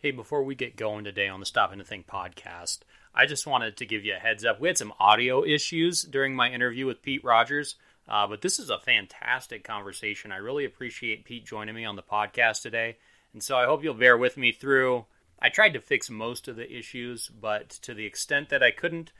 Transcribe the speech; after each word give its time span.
Hey, 0.00 0.12
before 0.12 0.44
we 0.44 0.54
get 0.54 0.76
going 0.76 1.02
today 1.02 1.26
on 1.26 1.40
the 1.40 1.46
Stop 1.46 1.72
and 1.72 1.84
Think 1.84 2.06
podcast, 2.06 2.82
I 3.12 3.26
just 3.26 3.48
wanted 3.48 3.76
to 3.76 3.84
give 3.84 4.04
you 4.04 4.14
a 4.14 4.20
heads 4.20 4.44
up. 4.44 4.60
We 4.60 4.68
had 4.68 4.78
some 4.78 4.92
audio 5.00 5.44
issues 5.44 6.02
during 6.02 6.36
my 6.36 6.50
interview 6.50 6.86
with 6.86 7.02
Pete 7.02 7.24
Rogers, 7.24 7.74
uh, 8.08 8.28
but 8.28 8.40
this 8.40 8.60
is 8.60 8.70
a 8.70 8.78
fantastic 8.78 9.64
conversation. 9.64 10.30
I 10.30 10.36
really 10.36 10.64
appreciate 10.64 11.24
Pete 11.24 11.44
joining 11.44 11.74
me 11.74 11.84
on 11.84 11.96
the 11.96 12.04
podcast 12.04 12.62
today. 12.62 12.98
And 13.32 13.42
so 13.42 13.56
I 13.56 13.64
hope 13.64 13.82
you'll 13.82 13.92
bear 13.92 14.16
with 14.16 14.36
me 14.36 14.52
through. 14.52 15.04
I 15.42 15.48
tried 15.48 15.72
to 15.72 15.80
fix 15.80 16.08
most 16.08 16.46
of 16.46 16.54
the 16.54 16.72
issues, 16.72 17.28
but 17.28 17.68
to 17.82 17.92
the 17.92 18.06
extent 18.06 18.50
that 18.50 18.62
I 18.62 18.70
couldn't, 18.70 19.10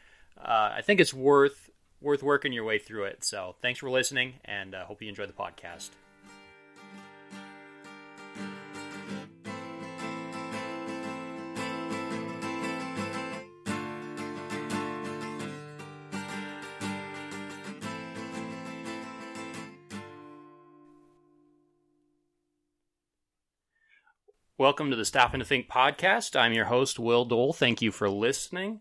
uh, 0.40 0.74
I 0.76 0.82
think 0.82 1.00
it's 1.00 1.12
worth 1.12 1.70
worth 2.00 2.22
working 2.22 2.52
your 2.52 2.62
way 2.62 2.78
through 2.78 3.06
it. 3.06 3.24
So 3.24 3.56
thanks 3.60 3.80
for 3.80 3.90
listening, 3.90 4.34
and 4.44 4.76
uh, 4.76 4.84
hope 4.84 5.02
you 5.02 5.08
enjoy 5.08 5.26
the 5.26 5.32
podcast. 5.32 5.90
Welcome 24.58 24.90
to 24.90 24.96
the 24.96 25.04
Stopping 25.04 25.38
to 25.38 25.46
Think 25.46 25.68
podcast. 25.68 26.34
I'm 26.34 26.52
your 26.52 26.64
host, 26.64 26.98
Will 26.98 27.24
Dole. 27.24 27.52
Thank 27.52 27.80
you 27.80 27.92
for 27.92 28.10
listening. 28.10 28.80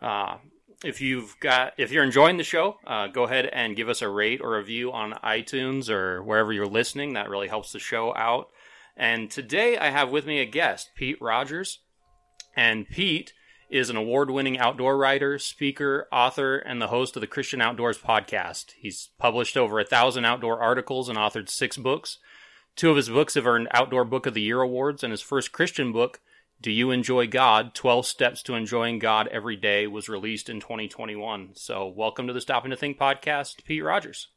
Uh, 0.00 0.38
if 0.84 1.00
you've 1.00 1.38
got, 1.38 1.74
if 1.78 1.92
you're 1.92 2.02
enjoying 2.02 2.38
the 2.38 2.42
show, 2.42 2.78
uh, 2.84 3.06
go 3.06 3.22
ahead 3.22 3.46
and 3.46 3.76
give 3.76 3.88
us 3.88 4.02
a 4.02 4.08
rate 4.08 4.40
or 4.40 4.56
a 4.56 4.58
review 4.58 4.90
on 4.90 5.12
iTunes 5.22 5.88
or 5.88 6.24
wherever 6.24 6.52
you're 6.52 6.66
listening. 6.66 7.12
That 7.12 7.30
really 7.30 7.46
helps 7.46 7.70
the 7.70 7.78
show 7.78 8.12
out. 8.16 8.48
And 8.96 9.30
today 9.30 9.78
I 9.78 9.90
have 9.90 10.10
with 10.10 10.26
me 10.26 10.40
a 10.40 10.44
guest, 10.44 10.90
Pete 10.96 11.22
Rogers. 11.22 11.78
And 12.56 12.88
Pete 12.88 13.32
is 13.70 13.90
an 13.90 13.96
award 13.96 14.28
winning 14.28 14.58
outdoor 14.58 14.98
writer, 14.98 15.38
speaker, 15.38 16.08
author, 16.10 16.56
and 16.56 16.82
the 16.82 16.88
host 16.88 17.16
of 17.16 17.20
the 17.20 17.28
Christian 17.28 17.60
Outdoors 17.60 17.96
podcast. 17.96 18.72
He's 18.76 19.10
published 19.20 19.56
over 19.56 19.78
a 19.78 19.84
thousand 19.84 20.24
outdoor 20.24 20.60
articles 20.60 21.08
and 21.08 21.16
authored 21.16 21.48
six 21.48 21.76
books. 21.76 22.18
Two 22.74 22.90
of 22.90 22.96
his 22.96 23.10
books 23.10 23.34
have 23.34 23.46
earned 23.46 23.68
Outdoor 23.72 24.04
Book 24.04 24.26
of 24.26 24.34
the 24.34 24.40
Year 24.40 24.60
awards, 24.62 25.04
and 25.04 25.10
his 25.10 25.20
first 25.20 25.52
Christian 25.52 25.92
book, 25.92 26.20
Do 26.60 26.70
You 26.70 26.90
Enjoy 26.90 27.26
God? 27.26 27.74
12 27.74 28.06
Steps 28.06 28.42
to 28.44 28.54
Enjoying 28.54 28.98
God 28.98 29.28
Every 29.28 29.56
Day, 29.56 29.86
was 29.86 30.08
released 30.08 30.48
in 30.48 30.60
2021. 30.60 31.50
So, 31.54 31.86
welcome 31.86 32.26
to 32.26 32.32
the 32.32 32.40
Stopping 32.40 32.70
to 32.70 32.76
Think 32.76 32.98
podcast, 32.98 33.62
Pete 33.64 33.84
Rogers. 33.84 34.28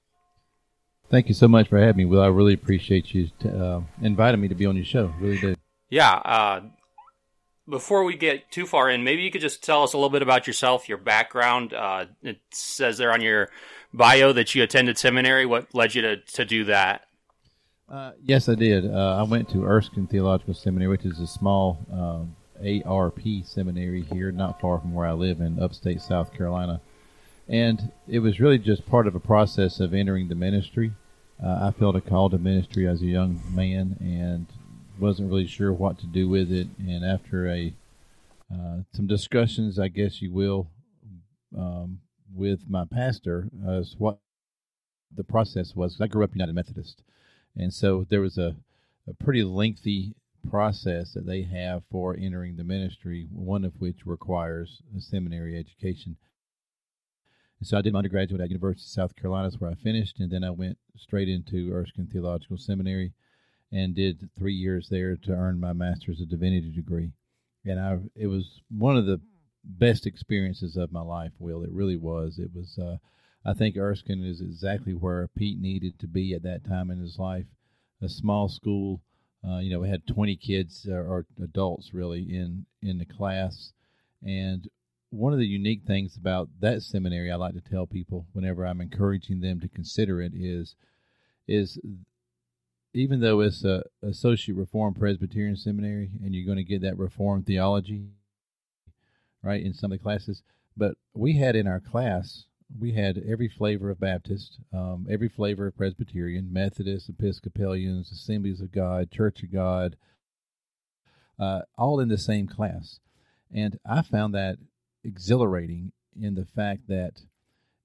Thank 1.09 1.29
you 1.29 1.33
so 1.33 1.47
much 1.47 1.69
for 1.69 1.79
having 1.79 1.97
me, 1.97 2.05
Will. 2.05 2.21
I 2.21 2.27
really 2.27 2.53
appreciate 2.53 3.13
you 3.13 3.29
t- 3.39 3.49
uh, 3.49 3.81
inviting 4.01 4.41
me 4.41 4.49
to 4.49 4.55
be 4.55 4.65
on 4.65 4.75
your 4.75 4.85
show. 4.85 5.13
Really 5.19 5.39
do. 5.39 5.55
Yeah. 5.89 6.11
Uh, 6.11 6.61
before 7.69 8.03
we 8.03 8.17
get 8.17 8.51
too 8.51 8.65
far 8.65 8.89
in, 8.89 9.03
maybe 9.03 9.21
you 9.21 9.31
could 9.31 9.41
just 9.41 9.63
tell 9.63 9.83
us 9.83 9.93
a 9.93 9.97
little 9.97 10.09
bit 10.09 10.21
about 10.23 10.45
yourself, 10.45 10.89
your 10.89 10.97
background. 10.97 11.73
Uh, 11.73 12.05
it 12.21 12.41
says 12.51 12.97
there 12.97 13.13
on 13.13 13.21
your 13.21 13.49
bio 13.93 14.33
that 14.33 14.53
you 14.55 14.63
attended 14.63 14.97
seminary. 14.97 15.45
What 15.45 15.73
led 15.73 15.95
you 15.95 16.01
to, 16.01 16.17
to 16.17 16.43
do 16.43 16.65
that? 16.65 17.05
Uh, 17.87 18.11
yes, 18.23 18.49
I 18.49 18.55
did. 18.55 18.91
Uh, 18.91 19.17
I 19.19 19.23
went 19.23 19.49
to 19.49 19.63
Erskine 19.63 20.07
Theological 20.07 20.55
Seminary, 20.55 20.89
which 20.89 21.05
is 21.05 21.19
a 21.19 21.27
small 21.27 21.85
um, 21.91 22.35
ARP 22.85 23.19
seminary 23.43 24.01
here, 24.01 24.31
not 24.31 24.59
far 24.59 24.79
from 24.79 24.93
where 24.93 25.05
I 25.05 25.13
live 25.13 25.39
in 25.39 25.61
upstate 25.61 26.01
South 26.01 26.33
Carolina. 26.33 26.81
And 27.47 27.91
it 28.07 28.19
was 28.19 28.39
really 28.39 28.57
just 28.57 28.87
part 28.87 29.05
of 29.05 29.13
a 29.13 29.19
process 29.19 29.79
of 29.79 29.93
entering 29.93 30.29
the 30.29 30.35
ministry. 30.35 30.93
Uh, 31.43 31.67
I 31.67 31.71
felt 31.77 31.95
a 31.95 32.01
call 32.01 32.29
to 32.31 32.39
ministry 32.39 32.87
as 32.87 33.01
a 33.01 33.05
young 33.05 33.39
man 33.53 33.97
and 33.99 34.47
wasn't 34.99 35.29
really 35.29 35.45
sure 35.45 35.71
what 35.71 35.99
to 35.99 36.07
do 36.07 36.27
with 36.27 36.51
it. 36.51 36.67
And 36.79 37.05
after 37.05 37.47
a 37.47 37.73
uh, 38.51 38.77
some 38.93 39.05
discussions, 39.05 39.77
I 39.77 39.89
guess 39.89 40.21
you 40.21 40.31
will, 40.31 40.67
um, 41.57 41.99
with 42.33 42.61
my 42.69 42.85
pastor, 42.85 43.49
as 43.67 43.95
what 43.97 44.19
the 45.15 45.23
process 45.23 45.75
was. 45.75 45.99
I 45.99 46.07
grew 46.07 46.23
up 46.23 46.33
United 46.33 46.53
Methodist. 46.53 47.03
And 47.57 47.73
so 47.73 48.05
there 48.09 48.21
was 48.21 48.37
a, 48.37 48.55
a 49.07 49.13
pretty 49.13 49.43
lengthy 49.43 50.15
process 50.49 51.13
that 51.13 51.25
they 51.25 51.43
have 51.43 51.83
for 51.89 52.15
entering 52.15 52.55
the 52.55 52.63
ministry, 52.63 53.27
one 53.31 53.65
of 53.65 53.79
which 53.79 54.05
requires 54.05 54.81
a 54.95 55.01
seminary 55.01 55.57
education. 55.57 56.17
And 57.59 57.67
so 57.67 57.77
I 57.77 57.81
did 57.81 57.93
my 57.93 57.99
undergraduate 57.99 58.41
at 58.41 58.49
University 58.49 58.85
of 58.85 58.89
South 58.89 59.15
Carolina, 59.15 59.49
where 59.57 59.71
I 59.71 59.75
finished, 59.75 60.19
and 60.19 60.31
then 60.31 60.43
I 60.43 60.51
went 60.51 60.77
straight 60.97 61.29
into 61.29 61.71
Erskine 61.73 62.07
Theological 62.11 62.57
Seminary 62.57 63.13
and 63.71 63.95
did 63.95 64.29
three 64.37 64.53
years 64.53 64.89
there 64.89 65.15
to 65.15 65.31
earn 65.31 65.59
my 65.59 65.73
Master's 65.73 66.21
of 66.21 66.29
Divinity 66.29 66.71
degree. 66.71 67.11
And 67.65 67.79
I, 67.79 67.97
it 68.15 68.27
was 68.27 68.61
one 68.69 68.97
of 68.97 69.05
the 69.05 69.19
best 69.63 70.05
experiences 70.05 70.75
of 70.75 70.91
my 70.91 71.01
life, 71.01 71.31
Will. 71.39 71.63
It 71.63 71.71
really 71.71 71.95
was. 71.95 72.37
It 72.37 72.51
was, 72.53 72.77
uh, 72.77 72.97
I 73.45 73.53
think 73.53 73.77
Erskine 73.77 74.23
is 74.23 74.41
exactly 74.41 74.93
where 74.93 75.27
Pete 75.27 75.59
needed 75.59 75.99
to 75.99 76.07
be 76.07 76.33
at 76.33 76.41
that 76.43 76.65
time 76.65 76.89
in 76.89 76.99
his 76.99 77.19
life. 77.19 77.45
A 78.01 78.09
small 78.09 78.49
school, 78.49 79.01
uh, 79.47 79.59
you 79.59 79.69
know, 79.69 79.81
we 79.81 79.89
had 79.89 80.07
20 80.07 80.35
kids 80.37 80.87
or, 80.89 81.01
or 81.01 81.25
adults 81.41 81.93
really 81.93 82.21
in 82.21 82.65
in 82.81 82.97
the 82.97 83.05
class, 83.05 83.73
and 84.23 84.67
one 85.11 85.31
of 85.31 85.39
the 85.39 85.45
unique 85.45 85.83
things 85.85 86.17
about 86.17 86.49
that 86.59 86.81
seminary 86.81 87.31
I 87.31 87.35
like 87.35 87.53
to 87.53 87.61
tell 87.61 87.85
people 87.85 88.25
whenever 88.33 88.65
I'm 88.65 88.81
encouraging 88.81 89.39
them 89.41 89.59
to 89.61 89.67
consider 89.67 90.21
it 90.21 90.33
is 90.35 90.75
is 91.47 91.79
even 92.93 93.19
though 93.19 93.41
it's 93.41 93.63
a 93.63 93.83
associate 94.01 94.57
reformed 94.57 94.97
Presbyterian 94.97 95.55
seminary 95.55 96.09
and 96.23 96.33
you're 96.33 96.45
going 96.45 96.57
to 96.57 96.63
get 96.63 96.81
that 96.81 96.97
reformed 96.97 97.45
theology 97.45 98.07
right 99.43 99.63
in 99.63 99.73
some 99.73 99.91
of 99.91 99.99
the 99.99 100.03
classes, 100.03 100.41
but 100.75 100.95
we 101.13 101.37
had 101.37 101.55
in 101.55 101.67
our 101.67 101.79
class 101.79 102.45
we 102.79 102.93
had 102.93 103.21
every 103.27 103.47
flavor 103.47 103.89
of 103.89 103.99
Baptist, 103.99 104.59
um, 104.73 105.07
every 105.09 105.29
flavor 105.29 105.67
of 105.67 105.77
Presbyterian, 105.77 106.51
Methodist, 106.51 107.09
Episcopalians, 107.09 108.11
Assemblies 108.11 108.61
of 108.61 108.71
God, 108.71 109.11
Church 109.11 109.43
of 109.43 109.51
God, 109.51 109.95
uh, 111.39 111.61
all 111.77 111.99
in 111.99 112.09
the 112.09 112.17
same 112.17 112.47
class. 112.47 112.99
And 113.53 113.79
I 113.85 114.01
found 114.01 114.33
that 114.33 114.57
exhilarating 115.03 115.91
in 116.19 116.35
the 116.35 116.45
fact 116.45 116.87
that 116.87 117.21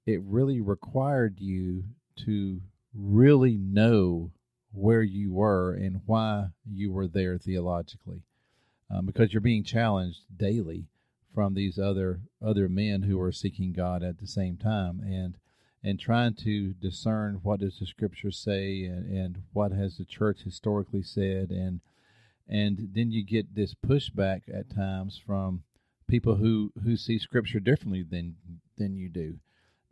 it 0.06 0.22
really 0.22 0.60
required 0.60 1.40
you 1.40 1.84
to 2.24 2.60
really 2.94 3.56
know 3.56 4.32
where 4.72 5.02
you 5.02 5.32
were 5.32 5.72
and 5.74 6.00
why 6.06 6.48
you 6.64 6.92
were 6.92 7.06
there 7.06 7.38
theologically, 7.38 8.22
um, 8.90 9.06
because 9.06 9.32
you're 9.32 9.40
being 9.40 9.64
challenged 9.64 10.20
daily 10.36 10.86
from 11.34 11.54
these 11.54 11.78
other 11.78 12.20
other 12.44 12.68
men 12.68 13.02
who 13.02 13.20
are 13.20 13.32
seeking 13.32 13.72
God 13.72 14.02
at 14.02 14.18
the 14.18 14.26
same 14.26 14.56
time 14.56 15.00
and 15.00 15.36
and 15.82 15.98
trying 15.98 16.34
to 16.34 16.74
discern 16.74 17.40
what 17.42 17.60
does 17.60 17.78
the 17.78 17.86
scripture 17.86 18.30
say 18.30 18.84
and, 18.84 19.10
and 19.10 19.42
what 19.52 19.72
has 19.72 19.96
the 19.96 20.04
church 20.04 20.42
historically 20.44 21.02
said. 21.02 21.50
And 21.50 21.80
and 22.48 22.90
then 22.92 23.12
you 23.12 23.24
get 23.24 23.54
this 23.54 23.74
pushback 23.74 24.42
at 24.52 24.74
times 24.74 25.20
from 25.24 25.62
people 26.08 26.36
who 26.36 26.72
who 26.82 26.96
see 26.96 27.18
scripture 27.18 27.60
differently 27.60 28.02
than 28.02 28.36
than 28.76 28.96
you 28.96 29.08
do. 29.08 29.38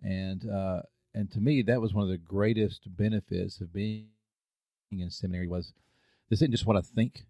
And 0.03 0.49
uh 0.49 0.83
and 1.15 1.31
to 1.33 1.41
me 1.41 1.63
that 1.63 1.81
was 1.81 1.95
one 1.95 2.05
of 2.05 2.11
the 2.11 2.19
greatest 2.19 2.97
benefits 2.97 3.61
of 3.61 3.73
being 3.73 4.09
in 4.91 5.11
seminary 5.11 5.49
was 5.49 5.73
this 6.31 6.39
isn't 6.39 6.51
just 6.51 6.65
what 6.65 6.77
i 6.77 6.81
think 6.81 7.25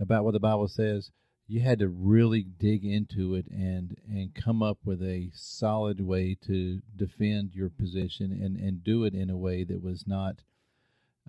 about 0.00 0.24
what 0.24 0.32
the 0.32 0.40
bible 0.40 0.66
says 0.66 1.10
you 1.46 1.60
had 1.60 1.78
to 1.78 1.88
really 1.88 2.42
dig 2.42 2.84
into 2.84 3.34
it 3.34 3.46
and 3.48 3.96
and 4.08 4.34
come 4.34 4.62
up 4.62 4.78
with 4.84 5.02
a 5.02 5.30
solid 5.34 6.00
way 6.00 6.36
to 6.46 6.80
defend 6.96 7.54
your 7.54 7.68
position 7.68 8.32
and 8.32 8.56
and 8.56 8.82
do 8.82 9.04
it 9.04 9.14
in 9.14 9.30
a 9.30 9.36
way 9.36 9.64
that 9.64 9.82
was 9.82 10.06
not 10.06 10.36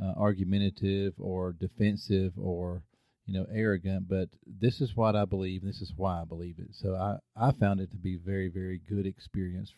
uh, 0.02 0.14
argumentative 0.18 1.14
or 1.20 1.54
defensive 1.54 2.34
or 2.38 2.84
you 3.26 3.34
know 3.34 3.46
arrogant. 3.52 4.08
But 4.08 4.30
this 4.46 4.80
is 4.80 4.96
what 4.96 5.16
i 5.16 5.26
believe 5.26 5.64
this 5.64 5.82
is 5.82 5.94
why 5.96 6.22
i 6.22 6.26
believe 6.26 6.60
it. 6.60 6.70
So 6.74 6.96
i 6.96 7.18
i 7.36 7.52
found 7.52 7.82
it 7.82 7.92
to 7.92 7.98
be 7.98 8.16
very 8.16 8.48
very 8.48 8.80
good 8.88 9.06
experience 9.06 9.74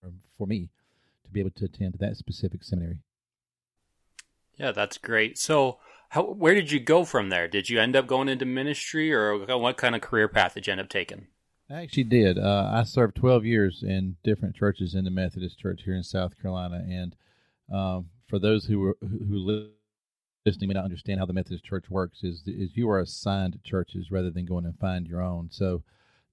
for, 0.00 0.12
for 0.38 0.46
me 0.46 0.70
to 1.24 1.30
be 1.30 1.40
able 1.40 1.50
to 1.50 1.66
attend 1.66 1.96
that 1.98 2.16
specific 2.16 2.64
seminary. 2.64 3.00
Yeah 4.56 4.72
that's 4.72 4.96
great. 4.96 5.36
So 5.36 5.78
how, 6.10 6.22
where 6.22 6.54
did 6.54 6.70
you 6.70 6.80
go 6.80 7.04
from 7.04 7.28
there? 7.28 7.48
Did 7.48 7.68
you 7.68 7.80
end 7.80 7.96
up 7.96 8.06
going 8.06 8.28
into 8.28 8.44
ministry, 8.44 9.12
or 9.12 9.36
what 9.58 9.76
kind 9.76 9.94
of 9.94 10.00
career 10.00 10.28
path 10.28 10.54
did 10.54 10.66
you 10.66 10.72
end 10.72 10.80
up 10.80 10.88
taking? 10.88 11.26
I 11.68 11.82
actually 11.82 12.04
did. 12.04 12.38
Uh, 12.38 12.70
I 12.72 12.84
served 12.84 13.16
12 13.16 13.44
years 13.44 13.82
in 13.82 14.16
different 14.22 14.54
churches 14.54 14.94
in 14.94 15.04
the 15.04 15.10
Methodist 15.10 15.58
Church 15.58 15.82
here 15.84 15.96
in 15.96 16.04
South 16.04 16.40
Carolina, 16.40 16.84
and 16.88 17.16
um, 17.72 18.06
for 18.28 18.38
those 18.38 18.66
who 18.66 18.78
were 18.78 18.96
who 19.00 19.70
listening 20.44 20.68
may 20.68 20.74
not 20.74 20.84
understand 20.84 21.18
how 21.18 21.26
the 21.26 21.32
Methodist 21.32 21.64
Church 21.64 21.90
works, 21.90 22.22
is 22.22 22.42
is 22.46 22.76
you 22.76 22.88
are 22.88 23.00
assigned 23.00 23.58
churches 23.64 24.10
rather 24.12 24.30
than 24.30 24.46
going 24.46 24.64
and 24.64 24.78
find 24.78 25.08
your 25.08 25.22
own. 25.22 25.48
So, 25.50 25.82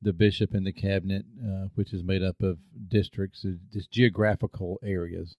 the 0.01 0.13
bishop 0.13 0.53
and 0.53 0.67
the 0.67 0.71
cabinet, 0.71 1.25
uh, 1.43 1.67
which 1.73 1.93
is 1.93 2.03
made 2.03 2.21
up 2.21 2.43
of 2.43 2.59
districts, 2.87 3.43
is 3.43 3.87
geographical 3.87 4.79
areas. 4.83 5.35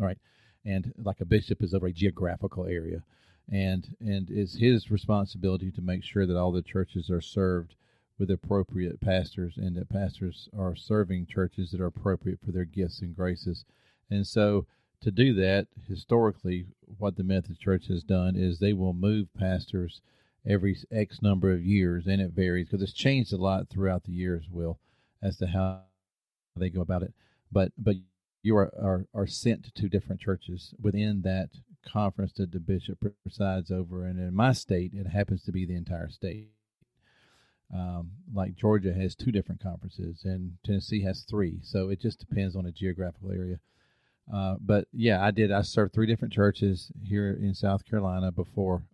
All 0.00 0.06
right 0.06 0.18
and 0.64 0.92
like 1.02 1.20
a 1.20 1.24
bishop 1.24 1.62
is 1.62 1.74
over 1.74 1.86
a 1.88 1.92
geographical 1.92 2.66
area. 2.66 3.02
and 3.50 3.96
and 4.00 4.30
it's 4.30 4.56
his 4.56 4.90
responsibility 4.90 5.70
to 5.70 5.82
make 5.82 6.02
sure 6.04 6.26
that 6.26 6.36
all 6.38 6.52
the 6.52 6.62
churches 6.62 7.10
are 7.10 7.20
served 7.20 7.74
with 8.18 8.30
appropriate 8.30 9.00
pastors 9.00 9.56
and 9.56 9.76
that 9.76 9.88
pastors 9.88 10.48
are 10.56 10.74
serving 10.76 11.26
churches 11.26 11.70
that 11.70 11.80
are 11.80 11.86
appropriate 11.86 12.38
for 12.44 12.52
their 12.52 12.64
gifts 12.64 13.00
and 13.02 13.14
graces. 13.16 13.64
And 14.10 14.26
so 14.26 14.66
to 15.00 15.10
do 15.10 15.34
that, 15.34 15.66
historically, 15.88 16.66
what 16.98 17.16
the 17.16 17.24
Methodist 17.24 17.60
Church 17.60 17.88
has 17.88 18.02
done 18.02 18.36
is 18.36 18.58
they 18.58 18.72
will 18.72 18.94
move 18.94 19.32
pastors 19.34 20.00
every 20.46 20.76
X 20.90 21.20
number 21.22 21.52
of 21.52 21.64
years, 21.64 22.06
and 22.06 22.20
it 22.22 22.32
varies 22.32 22.68
because 22.68 22.82
it's 22.82 22.92
changed 22.92 23.32
a 23.32 23.36
lot 23.36 23.68
throughout 23.68 24.04
the 24.04 24.12
years, 24.12 24.48
Will, 24.50 24.78
as 25.22 25.36
to 25.38 25.46
how 25.46 25.82
they 26.56 26.70
go 26.70 26.80
about 26.80 27.02
it. 27.02 27.12
But 27.52 27.72
but 27.76 27.96
you 28.44 28.56
are, 28.56 28.72
are, 28.80 29.06
are 29.14 29.26
sent 29.26 29.74
to 29.74 29.88
different 29.88 30.20
churches 30.20 30.74
within 30.80 31.22
that 31.22 31.48
conference 31.84 32.32
that 32.34 32.52
the 32.52 32.60
bishop 32.60 32.98
presides 33.22 33.70
over. 33.70 34.04
And 34.04 34.18
in 34.18 34.34
my 34.34 34.52
state, 34.52 34.92
it 34.94 35.06
happens 35.06 35.42
to 35.44 35.52
be 35.52 35.64
the 35.64 35.76
entire 35.76 36.10
state. 36.10 36.48
Um, 37.74 38.10
like 38.32 38.54
Georgia 38.54 38.92
has 38.92 39.16
two 39.16 39.32
different 39.32 39.62
conferences, 39.62 40.22
and 40.24 40.52
Tennessee 40.64 41.02
has 41.02 41.22
three. 41.22 41.58
So 41.62 41.88
it 41.88 42.00
just 42.00 42.20
depends 42.20 42.54
on 42.54 42.64
the 42.64 42.70
geographical 42.70 43.32
area. 43.32 43.58
Uh, 44.32 44.56
but 44.60 44.86
yeah, 44.92 45.24
I 45.24 45.30
did. 45.30 45.50
I 45.50 45.62
served 45.62 45.92
three 45.92 46.06
different 46.06 46.32
churches 46.32 46.92
here 47.02 47.36
in 47.40 47.54
South 47.54 47.84
Carolina 47.84 48.30
before 48.30 48.84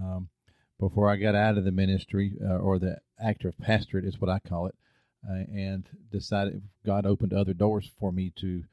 um, 0.00 0.28
before 0.80 1.10
I 1.10 1.16
got 1.16 1.34
out 1.34 1.58
of 1.58 1.64
the 1.64 1.72
ministry 1.72 2.34
uh, 2.42 2.56
or 2.56 2.78
the 2.78 2.98
active 3.22 3.58
pastorate 3.58 4.04
is 4.04 4.20
what 4.20 4.30
I 4.30 4.38
call 4.38 4.66
it, 4.66 4.76
uh, 5.28 5.44
and 5.52 5.88
decided 6.10 6.62
God 6.84 7.06
opened 7.06 7.32
other 7.32 7.54
doors 7.54 7.90
for 7.98 8.12
me 8.12 8.32
to 8.36 8.64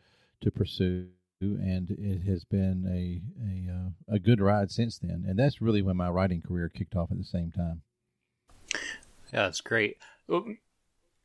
to 0.41 0.51
pursue, 0.51 1.07
and 1.41 1.89
it 1.91 2.23
has 2.23 2.43
been 2.43 2.85
a 2.87 3.21
a 3.43 3.73
uh, 3.73 4.15
a 4.15 4.19
good 4.19 4.41
ride 4.41 4.71
since 4.71 4.97
then. 4.97 5.25
And 5.27 5.39
that's 5.39 5.61
really 5.61 5.81
when 5.81 5.97
my 5.97 6.09
writing 6.09 6.41
career 6.41 6.69
kicked 6.69 6.95
off 6.95 7.11
at 7.11 7.17
the 7.17 7.23
same 7.23 7.51
time. 7.51 7.81
Yeah, 9.33 9.43
that's 9.43 9.61
great 9.61 9.97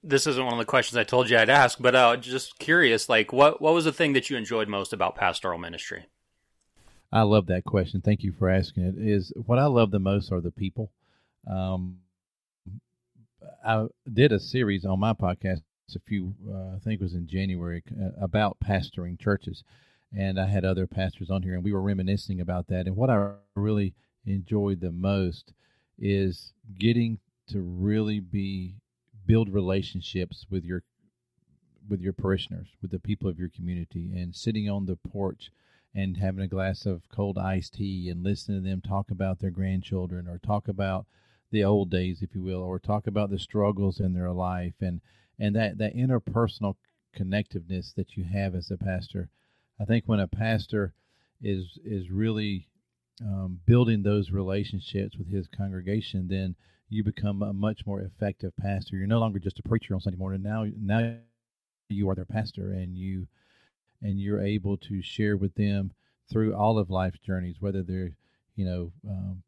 this 0.02 0.26
isn't 0.26 0.44
one 0.44 0.54
of 0.54 0.58
the 0.58 0.64
questions 0.64 0.96
I 0.96 1.04
told 1.04 1.28
you 1.28 1.36
I'd 1.36 1.50
ask, 1.50 1.78
but 1.80 1.94
uh, 1.94 2.16
just 2.16 2.58
curious, 2.58 3.08
like 3.08 3.32
what 3.32 3.60
what 3.60 3.74
was 3.74 3.84
the 3.84 3.92
thing 3.92 4.12
that 4.14 4.30
you 4.30 4.36
enjoyed 4.36 4.68
most 4.68 4.92
about 4.92 5.16
pastoral 5.16 5.58
ministry? 5.58 6.06
I 7.12 7.22
love 7.22 7.46
that 7.46 7.64
question. 7.64 8.00
Thank 8.00 8.22
you 8.22 8.32
for 8.32 8.48
asking 8.48 8.84
it. 8.84 8.94
Is 8.98 9.32
what 9.34 9.58
I 9.58 9.66
love 9.66 9.90
the 9.90 9.98
most 9.98 10.32
are 10.32 10.40
the 10.40 10.52
people. 10.52 10.92
Um, 11.46 11.98
I 13.64 13.86
did 14.12 14.32
a 14.32 14.40
series 14.40 14.84
on 14.84 15.00
my 15.00 15.12
podcast 15.12 15.62
a 15.94 15.98
few, 15.98 16.34
uh, 16.48 16.76
I 16.76 16.78
think 16.78 17.00
it 17.00 17.04
was 17.04 17.14
in 17.14 17.26
January, 17.26 17.82
uh, 18.00 18.10
about 18.20 18.58
pastoring 18.60 19.18
churches, 19.18 19.64
and 20.16 20.38
I 20.38 20.46
had 20.46 20.64
other 20.64 20.86
pastors 20.86 21.30
on 21.30 21.42
here, 21.42 21.54
and 21.54 21.64
we 21.64 21.72
were 21.72 21.82
reminiscing 21.82 22.40
about 22.40 22.68
that. 22.68 22.86
And 22.86 22.96
what 22.96 23.10
I 23.10 23.32
really 23.56 23.94
enjoyed 24.24 24.80
the 24.80 24.92
most 24.92 25.52
is 25.98 26.52
getting 26.78 27.18
to 27.48 27.60
really 27.60 28.20
be 28.20 28.76
build 29.26 29.48
relationships 29.48 30.46
with 30.50 30.64
your 30.64 30.82
with 31.88 32.00
your 32.00 32.12
parishioners, 32.12 32.68
with 32.80 32.92
the 32.92 33.00
people 33.00 33.28
of 33.28 33.38
your 33.38 33.48
community, 33.48 34.12
and 34.14 34.36
sitting 34.36 34.70
on 34.70 34.86
the 34.86 34.96
porch 34.96 35.50
and 35.92 36.18
having 36.18 36.42
a 36.42 36.48
glass 36.48 36.86
of 36.86 37.08
cold 37.08 37.36
iced 37.36 37.74
tea 37.74 38.08
and 38.08 38.22
listening 38.22 38.62
to 38.62 38.68
them 38.68 38.80
talk 38.80 39.10
about 39.10 39.40
their 39.40 39.50
grandchildren 39.50 40.28
or 40.28 40.38
talk 40.38 40.68
about 40.68 41.06
the 41.50 41.64
old 41.64 41.90
days, 41.90 42.22
if 42.22 42.34
you 42.34 42.42
will, 42.42 42.62
or 42.62 42.78
talk 42.78 43.06
about 43.06 43.30
the 43.30 43.38
struggles 43.38 44.00
in 44.00 44.14
their 44.14 44.32
life 44.32 44.74
and 44.80 45.00
and 45.38 45.56
that 45.56 45.78
that 45.78 45.96
interpersonal 45.96 46.76
connectiveness 47.16 47.94
that 47.94 48.16
you 48.16 48.24
have 48.24 48.54
as 48.54 48.70
a 48.70 48.76
pastor. 48.76 49.28
I 49.80 49.84
think 49.84 50.04
when 50.06 50.20
a 50.20 50.28
pastor 50.28 50.92
is 51.42 51.78
is 51.84 52.10
really 52.10 52.68
um, 53.22 53.60
building 53.66 54.02
those 54.02 54.30
relationships 54.30 55.16
with 55.16 55.28
his 55.28 55.46
congregation, 55.48 56.28
then 56.28 56.54
you 56.88 57.04
become 57.04 57.42
a 57.42 57.52
much 57.52 57.86
more 57.86 58.00
effective 58.00 58.52
pastor. 58.60 58.96
You're 58.96 59.06
no 59.06 59.20
longer 59.20 59.38
just 59.38 59.58
a 59.58 59.62
preacher 59.62 59.94
on 59.94 60.00
Sunday 60.00 60.18
morning. 60.18 60.42
Now, 60.42 60.66
now 60.78 61.16
you 61.88 62.08
are 62.10 62.14
their 62.14 62.24
pastor, 62.24 62.72
and 62.72 62.96
you 62.96 63.26
and 64.02 64.20
you're 64.20 64.42
able 64.42 64.76
to 64.78 65.02
share 65.02 65.36
with 65.36 65.54
them 65.54 65.92
through 66.30 66.54
all 66.54 66.78
of 66.78 66.90
life's 66.90 67.18
journeys, 67.18 67.56
whether 67.60 67.82
they're 67.82 68.12
you 68.56 68.64
know 68.64 68.92
um, 69.08 69.42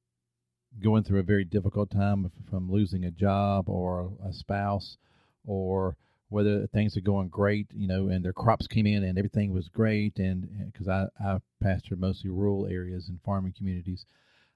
going 0.80 1.02
through 1.04 1.20
a 1.20 1.24
very 1.24 1.44
difficult 1.44 1.90
time 1.90 2.30
from 2.48 2.70
losing 2.70 3.04
a 3.04 3.10
job 3.10 3.69
or 3.69 4.12
a 4.24 4.32
spouse, 4.32 4.96
or 5.44 5.96
whether 6.28 6.66
things 6.69 6.96
are 6.96 7.02
going 7.02 7.28
great, 7.28 7.66
you 7.74 7.86
know, 7.86 8.08
and 8.08 8.24
their 8.24 8.32
crops 8.32 8.66
came 8.66 8.86
in 8.86 9.04
and 9.04 9.19
everything 9.19 9.52
was 9.52 9.69
great, 9.69 10.19
and 10.19 10.70
because 10.72 10.88
I 10.88 11.06
I 11.22 11.38
pastor 11.62 11.96
mostly 11.96 12.30
rural 12.30 12.66
areas 12.66 13.08
and 13.08 13.20
farming 13.22 13.54
communities. 13.56 14.06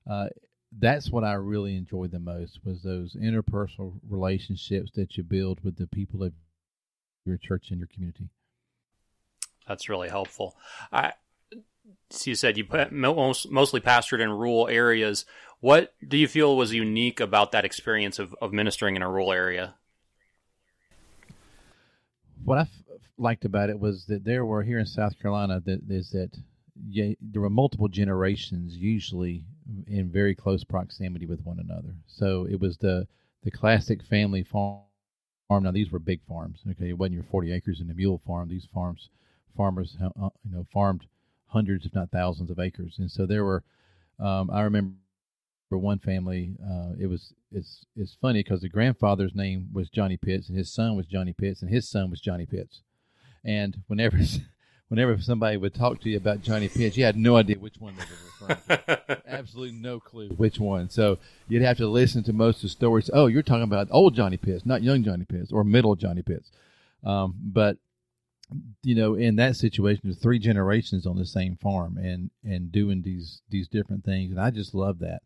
Uh, 0.08 0.28
that's 0.78 1.10
what 1.10 1.24
I 1.24 1.34
really 1.34 1.76
enjoyed 1.76 2.10
the 2.10 2.18
most 2.18 2.60
was 2.64 2.82
those 2.82 3.14
interpersonal 3.14 3.94
relationships 4.08 4.90
that 4.94 5.16
you 5.16 5.22
build 5.22 5.60
with 5.62 5.76
the 5.76 5.86
people 5.86 6.22
of 6.22 6.32
your 7.24 7.36
church 7.36 7.70
and 7.70 7.78
your 7.78 7.88
community. 7.88 8.28
That's 9.66 9.88
really 9.88 10.08
helpful. 10.08 10.56
I 10.92 11.12
you 12.24 12.34
said 12.34 12.56
you 12.56 12.66
most, 12.90 13.50
mostly 13.50 13.80
pastored 13.80 14.20
in 14.20 14.30
rural 14.30 14.68
areas. 14.68 15.24
What 15.60 15.94
do 16.06 16.16
you 16.16 16.28
feel 16.28 16.56
was 16.56 16.72
unique 16.72 17.20
about 17.20 17.52
that 17.52 17.64
experience 17.64 18.18
of, 18.18 18.34
of 18.40 18.52
ministering 18.52 18.96
in 18.96 19.02
a 19.02 19.10
rural 19.10 19.32
area? 19.32 19.74
What 22.44 22.58
I 22.58 22.62
f- 22.62 22.68
liked 23.18 23.44
about 23.44 23.70
it 23.70 23.80
was 23.80 24.06
that 24.06 24.24
there 24.24 24.44
were 24.44 24.62
here 24.62 24.78
in 24.78 24.86
South 24.86 25.18
Carolina 25.20 25.60
that 25.64 25.80
is 25.88 26.10
that 26.10 26.30
yeah, 26.88 27.14
there 27.20 27.40
were 27.40 27.50
multiple 27.50 27.88
generations 27.88 28.76
usually 28.76 29.44
in 29.86 30.10
very 30.10 30.34
close 30.34 30.62
proximity 30.62 31.26
with 31.26 31.40
one 31.44 31.58
another. 31.58 31.94
So 32.06 32.46
it 32.48 32.60
was 32.60 32.76
the 32.76 33.08
the 33.42 33.50
classic 33.50 34.02
family 34.02 34.42
farm. 34.42 34.82
Now 35.50 35.70
these 35.70 35.90
were 35.90 35.98
big 35.98 36.20
farms. 36.28 36.60
Okay, 36.70 36.90
it 36.90 36.98
wasn't 36.98 37.14
your 37.14 37.24
40 37.24 37.52
acres 37.52 37.80
and 37.80 37.90
a 37.90 37.94
mule 37.94 38.20
farm. 38.26 38.48
These 38.48 38.68
farms 38.72 39.08
farmers 39.56 39.96
uh, 40.00 40.28
you 40.44 40.52
know 40.52 40.66
farmed 40.72 41.06
hundreds 41.48 41.86
if 41.86 41.94
not 41.94 42.10
thousands 42.10 42.50
of 42.50 42.58
acres, 42.58 42.96
and 42.98 43.10
so 43.10 43.26
there 43.26 43.44
were. 43.44 43.62
Um, 44.18 44.50
I 44.50 44.62
remember 44.62 44.94
for 45.68 45.78
one 45.78 45.98
family, 45.98 46.56
uh, 46.64 46.92
it 46.98 47.06
was 47.06 47.32
it's 47.52 47.84
it's 47.96 48.16
funny 48.20 48.42
because 48.42 48.60
the 48.60 48.68
grandfather's 48.68 49.34
name 49.34 49.68
was 49.72 49.90
Johnny 49.90 50.16
Pitts 50.16 50.48
and 50.48 50.56
his 50.56 50.72
son 50.72 50.96
was 50.96 51.06
Johnny 51.06 51.32
Pitts 51.32 51.62
and 51.62 51.70
his 51.70 51.88
son 51.88 52.10
was 52.10 52.20
Johnny 52.20 52.46
Pitts, 52.46 52.82
and 53.44 53.82
whenever 53.86 54.18
whenever 54.88 55.20
somebody 55.20 55.56
would 55.56 55.74
talk 55.74 56.00
to 56.00 56.08
you 56.08 56.16
about 56.16 56.42
Johnny 56.42 56.68
Pitts, 56.68 56.96
you 56.96 57.04
had 57.04 57.16
no 57.16 57.36
idea 57.36 57.58
which 57.58 57.78
one 57.78 57.94
they 57.96 58.04
were 58.04 58.56
referring 58.56 58.96
to. 59.08 59.22
Absolutely 59.26 59.76
no 59.76 59.98
clue 60.00 60.28
which 60.28 60.60
one. 60.60 60.88
So 60.90 61.18
you'd 61.48 61.62
have 61.62 61.78
to 61.78 61.88
listen 61.88 62.22
to 62.24 62.32
most 62.32 62.56
of 62.56 62.62
the 62.62 62.68
stories. 62.68 63.10
Oh, 63.12 63.26
you're 63.26 63.42
talking 63.42 63.64
about 63.64 63.88
old 63.90 64.14
Johnny 64.14 64.36
Pitts, 64.36 64.64
not 64.64 64.82
young 64.82 65.02
Johnny 65.02 65.24
Pitts 65.24 65.52
or 65.52 65.64
middle 65.64 65.96
Johnny 65.96 66.22
Pitts. 66.22 66.50
Um, 67.04 67.34
but 67.40 67.78
you 68.82 68.94
know, 68.94 69.14
in 69.14 69.36
that 69.36 69.56
situation, 69.56 70.02
there's 70.04 70.18
three 70.18 70.38
generations 70.38 71.06
on 71.06 71.16
the 71.16 71.26
same 71.26 71.56
farm 71.56 71.98
and 71.98 72.30
and 72.44 72.70
doing 72.70 73.02
these 73.02 73.42
these 73.50 73.68
different 73.68 74.04
things, 74.04 74.30
and 74.30 74.40
I 74.40 74.50
just 74.50 74.74
love 74.74 75.00
that 75.00 75.22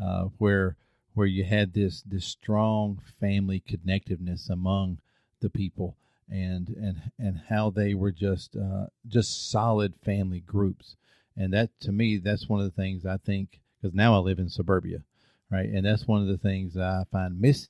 uh, 0.00 0.24
where 0.38 0.76
where 1.14 1.26
you 1.26 1.44
had 1.44 1.74
this 1.74 2.02
this 2.02 2.24
strong 2.24 3.00
family 3.20 3.62
connectiveness 3.68 4.48
among 4.48 4.98
the 5.40 5.50
people 5.50 5.96
and 6.30 6.68
and 6.68 7.12
and 7.18 7.42
how 7.48 7.70
they 7.70 7.94
were 7.94 8.12
just 8.12 8.56
uh, 8.56 8.86
just 9.06 9.50
solid 9.50 9.94
family 10.04 10.40
groups. 10.40 10.96
And 11.36 11.52
that 11.52 11.70
to 11.80 11.92
me, 11.92 12.18
that's 12.18 12.48
one 12.48 12.60
of 12.60 12.66
the 12.66 12.82
things 12.82 13.04
I 13.04 13.18
think 13.18 13.60
because 13.80 13.94
now 13.94 14.14
I 14.14 14.18
live 14.18 14.38
in 14.38 14.48
suburbia, 14.48 15.02
right? 15.50 15.68
And 15.68 15.84
that's 15.84 16.06
one 16.06 16.22
of 16.22 16.28
the 16.28 16.38
things 16.38 16.76
I 16.76 17.04
find 17.10 17.40
missing 17.40 17.68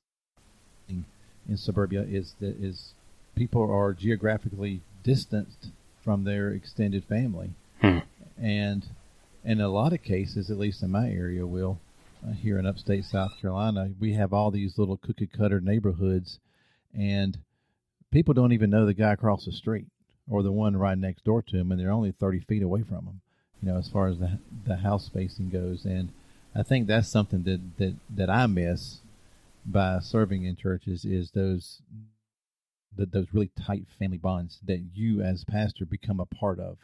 in 0.88 1.56
suburbia 1.56 2.02
is 2.02 2.34
that 2.40 2.56
is 2.62 2.94
people 3.34 3.68
are 3.70 3.92
geographically 3.92 4.82
distanced 5.02 5.68
from 6.02 6.24
their 6.24 6.50
extended 6.50 7.04
family, 7.04 7.50
hmm. 7.80 7.98
and 8.40 8.86
in 9.44 9.60
a 9.60 9.68
lot 9.68 9.92
of 9.92 10.02
cases, 10.02 10.50
at 10.50 10.58
least 10.58 10.82
in 10.82 10.90
my 10.90 11.10
area, 11.10 11.46
will 11.46 11.78
uh, 12.26 12.32
here 12.32 12.58
in 12.58 12.66
upstate 12.66 13.04
South 13.04 13.32
Carolina, 13.40 13.90
we 13.98 14.14
have 14.14 14.32
all 14.32 14.50
these 14.50 14.78
little 14.78 14.96
cookie 14.96 15.26
cutter 15.26 15.60
neighborhoods, 15.60 16.38
and 16.96 17.38
people 18.12 18.34
don't 18.34 18.52
even 18.52 18.70
know 18.70 18.86
the 18.86 18.94
guy 18.94 19.12
across 19.12 19.44
the 19.44 19.52
street 19.52 19.86
or 20.30 20.42
the 20.42 20.52
one 20.52 20.76
right 20.76 20.98
next 20.98 21.24
door 21.24 21.42
to 21.42 21.56
him, 21.56 21.72
and 21.72 21.80
they're 21.80 21.90
only 21.90 22.12
30 22.12 22.40
feet 22.40 22.62
away 22.62 22.82
from 22.82 23.06
him, 23.06 23.20
you 23.60 23.68
know, 23.68 23.78
as 23.78 23.88
far 23.88 24.06
as 24.06 24.18
the, 24.18 24.38
the 24.64 24.76
house 24.76 25.06
spacing 25.06 25.50
goes. 25.50 25.84
And 25.84 26.10
I 26.54 26.62
think 26.62 26.86
that's 26.86 27.08
something 27.08 27.42
that, 27.42 27.78
that, 27.78 27.94
that 28.10 28.30
I 28.30 28.46
miss 28.46 29.00
by 29.66 29.98
serving 30.00 30.44
in 30.44 30.56
churches 30.56 31.04
is 31.04 31.30
those 31.32 31.80
that 32.96 33.12
those 33.12 33.26
really 33.32 33.50
tight 33.66 33.86
family 33.98 34.18
bonds 34.18 34.58
that 34.66 34.82
you 34.94 35.22
as 35.22 35.44
pastor 35.44 35.84
become 35.86 36.20
a 36.20 36.26
part 36.26 36.58
of. 36.60 36.76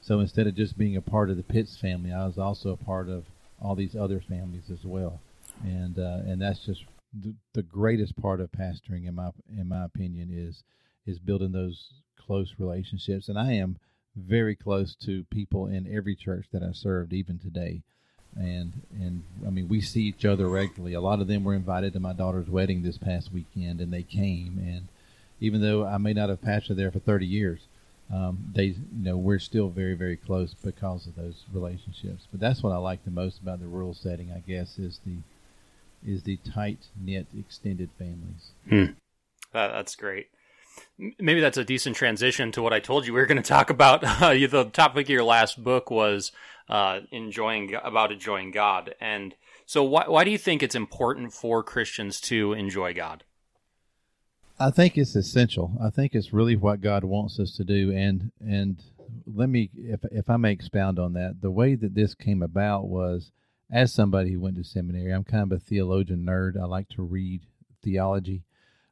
So 0.00 0.20
instead 0.20 0.46
of 0.46 0.54
just 0.54 0.78
being 0.78 0.96
a 0.96 1.02
part 1.02 1.30
of 1.30 1.36
the 1.36 1.42
Pitts 1.42 1.76
family, 1.76 2.12
I 2.12 2.26
was 2.26 2.38
also 2.38 2.70
a 2.70 2.76
part 2.76 3.08
of 3.08 3.24
all 3.60 3.74
these 3.74 3.96
other 3.96 4.20
families 4.20 4.70
as 4.70 4.84
well, 4.84 5.20
and 5.64 5.98
uh, 5.98 6.20
and 6.24 6.40
that's 6.40 6.64
just 6.64 6.84
the, 7.12 7.34
the 7.54 7.62
greatest 7.62 8.16
part 8.16 8.40
of 8.40 8.50
pastoring, 8.52 9.06
in 9.08 9.14
my 9.14 9.30
in 9.50 9.68
my 9.68 9.84
opinion, 9.84 10.30
is 10.32 10.62
is 11.06 11.18
building 11.18 11.52
those 11.52 12.02
close 12.16 12.54
relationships. 12.58 13.28
And 13.28 13.38
I 13.38 13.52
am 13.54 13.78
very 14.16 14.54
close 14.54 14.94
to 15.06 15.24
people 15.30 15.66
in 15.66 15.92
every 15.92 16.14
church 16.14 16.46
that 16.52 16.62
I 16.62 16.72
served, 16.72 17.12
even 17.12 17.38
today. 17.38 17.82
and 18.36 18.82
and 18.92 19.22
I 19.46 19.50
mean 19.50 19.68
we 19.68 19.80
see 19.80 20.02
each 20.02 20.24
other 20.24 20.48
regularly. 20.48 20.94
A 20.94 21.00
lot 21.00 21.20
of 21.20 21.26
them 21.26 21.44
were 21.44 21.54
invited 21.54 21.92
to 21.92 22.00
my 22.00 22.12
daughter's 22.12 22.48
wedding 22.48 22.82
this 22.82 22.98
past 22.98 23.32
weekend, 23.32 23.80
and 23.80 23.92
they 23.92 24.02
came. 24.02 24.58
And 24.58 24.88
even 25.40 25.60
though 25.60 25.86
I 25.86 25.98
may 25.98 26.12
not 26.12 26.28
have 26.28 26.40
pastored 26.40 26.76
there 26.76 26.90
for 26.90 26.98
30 26.98 27.26
years, 27.26 27.60
um, 28.12 28.50
they 28.54 28.64
you 28.64 28.76
know 28.92 29.16
we're 29.16 29.38
still 29.38 29.68
very 29.68 29.94
very 29.94 30.16
close 30.16 30.54
because 30.54 31.06
of 31.06 31.16
those 31.16 31.44
relationships. 31.52 32.26
But 32.30 32.40
that's 32.40 32.62
what 32.62 32.72
I 32.72 32.76
like 32.76 33.04
the 33.04 33.10
most 33.10 33.40
about 33.40 33.60
the 33.60 33.66
rural 33.66 33.94
setting, 33.94 34.32
I 34.32 34.40
guess, 34.40 34.78
is 34.78 35.00
the 35.04 35.18
is 36.06 36.22
the 36.22 36.38
tight 36.38 36.86
knit 36.98 37.26
extended 37.38 37.90
families. 37.98 38.52
Hmm. 38.68 38.92
that's 39.52 39.96
great. 39.96 40.28
Maybe 40.96 41.40
that's 41.40 41.58
a 41.58 41.64
decent 41.64 41.96
transition 41.96 42.52
to 42.52 42.62
what 42.62 42.72
I 42.72 42.78
told 42.78 43.06
you 43.06 43.12
we 43.12 43.20
were 43.20 43.26
going 43.26 43.42
to 43.42 43.48
talk 43.48 43.68
about. 43.70 44.04
Uh, 44.22 44.34
the 44.34 44.70
topic 44.72 45.06
of 45.06 45.10
your 45.10 45.24
last 45.24 45.62
book 45.62 45.90
was 45.90 46.32
uh, 46.68 47.00
enjoying 47.10 47.74
about 47.82 48.12
enjoying 48.12 48.52
God, 48.52 48.94
and 49.00 49.34
so 49.66 49.82
why 49.84 50.04
why 50.08 50.24
do 50.24 50.30
you 50.30 50.38
think 50.38 50.62
it's 50.62 50.74
important 50.74 51.32
for 51.32 51.62
Christians 51.62 52.20
to 52.22 52.52
enjoy 52.54 52.94
God? 52.94 53.24
I 54.60 54.70
think 54.70 54.98
it's 54.98 55.14
essential. 55.14 55.76
I 55.80 55.90
think 55.90 56.14
it's 56.14 56.32
really 56.32 56.56
what 56.56 56.80
God 56.80 57.04
wants 57.04 57.38
us 57.38 57.56
to 57.56 57.64
do, 57.64 57.92
and 57.92 58.32
and 58.40 58.82
let 59.26 59.48
me, 59.48 59.70
if 59.74 60.00
if 60.10 60.28
I 60.28 60.36
may 60.36 60.52
expound 60.52 60.98
on 60.98 61.12
that, 61.12 61.40
the 61.40 61.50
way 61.50 61.76
that 61.76 61.94
this 61.94 62.14
came 62.14 62.42
about 62.42 62.88
was 62.88 63.30
as 63.70 63.92
somebody 63.92 64.32
who 64.32 64.40
went 64.40 64.56
to 64.56 64.64
seminary. 64.64 65.12
I'm 65.12 65.24
kind 65.24 65.52
of 65.52 65.52
a 65.52 65.60
theologian 65.60 66.24
nerd. 66.26 66.60
I 66.60 66.64
like 66.64 66.88
to 66.90 67.02
read 67.02 67.42
theology. 67.82 68.42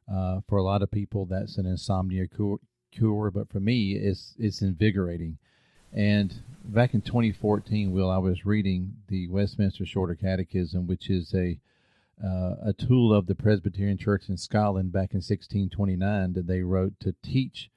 Uh, 0.09 0.39
for 0.47 0.57
a 0.57 0.63
lot 0.63 0.81
of 0.81 0.89
people, 0.89 1.25
that's 1.25 1.57
an 1.57 1.65
insomnia 1.65 2.27
cure, 2.27 2.59
cure, 2.91 3.29
but 3.29 3.49
for 3.51 3.59
me, 3.59 3.93
it's 3.93 4.35
it's 4.39 4.61
invigorating. 4.61 5.37
And 5.91 6.33
back 6.63 6.93
in 6.93 7.01
2014, 7.01 7.91
Will, 7.91 8.09
I 8.09 8.17
was 8.17 8.45
reading 8.45 8.93
the 9.09 9.27
Westminster 9.27 9.85
Shorter 9.85 10.15
Catechism, 10.15 10.87
which 10.87 11.09
is 11.09 11.33
a 11.33 11.59
uh, 12.23 12.55
a 12.63 12.73
tool 12.73 13.13
of 13.13 13.27
the 13.27 13.35
Presbyterian 13.35 13.97
Church 13.97 14.29
in 14.29 14.37
Scotland 14.37 14.91
back 14.91 15.11
in 15.11 15.17
1629 15.17 16.33
that 16.33 16.47
they 16.47 16.61
wrote 16.61 16.93
to 16.99 17.15
teach 17.23 17.69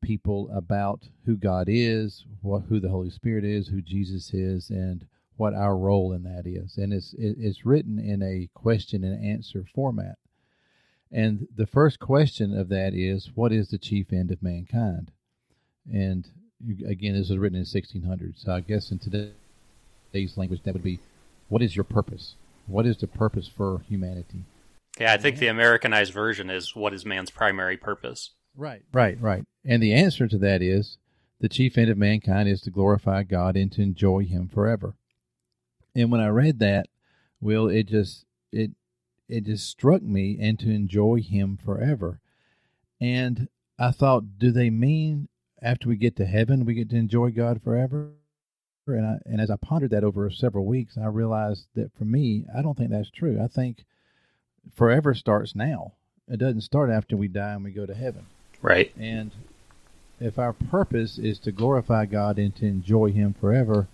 people 0.00 0.50
about 0.52 1.08
who 1.26 1.36
God 1.36 1.66
is, 1.68 2.24
what 2.42 2.64
who 2.68 2.80
the 2.80 2.90
Holy 2.90 3.10
Spirit 3.10 3.44
is, 3.44 3.68
who 3.68 3.80
Jesus 3.80 4.32
is, 4.32 4.70
and 4.70 5.06
what 5.36 5.54
our 5.54 5.76
role 5.76 6.12
in 6.12 6.22
that 6.24 6.46
is. 6.46 6.76
And 6.76 6.92
it's 6.92 7.14
it's 7.18 7.66
written 7.66 7.98
in 7.98 8.22
a 8.22 8.48
question 8.54 9.02
and 9.04 9.24
answer 9.24 9.64
format. 9.74 10.18
And 11.10 11.46
the 11.54 11.66
first 11.66 11.98
question 11.98 12.56
of 12.56 12.68
that 12.70 12.94
is, 12.94 13.30
what 13.34 13.52
is 13.52 13.68
the 13.68 13.78
chief 13.78 14.12
end 14.12 14.30
of 14.30 14.42
mankind? 14.42 15.10
And 15.92 16.28
again, 16.86 17.14
this 17.14 17.28
was 17.28 17.38
written 17.38 17.56
in 17.56 17.66
1600. 17.66 18.38
So 18.38 18.52
I 18.52 18.60
guess 18.60 18.90
in 18.90 18.98
today's 18.98 20.36
language, 20.36 20.62
that 20.64 20.72
would 20.72 20.82
be, 20.82 21.00
what 21.48 21.62
is 21.62 21.76
your 21.76 21.84
purpose? 21.84 22.36
What 22.66 22.86
is 22.86 22.98
the 22.98 23.06
purpose 23.06 23.48
for 23.48 23.82
humanity? 23.88 24.44
Yeah, 25.00 25.12
I 25.12 25.16
think 25.16 25.38
the 25.38 25.48
Americanized 25.48 26.12
version 26.12 26.50
is, 26.50 26.76
what 26.76 26.92
is 26.94 27.04
man's 27.04 27.30
primary 27.30 27.76
purpose? 27.76 28.30
Right, 28.54 28.82
right, 28.92 29.20
right. 29.20 29.44
And 29.64 29.82
the 29.82 29.94
answer 29.94 30.28
to 30.28 30.38
that 30.38 30.62
is, 30.62 30.98
the 31.40 31.48
chief 31.48 31.76
end 31.76 31.90
of 31.90 31.98
mankind 31.98 32.48
is 32.48 32.60
to 32.62 32.70
glorify 32.70 33.22
God 33.22 33.56
and 33.56 33.72
to 33.72 33.82
enjoy 33.82 34.24
Him 34.24 34.48
forever. 34.48 34.94
And 35.94 36.10
when 36.10 36.20
I 36.20 36.28
read 36.28 36.58
that, 36.60 36.86
Will, 37.42 37.68
it 37.68 37.88
just 37.88 38.24
it 38.52 38.70
it 39.28 39.44
just 39.44 39.68
struck 39.68 40.00
me 40.00 40.38
and 40.40 40.58
to 40.60 40.70
enjoy 40.70 41.20
him 41.20 41.56
forever. 41.56 42.20
And 43.00 43.48
I 43.78 43.90
thought, 43.90 44.38
do 44.38 44.52
they 44.52 44.70
mean 44.70 45.28
after 45.60 45.88
we 45.88 45.96
get 45.96 46.14
to 46.16 46.24
heaven 46.24 46.64
we 46.64 46.74
get 46.74 46.90
to 46.90 46.96
enjoy 46.96 47.30
God 47.30 47.60
forever? 47.62 48.12
And 48.86 49.06
I 49.06 49.18
and 49.26 49.40
as 49.40 49.50
I 49.50 49.56
pondered 49.56 49.90
that 49.90 50.04
over 50.04 50.28
several 50.30 50.66
weeks, 50.66 50.98
I 50.98 51.06
realized 51.06 51.66
that 51.74 51.92
for 51.96 52.04
me, 52.04 52.44
I 52.56 52.62
don't 52.62 52.76
think 52.76 52.90
that's 52.90 53.10
true. 53.10 53.40
I 53.42 53.46
think 53.46 53.84
forever 54.74 55.14
starts 55.14 55.54
now. 55.54 55.92
It 56.28 56.38
doesn't 56.38 56.62
start 56.62 56.90
after 56.90 57.16
we 57.16 57.28
die 57.28 57.52
and 57.52 57.64
we 57.64 57.70
go 57.70 57.86
to 57.86 57.94
heaven. 57.94 58.26
Right. 58.60 58.92
And 58.96 59.32
if 60.20 60.38
our 60.38 60.52
purpose 60.52 61.18
is 61.18 61.38
to 61.40 61.52
glorify 61.52 62.06
God 62.06 62.38
and 62.38 62.54
to 62.56 62.66
enjoy 62.66 63.12
him 63.12 63.34
forever, 63.34 63.88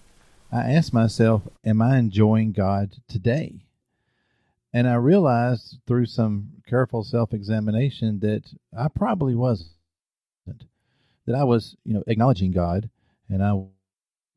I 0.52 0.72
ask 0.72 0.92
myself, 0.92 1.42
am 1.64 1.82
I 1.82 1.98
enjoying 1.98 2.52
God 2.52 2.96
today? 3.08 3.64
And 4.72 4.88
I 4.88 4.94
realized 4.94 5.78
through 5.86 6.06
some 6.06 6.50
careful 6.66 7.02
self 7.02 7.32
examination 7.32 8.20
that 8.20 8.42
I 8.76 8.88
probably 8.88 9.34
wasn't. 9.34 9.70
That 11.26 11.34
I 11.34 11.44
was, 11.44 11.76
you 11.84 11.94
know, 11.94 12.04
acknowledging 12.06 12.52
God 12.52 12.88
and 13.28 13.42
I 13.42 13.60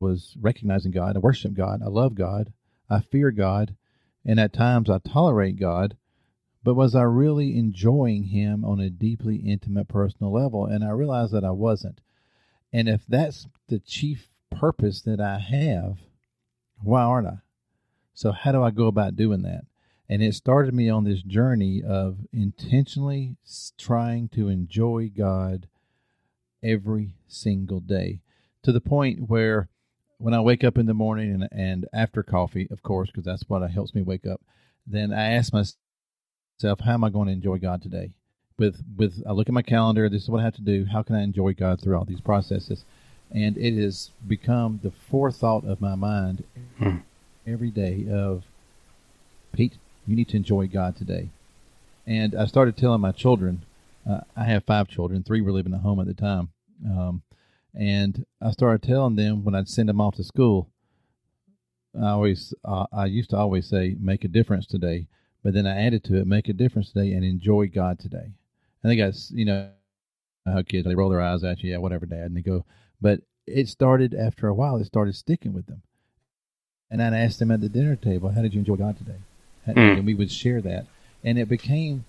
was 0.02 0.36
recognizing 0.40 0.90
God. 0.90 1.16
I 1.16 1.20
worship 1.20 1.54
God. 1.54 1.80
I 1.82 1.88
love 1.88 2.14
God. 2.14 2.52
I 2.90 3.00
fear 3.00 3.30
God. 3.30 3.76
And 4.24 4.38
at 4.38 4.52
times 4.52 4.90
I 4.90 4.98
tolerate 4.98 5.58
God. 5.58 5.96
But 6.64 6.74
was 6.74 6.94
I 6.94 7.02
really 7.02 7.56
enjoying 7.56 8.24
Him 8.24 8.64
on 8.64 8.80
a 8.80 8.90
deeply 8.90 9.36
intimate 9.36 9.88
personal 9.88 10.32
level? 10.32 10.66
And 10.66 10.84
I 10.84 10.90
realized 10.90 11.32
that 11.32 11.44
I 11.44 11.50
wasn't. 11.50 12.00
And 12.72 12.88
if 12.88 13.06
that's 13.06 13.46
the 13.68 13.78
chief 13.78 14.28
purpose 14.50 15.02
that 15.02 15.20
I 15.20 15.38
have, 15.38 15.98
why 16.82 17.02
aren't 17.02 17.28
I? 17.28 17.38
So, 18.14 18.32
how 18.32 18.52
do 18.52 18.62
I 18.62 18.70
go 18.70 18.86
about 18.86 19.16
doing 19.16 19.42
that? 19.42 19.64
And 20.08 20.22
it 20.22 20.34
started 20.34 20.74
me 20.74 20.90
on 20.90 21.04
this 21.04 21.22
journey 21.22 21.82
of 21.82 22.18
intentionally 22.32 23.36
trying 23.78 24.28
to 24.30 24.48
enjoy 24.48 25.10
God 25.16 25.68
every 26.62 27.14
single 27.26 27.80
day 27.80 28.20
to 28.62 28.72
the 28.72 28.80
point 28.80 29.28
where 29.28 29.68
when 30.22 30.34
I 30.34 30.40
wake 30.40 30.62
up 30.62 30.78
in 30.78 30.86
the 30.86 30.94
morning 30.94 31.32
and, 31.32 31.48
and 31.50 31.88
after 31.92 32.22
coffee, 32.22 32.68
of 32.70 32.82
course, 32.84 33.10
because 33.10 33.24
that's 33.24 33.42
what 33.48 33.68
helps 33.68 33.92
me 33.92 34.02
wake 34.02 34.24
up, 34.24 34.40
then 34.86 35.12
I 35.12 35.32
ask 35.32 35.52
myself, 35.52 36.80
how 36.80 36.94
am 36.94 37.02
I 37.02 37.10
going 37.10 37.26
to 37.26 37.32
enjoy 37.32 37.58
God 37.58 37.82
today? 37.82 38.10
With 38.56 38.84
with 38.96 39.24
I 39.28 39.32
look 39.32 39.48
at 39.48 39.54
my 39.54 39.62
calendar, 39.62 40.08
this 40.08 40.22
is 40.22 40.28
what 40.28 40.40
I 40.40 40.44
have 40.44 40.54
to 40.56 40.62
do. 40.62 40.86
How 40.92 41.02
can 41.02 41.16
I 41.16 41.22
enjoy 41.22 41.54
God 41.54 41.80
through 41.80 41.96
all 41.96 42.04
these 42.04 42.20
processes? 42.20 42.84
And 43.32 43.56
it 43.56 43.74
has 43.82 44.10
become 44.26 44.78
the 44.82 44.92
forethought 44.92 45.64
of 45.64 45.80
my 45.80 45.96
mind 45.96 46.44
hmm. 46.78 46.98
every 47.46 47.70
day 47.70 48.06
of 48.08 48.44
Pete, 49.52 49.78
you 50.06 50.14
need 50.14 50.28
to 50.28 50.36
enjoy 50.36 50.68
God 50.68 50.96
today. 50.96 51.30
And 52.06 52.34
I 52.34 52.46
started 52.46 52.76
telling 52.76 53.00
my 53.00 53.12
children, 53.12 53.64
uh, 54.08 54.20
I 54.36 54.44
have 54.44 54.64
five 54.64 54.86
children, 54.86 55.24
three 55.24 55.40
were 55.40 55.52
living 55.52 55.74
at 55.74 55.80
home 55.80 55.98
at 55.98 56.06
the 56.06 56.14
time. 56.14 56.50
Um, 56.86 57.22
and 57.74 58.24
I 58.40 58.50
started 58.50 58.82
telling 58.82 59.16
them 59.16 59.44
when 59.44 59.54
I'd 59.54 59.68
send 59.68 59.88
them 59.88 60.00
off 60.00 60.16
to 60.16 60.24
school, 60.24 60.68
I 62.00 62.10
always, 62.10 62.54
uh, 62.64 62.86
I 62.92 63.06
used 63.06 63.30
to 63.30 63.36
always 63.36 63.68
say, 63.68 63.96
make 64.00 64.24
a 64.24 64.28
difference 64.28 64.66
today. 64.66 65.06
But 65.42 65.54
then 65.54 65.66
I 65.66 65.76
added 65.76 66.04
to 66.04 66.16
it, 66.16 66.26
make 66.26 66.48
a 66.48 66.52
difference 66.52 66.92
today 66.92 67.12
and 67.12 67.24
enjoy 67.24 67.66
God 67.66 67.98
today. 67.98 68.32
And 68.82 68.90
they 68.90 68.96
got, 68.96 69.14
you 69.30 69.44
know, 69.44 69.70
how 70.46 70.62
kids, 70.62 70.86
they 70.86 70.94
roll 70.94 71.10
their 71.10 71.20
eyes 71.20 71.44
at 71.44 71.62
you, 71.62 71.72
yeah, 71.72 71.78
whatever, 71.78 72.06
dad. 72.06 72.26
And 72.26 72.36
they 72.36 72.42
go, 72.42 72.64
but 73.00 73.20
it 73.46 73.68
started 73.68 74.14
after 74.14 74.48
a 74.48 74.54
while, 74.54 74.76
it 74.76 74.86
started 74.86 75.14
sticking 75.14 75.52
with 75.52 75.66
them. 75.66 75.82
And 76.90 77.02
I'd 77.02 77.14
ask 77.14 77.38
them 77.38 77.50
at 77.50 77.60
the 77.60 77.68
dinner 77.68 77.96
table, 77.96 78.30
how 78.30 78.42
did 78.42 78.54
you 78.54 78.60
enjoy 78.60 78.76
God 78.76 78.98
today? 78.98 79.18
Mm. 79.66 79.98
And 79.98 80.06
we 80.06 80.14
would 80.14 80.30
share 80.30 80.60
that. 80.62 80.86
And 81.24 81.38
it 81.38 81.48
became 81.48 82.04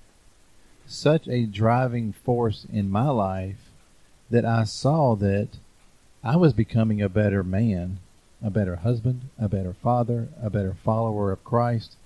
such 0.85 1.27
a 1.27 1.45
driving 1.45 2.11
force 2.11 2.65
in 2.71 2.89
my 2.89 3.09
life 3.09 3.62
that 4.33 4.45
I 4.45 4.63
saw 4.63 5.13
that 5.17 5.59
I 6.23 6.37
was 6.37 6.53
becoming 6.53 7.03
a 7.03 7.07
better 7.07 7.43
man, 7.43 7.99
a 8.43 8.49
better 8.49 8.77
husband, 8.77 9.29
a 9.39 9.47
better 9.47 9.75
father, 9.75 10.29
a 10.41 10.49
better 10.49 10.75
follower 10.83 11.31
of 11.31 11.43
Christ 11.43 11.97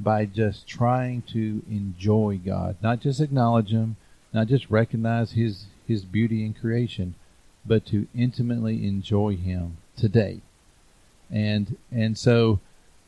by 0.00 0.24
just 0.24 0.66
trying 0.66 1.20
to 1.34 1.62
enjoy 1.68 2.40
God, 2.42 2.76
not 2.82 3.00
just 3.00 3.20
acknowledge 3.20 3.72
Him, 3.72 3.96
not 4.32 4.46
just 4.46 4.70
recognize 4.70 5.32
His 5.32 5.66
His 5.86 6.06
beauty 6.06 6.46
in 6.46 6.54
creation, 6.54 7.14
but 7.66 7.84
to 7.86 8.08
intimately 8.16 8.86
enjoy 8.88 9.36
Him 9.36 9.76
today. 9.98 10.40
And 11.30 11.76
and 11.92 12.16
so 12.16 12.58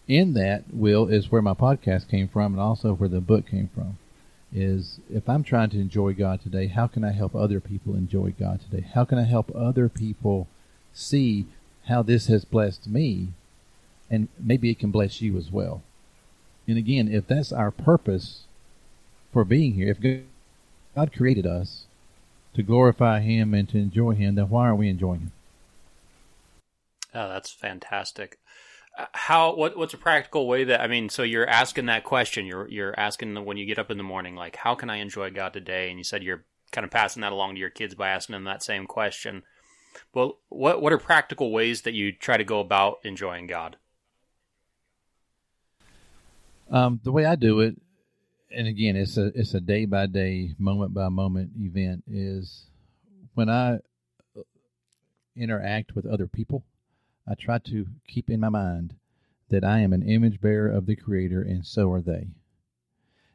in 0.07 0.35
that 0.35 0.65
will 0.75 1.09
is 1.09 1.33
where 1.33 1.41
my 1.41 1.55
podcast 1.55 2.11
came 2.11 2.29
from 2.29 2.53
and 2.53 2.61
also 2.61 2.93
where 2.93 3.09
the 3.09 3.23
book 3.23 3.47
came 3.47 3.71
from 3.75 3.97
is 4.53 5.01
if 5.13 5.29
I'm 5.29 5.43
trying 5.43 5.71
to 5.71 5.81
enjoy 5.81 6.15
God 6.15 6.41
today, 6.41 6.67
how 6.69 6.87
can 6.87 7.05
I 7.05 7.13
help 7.13 7.35
other 7.35 7.61
people 7.61 7.95
enjoy 7.95 8.35
God 8.39 8.61
today? 8.61 8.87
How 8.95 9.05
can 9.05 9.19
I 9.19 9.25
help 9.25 9.51
other 9.55 9.89
people 9.89 10.49
see 10.93 11.47
how 11.87 12.03
this 12.03 12.27
has 12.27 12.45
blessed 12.45 12.87
me 12.87 13.29
and 14.11 14.29
maybe 14.39 14.71
it 14.71 14.79
can 14.79 14.91
bless 14.91 15.21
you 15.21 15.37
as 15.37 15.51
well. 15.51 15.83
And 16.67 16.79
again, 16.79 17.09
if 17.09 17.27
that's 17.27 17.53
our 17.53 17.71
purpose 17.71 18.45
for 19.33 19.45
being 19.45 19.75
here, 19.75 19.91
if 19.91 20.25
God 20.95 21.13
created 21.13 21.47
us 21.47 21.87
to 22.55 22.63
glorify 22.63 23.21
Him 23.21 23.55
and 23.55 23.69
to 23.71 23.79
enjoy 23.79 24.13
Him, 24.13 24.35
then 24.35 24.49
why 24.49 24.67
aren't 24.67 24.79
we 24.79 24.89
enjoying 24.89 25.21
Him? 25.21 25.33
Oh, 27.15 27.29
that's 27.29 27.51
fantastic. 27.51 28.39
How 29.13 29.55
what 29.55 29.77
what's 29.77 29.95
a 29.95 29.99
practical 29.99 30.49
way 30.49 30.65
that 30.65 30.81
I 30.81 30.89
mean? 30.89 31.09
So 31.09 31.23
you're 31.23 31.49
asking 31.49 31.87
that 31.87 32.05
question. 32.05 32.47
You're 32.47 32.69
you're 32.69 32.99
asking 32.99 33.45
when 33.45 33.57
you 33.57 33.65
get 33.65 33.79
up 33.79 33.91
in 33.91 33.97
the 33.97 34.03
morning, 34.03 34.35
like, 34.35 34.57
how 34.57 34.75
can 34.75 34.91
I 34.91 34.97
enjoy 34.97 35.31
God 35.31 35.53
today? 35.53 35.89
And 35.89 35.99
you 35.99 36.05
said 36.05 36.23
you're 36.23 36.45
kind 36.73 36.85
of 36.85 36.91
passing 36.91 37.23
that 37.23 37.33
along 37.33 37.55
to 37.55 37.61
your 37.61 37.71
kids 37.71 37.95
by 37.95 38.09
asking 38.09 38.35
them 38.35 38.45
that 38.45 38.63
same 38.63 38.87
question. 38.87 39.45
Well, 40.13 40.39
what 40.49 40.83
what 40.83 40.93
are 40.93 40.99
practical 40.99 41.53
ways 41.53 41.83
that 41.83 41.95
you 41.95 42.13
try 42.13 42.37
to 42.37 42.45
go 42.45 42.61
about 42.61 42.99
enjoying 43.05 43.47
God? 43.47 43.77
Um, 46.71 47.01
the 47.03 47.13
way 47.13 47.25
I 47.25 47.35
do 47.35 47.61
it, 47.61 47.81
and 48.55 48.67
again, 48.67 48.97
it's 48.97 49.17
a 49.17 49.27
it's 49.35 49.55
a 49.55 49.61
day 49.61 49.87
by 49.87 50.07
day, 50.07 50.55
moment 50.59 50.93
by 50.93 51.09
moment 51.09 51.53
event. 51.57 52.05
Is 52.07 52.67
when 53.35 53.49
I 53.49 53.77
uh, 54.37 54.43
interact 55.37 55.95
with 55.95 56.05
other 56.05 56.27
people, 56.27 56.65
I 57.29 57.35
try 57.35 57.59
to 57.59 57.87
keep 58.07 58.31
in 58.31 58.41
my 58.41 58.49
mind 58.49 58.95
that 59.51 59.65
I 59.65 59.81
am 59.81 59.93
an 59.93 60.03
image 60.03 60.41
bearer 60.41 60.71
of 60.71 60.87
the 60.87 60.97
Creator, 60.97 61.43
and 61.43 61.67
so 61.67 61.91
are 61.91 62.01
they. 62.01 62.29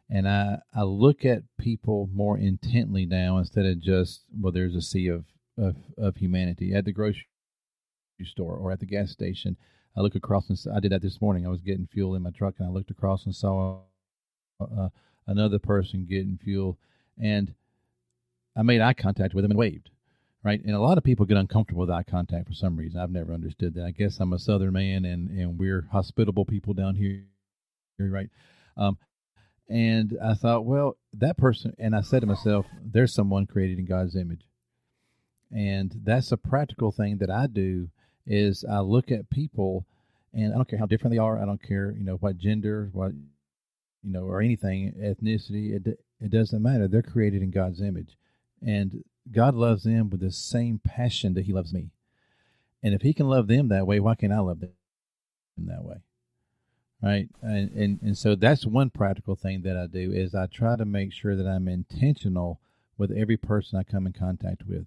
And 0.10 0.28
I 0.28 0.60
I 0.74 0.84
look 0.84 1.26
at 1.26 1.44
people 1.58 2.10
more 2.14 2.38
intently 2.38 3.06
now 3.06 3.38
instead 3.38 3.66
of 3.66 3.80
just 3.80 4.24
well, 4.40 4.52
there's 4.52 4.76
a 4.76 4.82
sea 4.82 5.08
of 5.08 5.26
of, 5.58 5.76
of 5.98 6.18
humanity 6.18 6.74
at 6.74 6.86
the 6.86 6.92
grocery 6.92 7.26
store 8.24 8.56
or 8.56 8.72
at 8.72 8.80
the 8.80 8.86
gas 8.86 9.12
station. 9.12 9.58
I 9.96 10.02
look 10.02 10.16
across 10.16 10.50
and 10.50 10.76
I 10.76 10.80
did 10.80 10.92
that 10.92 11.02
this 11.02 11.22
morning. 11.22 11.46
I 11.46 11.50
was 11.50 11.62
getting 11.62 11.88
fuel 11.88 12.16
in 12.16 12.24
my 12.24 12.32
truck, 12.32 12.56
and 12.58 12.68
I 12.68 12.72
looked 12.72 12.92
across 12.92 13.26
and 13.26 13.36
saw 13.36 13.82
uh, 14.60 14.90
another 15.28 15.60
person 15.60 16.06
getting 16.10 16.40
fuel, 16.44 16.78
and 17.22 17.54
I 18.56 18.64
made 18.64 18.82
eye 18.82 18.94
contact 18.94 19.34
with 19.34 19.46
him 19.46 19.52
and 19.52 19.58
waved. 19.58 19.90
Right, 20.44 20.62
and 20.62 20.76
a 20.76 20.82
lot 20.82 20.98
of 20.98 21.06
people 21.06 21.26
get 21.26 21.38
uncomfortable 21.38 21.80
with 21.82 21.90
eye 21.90 22.04
contact 22.04 22.48
for 22.48 22.54
some 22.54 22.76
reason. 22.76 23.00
I've 23.00 23.10
never 23.10 23.34
understood 23.34 23.76
that. 23.76 23.86
I 23.86 23.92
guess 23.92 24.20
I'm 24.20 24.34
a 24.34 24.40
Southern 24.40 24.74
man, 24.74 25.06
and 25.06 25.30
and 25.30 25.58
we're 25.58 25.88
hospitable 25.90 26.44
people 26.44 26.74
down 26.74 26.96
here, 26.96 27.24
right? 27.98 28.30
Um, 28.76 28.98
and 29.70 30.18
I 30.22 30.34
thought, 30.34 30.66
well, 30.66 30.98
that 31.14 31.38
person, 31.38 31.74
and 31.80 31.96
I 31.96 32.02
said 32.02 32.22
to 32.22 32.28
myself, 32.28 32.66
there's 32.84 33.14
someone 33.14 33.46
created 33.46 33.80
in 33.80 33.86
God's 33.86 34.18
image, 34.18 34.46
and 35.50 35.94
that's 36.04 36.34
a 36.34 36.38
practical 36.38 36.92
thing 36.92 37.20
that 37.20 37.30
I 37.30 37.48
do 37.48 37.90
is 38.26 38.66
I 38.70 38.80
look 38.80 39.12
at 39.12 39.30
people 39.30 39.86
and 40.34 40.52
I 40.52 40.56
don't 40.56 40.68
care 40.68 40.80
how 40.80 40.86
different 40.86 41.14
they 41.14 41.20
are. 41.20 41.42
I 41.42 41.46
don't 41.46 41.62
care, 41.62 41.94
you 41.98 42.04
know, 42.04 42.16
what 42.16 42.38
gender, 42.38 42.90
what, 42.92 43.12
you 43.14 44.12
know, 44.12 44.24
or 44.24 44.42
anything, 44.42 44.94
ethnicity. 45.00 45.74
It, 45.76 46.00
it 46.20 46.32
doesn't 46.32 46.62
matter. 46.62 46.88
They're 46.88 47.02
created 47.02 47.44
in 47.44 47.52
God's 47.52 47.82
image. 47.82 48.18
And 48.66 49.04
God 49.32 49.56
loves 49.56 49.84
them 49.84 50.10
with 50.10 50.20
the 50.20 50.32
same 50.32 50.80
passion 50.80 51.34
that 51.34 51.46
He 51.46 51.54
loves 51.54 51.74
me. 51.74 51.90
And 52.82 52.94
if 52.94 53.02
He 53.02 53.14
can 53.14 53.28
love 53.28 53.48
them 53.48 53.70
that 53.70 53.88
way, 53.88 54.00
why 54.00 54.16
can't 54.16 54.34
I 54.34 54.40
love 54.40 54.60
them 54.60 54.72
that 55.58 55.84
way? 55.84 55.98
Right. 57.02 57.28
And, 57.42 57.70
and, 57.72 58.00
and 58.02 58.18
so 58.18 58.36
that's 58.36 58.66
one 58.66 58.90
practical 58.90 59.36
thing 59.36 59.62
that 59.64 59.76
I 59.78 59.88
do 59.88 60.12
is 60.14 60.34
I 60.34 60.46
try 60.46 60.78
to 60.78 60.86
make 60.86 61.12
sure 61.12 61.36
that 61.36 61.48
I'm 61.48 61.68
intentional 61.68 62.62
with 62.98 63.12
every 63.12 63.36
person 63.36 63.78
I 63.78 63.84
come 63.84 64.06
in 64.08 64.14
contact 64.14 64.64
with 64.66 64.86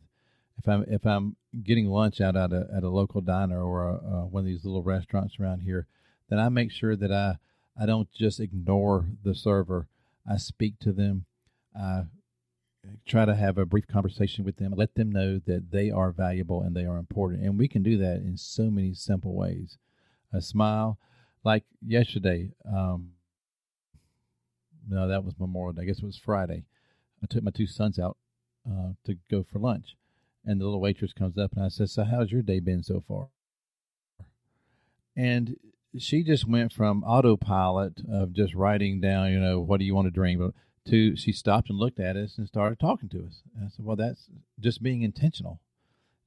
if 0.58 0.68
I'm 0.68 0.84
if 0.88 1.06
I'm 1.06 1.36
getting 1.62 1.86
lunch 1.86 2.20
out 2.20 2.36
at 2.36 2.52
a 2.52 2.68
at 2.74 2.82
a 2.82 2.88
local 2.88 3.20
diner 3.20 3.62
or 3.62 3.88
a, 3.88 4.26
one 4.26 4.40
of 4.42 4.46
these 4.46 4.64
little 4.64 4.82
restaurants 4.82 5.38
around 5.38 5.60
here, 5.60 5.86
then 6.28 6.38
I 6.38 6.48
make 6.48 6.72
sure 6.72 6.96
that 6.96 7.12
I 7.12 7.36
I 7.80 7.86
don't 7.86 8.10
just 8.12 8.40
ignore 8.40 9.06
the 9.22 9.34
server. 9.34 9.88
I 10.28 10.38
speak 10.38 10.78
to 10.80 10.92
them. 10.92 11.26
I 11.78 12.04
try 13.06 13.24
to 13.24 13.34
have 13.34 13.58
a 13.58 13.66
brief 13.66 13.86
conversation 13.86 14.44
with 14.44 14.56
them. 14.56 14.72
Let 14.76 14.94
them 14.94 15.10
know 15.10 15.40
that 15.46 15.70
they 15.70 15.90
are 15.90 16.12
valuable 16.12 16.62
and 16.62 16.74
they 16.74 16.84
are 16.84 16.98
important. 16.98 17.42
And 17.42 17.58
we 17.58 17.68
can 17.68 17.82
do 17.82 17.96
that 17.98 18.16
in 18.16 18.36
so 18.36 18.70
many 18.70 18.94
simple 18.94 19.34
ways. 19.34 19.78
A 20.32 20.40
smile, 20.40 20.98
like 21.44 21.64
yesterday. 21.84 22.52
Um, 22.66 23.10
no, 24.88 25.08
that 25.08 25.24
was 25.24 25.34
Memorial 25.38 25.72
Day. 25.72 25.82
I 25.82 25.84
guess 25.86 25.98
it 25.98 26.04
was 26.04 26.18
Friday. 26.18 26.64
I 27.22 27.26
took 27.26 27.42
my 27.42 27.50
two 27.50 27.66
sons 27.66 27.98
out 27.98 28.16
uh, 28.68 28.90
to 29.04 29.16
go 29.30 29.44
for 29.50 29.58
lunch 29.58 29.96
and 30.46 30.60
the 30.60 30.64
little 30.64 30.80
waitress 30.80 31.12
comes 31.12 31.36
up 31.36 31.52
and 31.54 31.64
I 31.64 31.68
said, 31.68 31.90
So, 31.90 32.04
how's 32.04 32.30
your 32.30 32.42
day 32.42 32.60
been 32.60 32.82
so 32.82 33.02
far? 33.06 33.28
And 35.16 35.56
she 35.98 36.22
just 36.22 36.48
went 36.48 36.72
from 36.72 37.02
autopilot 37.02 38.00
of 38.10 38.32
just 38.32 38.54
writing 38.54 39.00
down, 39.00 39.32
you 39.32 39.40
know, 39.40 39.60
what 39.60 39.80
do 39.80 39.86
you 39.86 39.94
want 39.94 40.06
to 40.06 40.12
drink, 40.12 40.40
to 40.86 41.16
she 41.16 41.32
stopped 41.32 41.70
and 41.70 41.78
looked 41.78 42.00
at 42.00 42.16
us 42.16 42.38
and 42.38 42.46
started 42.46 42.78
talking 42.78 43.08
to 43.10 43.24
us. 43.26 43.42
And 43.54 43.66
I 43.66 43.68
said, 43.68 43.84
Well, 43.84 43.96
that's 43.96 44.28
just 44.60 44.82
being 44.82 45.02
intentional. 45.02 45.60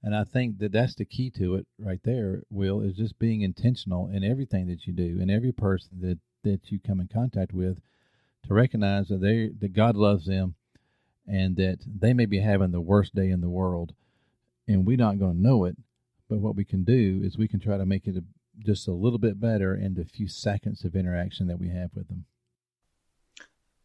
And 0.01 0.15
I 0.15 0.23
think 0.23 0.59
that 0.59 0.71
that's 0.71 0.95
the 0.95 1.03
key 1.03 1.29
to 1.31 1.55
it 1.55 1.67
right 1.77 1.99
there, 2.03 2.43
Will, 2.49 2.79
is 2.79 2.95
just 2.95 3.19
being 3.19 3.41
intentional 3.41 4.07
in 4.07 4.23
everything 4.23 4.67
that 4.67 4.87
you 4.87 4.93
do 4.93 5.17
and 5.19 5.29
every 5.29 5.51
person 5.51 5.99
that, 6.01 6.19
that 6.43 6.71
you 6.71 6.79
come 6.79 7.01
in 7.01 7.09
contact 7.09 7.51
with 7.51 7.81
to 8.47 8.53
recognize 8.53 9.09
that 9.09 9.19
they 9.19 9.49
that 9.59 9.73
God 9.73 9.97
loves 9.97 10.25
them 10.25 10.55
and 11.27 11.57
that 11.57 11.79
they 11.85 12.13
may 12.13 12.25
be 12.25 12.39
having 12.39 12.71
the 12.71 12.81
worst 12.81 13.13
day 13.13 13.29
in 13.29 13.41
the 13.41 13.49
world 13.49 13.93
and 14.67 14.85
we're 14.85 14.97
not 14.97 15.19
going 15.19 15.35
to 15.35 15.41
know 15.41 15.65
it. 15.65 15.75
But 16.29 16.39
what 16.39 16.55
we 16.55 16.63
can 16.63 16.83
do 16.83 17.21
is 17.23 17.37
we 17.37 17.47
can 17.47 17.59
try 17.59 17.77
to 17.77 17.85
make 17.85 18.07
it 18.07 18.15
a, 18.15 18.23
just 18.63 18.87
a 18.87 18.93
little 18.93 19.17
bit 19.17 19.39
better 19.39 19.75
in 19.75 19.95
the 19.95 20.05
few 20.05 20.27
seconds 20.27 20.85
of 20.85 20.95
interaction 20.95 21.47
that 21.47 21.59
we 21.59 21.69
have 21.69 21.89
with 21.95 22.07
them. 22.07 22.25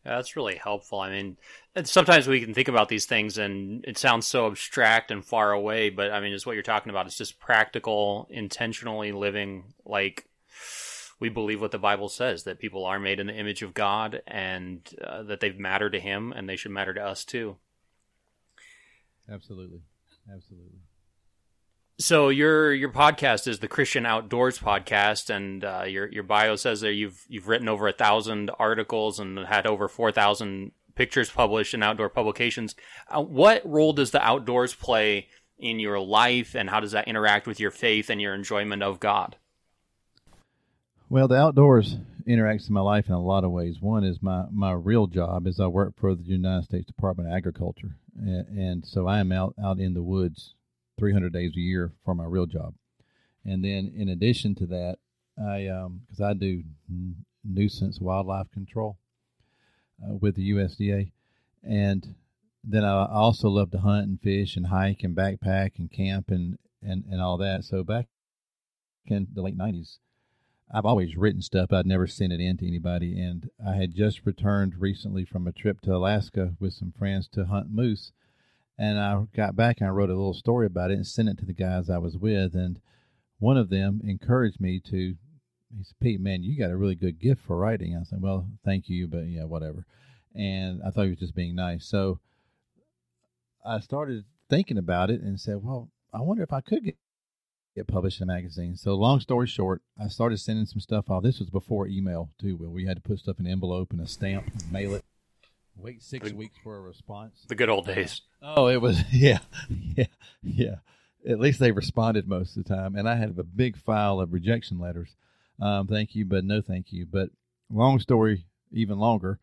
Yeah, 0.04 0.16
that's 0.16 0.36
really 0.36 0.56
helpful. 0.56 1.00
I 1.00 1.10
mean, 1.10 1.38
sometimes 1.84 2.28
we 2.28 2.40
can 2.40 2.52
think 2.52 2.68
about 2.68 2.88
these 2.90 3.06
things 3.06 3.38
and 3.38 3.84
it 3.86 3.96
sounds 3.96 4.26
so 4.26 4.46
abstract 4.46 5.10
and 5.10 5.24
far 5.24 5.52
away, 5.52 5.88
but 5.88 6.12
I 6.12 6.20
mean, 6.20 6.34
it's 6.34 6.44
what 6.44 6.52
you're 6.54 6.62
talking 6.62 6.90
about 6.90 7.06
It's 7.06 7.16
just 7.16 7.40
practical, 7.40 8.26
intentionally 8.30 9.12
living 9.12 9.72
like 9.86 10.28
we 11.20 11.30
believe 11.30 11.60
what 11.60 11.70
the 11.70 11.78
Bible 11.78 12.10
says 12.10 12.44
that 12.44 12.58
people 12.58 12.84
are 12.84 13.00
made 13.00 13.18
in 13.18 13.28
the 13.28 13.34
image 13.34 13.62
of 13.62 13.72
God 13.72 14.20
and 14.26 14.80
uh, 15.02 15.22
that 15.22 15.40
they 15.40 15.52
matter 15.52 15.88
to 15.88 15.98
Him 16.00 16.32
and 16.32 16.48
they 16.48 16.56
should 16.56 16.72
matter 16.72 16.92
to 16.92 17.02
us 17.02 17.24
too. 17.24 17.56
Absolutely. 19.30 19.80
Absolutely. 20.30 20.80
So 21.98 22.28
your 22.28 22.74
your 22.74 22.90
podcast 22.90 23.46
is 23.46 23.60
the 23.60 23.68
Christian 23.68 24.04
Outdoors 24.04 24.58
podcast, 24.58 25.30
and 25.30 25.64
uh, 25.64 25.84
your 25.86 26.10
your 26.10 26.24
bio 26.24 26.56
says 26.56 26.80
there 26.80 26.90
you've 26.90 27.24
you've 27.28 27.46
written 27.46 27.68
over 27.68 27.86
a 27.86 27.92
thousand 27.92 28.50
articles 28.58 29.20
and 29.20 29.38
had 29.38 29.64
over 29.64 29.86
four 29.86 30.10
thousand 30.10 30.72
pictures 30.96 31.30
published 31.30 31.72
in 31.72 31.84
outdoor 31.84 32.08
publications. 32.08 32.74
Uh, 33.08 33.22
what 33.22 33.62
role 33.64 33.92
does 33.92 34.10
the 34.10 34.20
outdoors 34.20 34.74
play 34.74 35.28
in 35.56 35.78
your 35.78 36.00
life, 36.00 36.56
and 36.56 36.68
how 36.68 36.80
does 36.80 36.92
that 36.92 37.06
interact 37.06 37.46
with 37.46 37.60
your 37.60 37.70
faith 37.70 38.10
and 38.10 38.20
your 38.20 38.34
enjoyment 38.34 38.82
of 38.82 38.98
God? 38.98 39.36
Well, 41.08 41.28
the 41.28 41.36
outdoors 41.36 41.96
interacts 42.26 42.66
in 42.66 42.74
my 42.74 42.80
life 42.80 43.06
in 43.06 43.14
a 43.14 43.22
lot 43.22 43.44
of 43.44 43.52
ways. 43.52 43.80
One 43.80 44.02
is 44.02 44.20
my 44.20 44.46
my 44.50 44.72
real 44.72 45.06
job 45.06 45.46
is 45.46 45.60
I 45.60 45.68
work 45.68 45.94
for 45.96 46.16
the 46.16 46.24
United 46.24 46.64
States 46.64 46.86
Department 46.86 47.28
of 47.28 47.36
Agriculture, 47.36 47.94
and 48.16 48.84
so 48.84 49.06
I 49.06 49.20
am 49.20 49.30
out 49.30 49.54
out 49.62 49.78
in 49.78 49.94
the 49.94 50.02
woods 50.02 50.54
300 50.98 51.32
days 51.32 51.52
a 51.56 51.60
year 51.60 51.92
for 52.04 52.14
my 52.14 52.24
real 52.24 52.46
job. 52.46 52.74
And 53.44 53.64
then 53.64 53.92
in 53.94 54.08
addition 54.08 54.54
to 54.56 54.66
that, 54.66 54.98
I 55.38 55.62
because 55.62 56.20
um, 56.20 56.26
I 56.26 56.34
do 56.34 56.62
nuisance 57.44 58.00
wildlife 58.00 58.50
control 58.52 58.98
uh, 60.02 60.14
with 60.14 60.36
the 60.36 60.50
USDA, 60.50 61.10
and 61.62 62.14
then 62.62 62.84
I 62.84 63.06
also 63.06 63.48
love 63.48 63.70
to 63.72 63.78
hunt 63.78 64.06
and 64.06 64.20
fish 64.20 64.56
and 64.56 64.68
hike 64.68 65.02
and 65.02 65.16
backpack 65.16 65.78
and 65.78 65.90
camp 65.90 66.30
and 66.30 66.58
and 66.82 67.04
and 67.10 67.20
all 67.20 67.36
that. 67.38 67.64
So 67.64 67.82
back 67.82 68.06
in 69.06 69.26
the 69.34 69.42
late 69.42 69.58
90s, 69.58 69.98
I've 70.72 70.86
always 70.86 71.16
written 71.16 71.42
stuff. 71.42 71.72
I'd 71.72 71.86
never 71.86 72.06
sent 72.06 72.32
it 72.32 72.40
in 72.40 72.56
to 72.58 72.66
anybody. 72.66 73.20
And 73.20 73.50
I 73.64 73.74
had 73.74 73.94
just 73.94 74.24
returned 74.24 74.80
recently 74.80 75.24
from 75.24 75.46
a 75.46 75.52
trip 75.52 75.80
to 75.82 75.94
Alaska 75.94 76.54
with 76.58 76.72
some 76.72 76.92
friends 76.92 77.28
to 77.28 77.44
hunt 77.46 77.70
moose. 77.70 78.12
And 78.76 78.98
I 78.98 79.24
got 79.34 79.54
back 79.54 79.76
and 79.78 79.88
I 79.88 79.92
wrote 79.92 80.10
a 80.10 80.14
little 80.14 80.34
story 80.34 80.66
about 80.66 80.90
it 80.90 80.94
and 80.94 81.06
sent 81.06 81.28
it 81.28 81.38
to 81.38 81.46
the 81.46 81.52
guys 81.52 81.88
I 81.88 81.98
was 81.98 82.16
with. 82.16 82.54
And 82.54 82.80
one 83.38 83.56
of 83.56 83.70
them 83.70 84.00
encouraged 84.04 84.60
me 84.60 84.80
to, 84.90 85.14
he 85.76 85.84
said, 85.84 85.96
Pete, 86.00 86.20
man, 86.20 86.42
you 86.42 86.58
got 86.58 86.70
a 86.70 86.76
really 86.76 86.94
good 86.94 87.20
gift 87.20 87.42
for 87.46 87.56
writing. 87.56 87.96
I 87.96 88.04
said, 88.04 88.20
well, 88.20 88.48
thank 88.64 88.88
you, 88.88 89.06
but 89.06 89.26
yeah, 89.28 89.44
whatever. 89.44 89.86
And 90.34 90.80
I 90.84 90.90
thought 90.90 91.04
he 91.04 91.10
was 91.10 91.20
just 91.20 91.36
being 91.36 91.54
nice. 91.54 91.86
So 91.86 92.18
I 93.64 93.80
started 93.80 94.24
thinking 94.50 94.78
about 94.78 95.10
it 95.10 95.20
and 95.20 95.40
said, 95.40 95.62
well, 95.62 95.90
I 96.12 96.20
wonder 96.20 96.42
if 96.42 96.52
I 96.52 96.60
could 96.60 96.84
get 96.84 96.96
get 97.74 97.88
published 97.88 98.20
in 98.20 98.30
a 98.30 98.32
magazine. 98.32 98.76
So 98.76 98.94
long 98.94 99.20
story 99.20 99.46
short, 99.46 99.82
I 100.00 100.08
started 100.08 100.38
sending 100.38 100.66
some 100.66 100.80
stuff 100.80 101.10
off. 101.10 101.22
This 101.22 101.40
was 101.40 101.50
before 101.50 101.88
email 101.88 102.30
too, 102.40 102.56
where 102.56 102.70
we 102.70 102.86
had 102.86 102.96
to 102.96 103.02
put 103.02 103.18
stuff 103.18 103.40
in 103.40 103.46
an 103.46 103.52
envelope 103.52 103.90
and 103.90 104.00
a 104.00 104.06
stamp, 104.06 104.52
mail 104.70 104.94
it, 104.94 105.04
wait 105.76 106.02
six 106.02 106.30
the, 106.30 106.36
weeks 106.36 106.56
for 106.62 106.76
a 106.76 106.80
response. 106.80 107.44
The 107.48 107.54
good 107.54 107.68
old 107.68 107.86
days. 107.86 108.22
Oh, 108.42 108.68
it 108.68 108.80
was 108.80 109.02
yeah, 109.12 109.38
yeah, 109.68 110.06
yeah. 110.42 110.74
At 111.26 111.40
least 111.40 111.58
they 111.58 111.72
responded 111.72 112.28
most 112.28 112.56
of 112.56 112.64
the 112.64 112.74
time, 112.74 112.96
and 112.96 113.08
I 113.08 113.16
had 113.16 113.34
a 113.38 113.42
big 113.42 113.76
file 113.76 114.20
of 114.20 114.32
rejection 114.32 114.78
letters. 114.78 115.16
Um, 115.60 115.86
thank 115.86 116.14
you, 116.14 116.24
but 116.24 116.44
no 116.44 116.60
thank 116.60 116.92
you. 116.92 117.06
But 117.06 117.30
long 117.70 117.98
story, 117.98 118.46
even 118.72 118.98
longer. 118.98 119.38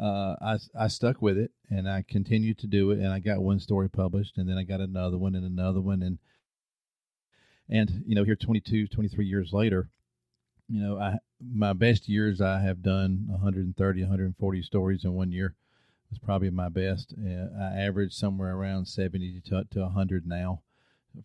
Uh, 0.00 0.36
I 0.40 0.58
I 0.78 0.88
stuck 0.88 1.20
with 1.20 1.38
it, 1.38 1.52
and 1.70 1.88
I 1.88 2.04
continued 2.06 2.58
to 2.58 2.66
do 2.66 2.90
it, 2.90 2.98
and 2.98 3.08
I 3.08 3.18
got 3.18 3.40
one 3.40 3.60
story 3.60 3.88
published, 3.88 4.38
and 4.38 4.48
then 4.48 4.58
I 4.58 4.64
got 4.64 4.80
another 4.80 5.18
one, 5.18 5.34
and 5.34 5.44
another 5.44 5.80
one, 5.80 6.02
and 6.02 6.18
and, 7.68 8.04
you 8.06 8.14
know, 8.14 8.24
here 8.24 8.36
22, 8.36 8.88
23 8.88 9.24
years 9.24 9.52
later, 9.52 9.88
you 10.68 10.82
know, 10.82 10.98
I 10.98 11.18
my 11.40 11.72
best 11.72 12.08
years 12.08 12.40
I 12.40 12.60
have 12.60 12.82
done 12.82 13.24
130, 13.28 14.02
140 14.02 14.62
stories 14.62 15.04
in 15.04 15.12
one 15.12 15.32
year 15.32 15.54
was 16.12 16.18
probably 16.18 16.50
my 16.50 16.68
best. 16.68 17.14
Uh, 17.18 17.48
I 17.58 17.80
average 17.80 18.12
somewhere 18.12 18.54
around 18.54 18.86
70 18.86 19.40
to, 19.46 19.64
to 19.70 19.80
100 19.80 20.26
now 20.26 20.60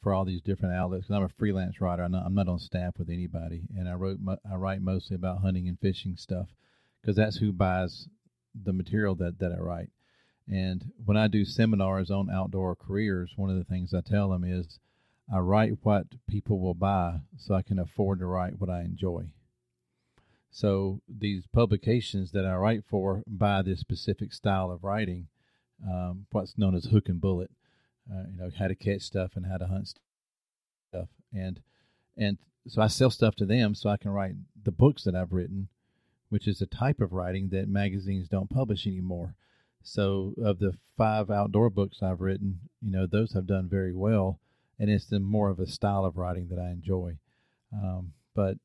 for 0.01 0.13
all 0.13 0.25
these 0.25 0.41
different 0.41 0.75
outlets 0.75 1.07
because 1.07 1.17
I'm 1.17 1.23
a 1.23 1.29
freelance 1.29 1.81
writer. 1.81 2.03
I'm 2.03 2.11
not, 2.11 2.25
I'm 2.25 2.33
not, 2.33 2.47
on 2.47 2.59
staff 2.59 2.93
with 2.97 3.09
anybody, 3.09 3.63
and 3.75 3.87
I 3.89 3.93
wrote 3.93 4.19
I 4.49 4.55
write 4.55 4.81
mostly 4.81 5.15
about 5.15 5.41
hunting 5.41 5.67
and 5.67 5.79
fishing 5.79 6.15
stuff 6.15 6.47
because 7.01 7.15
that's 7.15 7.37
who 7.37 7.51
buys 7.51 8.07
the 8.55 8.73
material 8.73 9.15
that, 9.15 9.39
that 9.39 9.51
I 9.51 9.57
write. 9.57 9.89
And 10.47 10.91
when 11.03 11.17
I 11.17 11.27
do 11.27 11.43
seminars 11.43 12.09
on 12.09 12.29
outdoor 12.29 12.75
careers, 12.75 13.33
one 13.35 13.49
of 13.49 13.57
the 13.57 13.65
things 13.65 13.93
I 13.93 14.01
tell 14.01 14.29
them 14.29 14.45
is 14.45 14.79
I 15.33 15.39
write 15.39 15.73
what 15.83 16.07
people 16.29 16.59
will 16.59 16.73
buy 16.73 17.19
so 17.37 17.53
I 17.53 17.61
can 17.61 17.79
afford 17.79 18.19
to 18.19 18.25
write 18.25 18.59
what 18.59 18.69
I 18.69 18.81
enjoy. 18.81 19.25
So 20.57 21.01
these 21.07 21.45
publications 21.45 22.31
that 22.31 22.43
I 22.43 22.55
write 22.55 22.83
for 22.89 23.21
buy 23.27 23.61
this 23.61 23.79
specific 23.79 24.33
style 24.33 24.71
of 24.71 24.83
writing, 24.83 25.27
um, 25.87 26.25
what's 26.31 26.57
known 26.57 26.73
as 26.73 26.85
hook 26.85 27.09
and 27.09 27.21
bullet, 27.21 27.51
uh, 28.11 28.23
you 28.31 28.39
know, 28.39 28.49
how 28.57 28.67
to 28.67 28.73
catch 28.73 29.03
stuff 29.03 29.33
and 29.35 29.45
how 29.45 29.57
to 29.57 29.67
hunt 29.67 29.93
stuff. 30.89 31.09
And, 31.31 31.59
and 32.17 32.39
so 32.67 32.81
I 32.81 32.87
sell 32.87 33.11
stuff 33.11 33.35
to 33.35 33.45
them 33.45 33.75
so 33.75 33.91
I 33.91 33.97
can 33.97 34.09
write 34.09 34.33
the 34.63 34.71
books 34.71 35.03
that 35.03 35.13
I've 35.13 35.31
written, 35.31 35.67
which 36.29 36.47
is 36.47 36.59
a 36.59 36.65
type 36.65 37.01
of 37.01 37.13
writing 37.13 37.49
that 37.49 37.69
magazines 37.69 38.27
don't 38.27 38.49
publish 38.49 38.87
anymore. 38.87 39.35
So 39.83 40.33
of 40.43 40.57
the 40.57 40.73
five 40.97 41.29
outdoor 41.29 41.69
books 41.69 42.01
I've 42.01 42.21
written, 42.21 42.61
you 42.81 42.91
know, 42.91 43.05
those 43.05 43.33
have 43.33 43.45
done 43.45 43.69
very 43.69 43.93
well, 43.93 44.39
and 44.79 44.89
it's 44.89 45.05
the 45.05 45.19
more 45.19 45.51
of 45.51 45.59
a 45.59 45.67
style 45.67 46.03
of 46.03 46.17
writing 46.17 46.47
that 46.47 46.57
I 46.57 46.71
enjoy. 46.71 47.19
Um, 47.71 48.13
but 48.33 48.57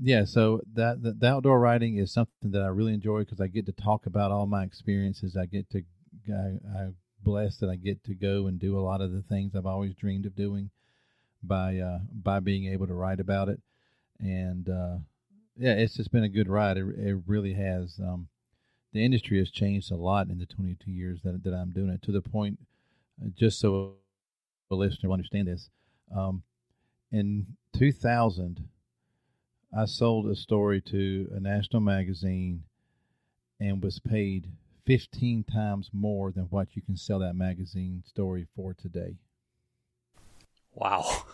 yeah, 0.00 0.24
so 0.24 0.60
that 0.74 1.02
the, 1.02 1.12
the, 1.12 1.26
outdoor 1.26 1.58
writing 1.58 1.96
is 1.96 2.12
something 2.12 2.52
that 2.52 2.62
I 2.62 2.68
really 2.68 2.94
enjoy 2.94 3.20
because 3.20 3.40
I 3.40 3.48
get 3.48 3.66
to 3.66 3.72
talk 3.72 4.06
about 4.06 4.30
all 4.30 4.46
my 4.46 4.62
experiences. 4.62 5.36
I 5.36 5.46
get 5.46 5.68
to, 5.70 5.82
I, 6.30 6.78
I'm 6.78 6.96
blessed 7.22 7.60
that 7.60 7.70
I 7.70 7.76
get 7.76 8.04
to 8.04 8.14
go 8.14 8.46
and 8.46 8.60
do 8.60 8.78
a 8.78 8.80
lot 8.80 9.00
of 9.00 9.12
the 9.12 9.22
things 9.22 9.54
I've 9.54 9.66
always 9.66 9.94
dreamed 9.94 10.26
of 10.26 10.36
doing 10.36 10.70
by 11.42 11.78
uh, 11.78 11.98
by 12.12 12.40
being 12.40 12.72
able 12.72 12.86
to 12.86 12.94
write 12.94 13.20
about 13.20 13.48
it, 13.48 13.60
and 14.20 14.68
uh, 14.68 14.96
yeah, 15.56 15.72
it's 15.72 15.94
just 15.94 16.12
been 16.12 16.24
a 16.24 16.28
good 16.28 16.48
ride. 16.48 16.76
It, 16.76 16.86
it 16.96 17.16
really 17.26 17.54
has. 17.54 17.98
Um, 18.00 18.28
the 18.92 19.04
industry 19.04 19.38
has 19.38 19.50
changed 19.50 19.90
a 19.92 19.96
lot 19.96 20.28
in 20.28 20.38
the 20.38 20.46
22 20.46 20.90
years 20.90 21.20
that 21.22 21.42
that 21.44 21.54
I'm 21.54 21.70
doing 21.70 21.90
it 21.90 22.02
to 22.02 22.12
the 22.12 22.22
point, 22.22 22.58
uh, 23.22 23.28
just 23.36 23.60
so 23.60 23.94
a 24.70 24.74
listener 24.74 25.08
will 25.08 25.14
understand 25.14 25.48
this. 25.48 25.70
Um, 26.14 26.42
in 27.10 27.46
2000, 27.76 28.68
I 29.76 29.84
sold 29.84 30.26
a 30.26 30.36
story 30.36 30.80
to 30.82 31.30
a 31.34 31.40
national 31.40 31.80
magazine 31.80 32.64
and 33.60 33.82
was 33.82 33.98
paid 33.98 34.48
15 34.86 35.44
times 35.44 35.90
more 35.92 36.30
than 36.30 36.44
what 36.44 36.68
you 36.74 36.82
can 36.82 36.96
sell 36.96 37.18
that 37.18 37.34
magazine 37.34 38.02
story 38.06 38.46
for 38.56 38.72
today. 38.72 39.16
Wow. 40.74 41.24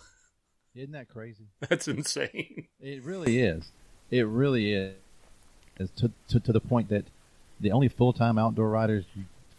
Isn't 0.75 0.93
that 0.93 1.09
crazy? 1.09 1.45
That's 1.69 1.87
insane. 1.87 2.67
It 2.81 3.05
really 3.05 3.41
is. 3.41 3.71
It 4.11 4.27
really 4.27 4.73
is. 4.73 4.95
It's 5.77 5.93
to, 6.01 6.11
to, 6.29 6.41
to 6.41 6.53
the 6.53 6.61
point 6.61 6.89
that 6.89 7.05
the 7.61 7.71
only 7.71 7.89
full 7.89 8.13
time 8.13 8.39
outdoor 8.39 8.69
writers, 8.69 9.05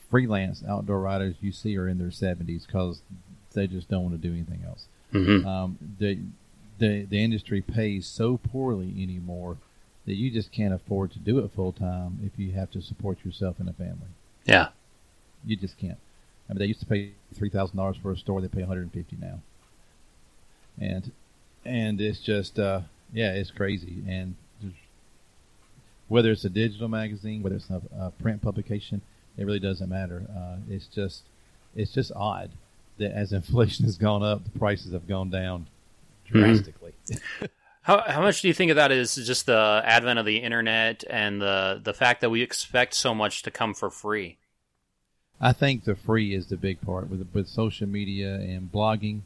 freelance 0.09 0.63
outdoor 0.67 0.99
writers 0.99 1.35
you 1.39 1.51
see 1.51 1.77
are 1.77 1.87
in 1.87 1.97
their 1.97 2.09
70s 2.09 2.65
because 2.65 3.01
they 3.53 3.67
just 3.67 3.89
don't 3.89 4.03
want 4.03 4.21
to 4.21 4.27
do 4.27 4.33
anything 4.33 4.63
else. 4.67 4.87
Mm-hmm. 5.13 5.47
Um, 5.47 5.77
the, 5.99 6.19
the, 6.79 7.03
the 7.03 7.23
industry 7.23 7.61
pays 7.61 8.05
so 8.05 8.37
poorly 8.37 8.93
anymore 9.01 9.57
that 10.05 10.15
you 10.15 10.29
just 10.29 10.51
can't 10.51 10.73
afford 10.73 11.11
to 11.11 11.19
do 11.19 11.39
it 11.39 11.51
full 11.51 11.71
time 11.71 12.19
if 12.23 12.37
you 12.37 12.51
have 12.51 12.69
to 12.71 12.81
support 12.81 13.17
yourself 13.25 13.59
and 13.59 13.67
a 13.67 13.73
family. 13.73 14.09
Yeah. 14.45 14.69
You 15.45 15.55
just 15.55 15.77
can't. 15.77 15.97
I 16.49 16.53
mean, 16.53 16.59
they 16.59 16.65
used 16.65 16.81
to 16.81 16.85
pay 16.85 17.11
three 17.33 17.49
thousand 17.49 17.77
dollars 17.77 17.97
for 17.97 18.11
a 18.11 18.17
store; 18.17 18.39
they 18.39 18.47
pay 18.47 18.59
one 18.59 18.67
hundred 18.67 18.83
and 18.83 18.93
fifty 18.93 19.17
now 19.19 19.39
and 20.79 21.11
and 21.63 21.99
it's 21.99 22.19
just 22.19 22.59
uh, 22.59 22.81
yeah, 23.13 23.33
it's 23.33 23.51
crazy. 23.51 24.03
And 24.07 24.35
whether 26.07 26.31
it's 26.31 26.45
a 26.45 26.49
digital 26.49 26.87
magazine, 26.87 27.41
whether 27.41 27.55
it's 27.55 27.69
a, 27.69 27.81
a 27.97 28.11
print 28.11 28.41
publication, 28.41 29.01
it 29.37 29.45
really 29.45 29.59
doesn't 29.59 29.89
matter. 29.89 30.23
Uh, 30.35 30.57
it's 30.69 30.87
just 30.87 31.23
it's 31.75 31.93
just 31.93 32.11
odd 32.15 32.51
that 32.97 33.11
as 33.11 33.33
inflation 33.33 33.85
has 33.85 33.97
gone 33.97 34.23
up, 34.23 34.43
the 34.43 34.59
prices 34.59 34.93
have 34.93 35.07
gone 35.07 35.29
down. 35.29 35.67
Drastically. 36.25 36.93
Mm-hmm. 37.09 37.45
How, 37.83 38.01
how 38.07 38.21
much 38.23 38.41
do 38.41 38.47
you 38.47 38.53
think 38.55 38.71
of 38.71 38.77
that 38.77 38.91
is 38.91 39.13
just 39.13 39.45
the 39.45 39.83
advent 39.85 40.17
of 40.17 40.25
the 40.25 40.37
internet 40.37 41.03
and 41.07 41.39
the 41.39 41.79
the 41.83 41.93
fact 41.93 42.21
that 42.21 42.31
we 42.31 42.41
expect 42.41 42.95
so 42.95 43.13
much 43.13 43.43
to 43.43 43.51
come 43.51 43.75
for 43.75 43.91
free? 43.91 44.39
I 45.39 45.53
think 45.53 45.83
the 45.83 45.95
free 45.95 46.33
is 46.33 46.47
the 46.47 46.57
big 46.57 46.81
part 46.81 47.11
with 47.11 47.29
with 47.31 47.47
social 47.47 47.87
media 47.87 48.37
and 48.37 48.71
blogging. 48.71 49.21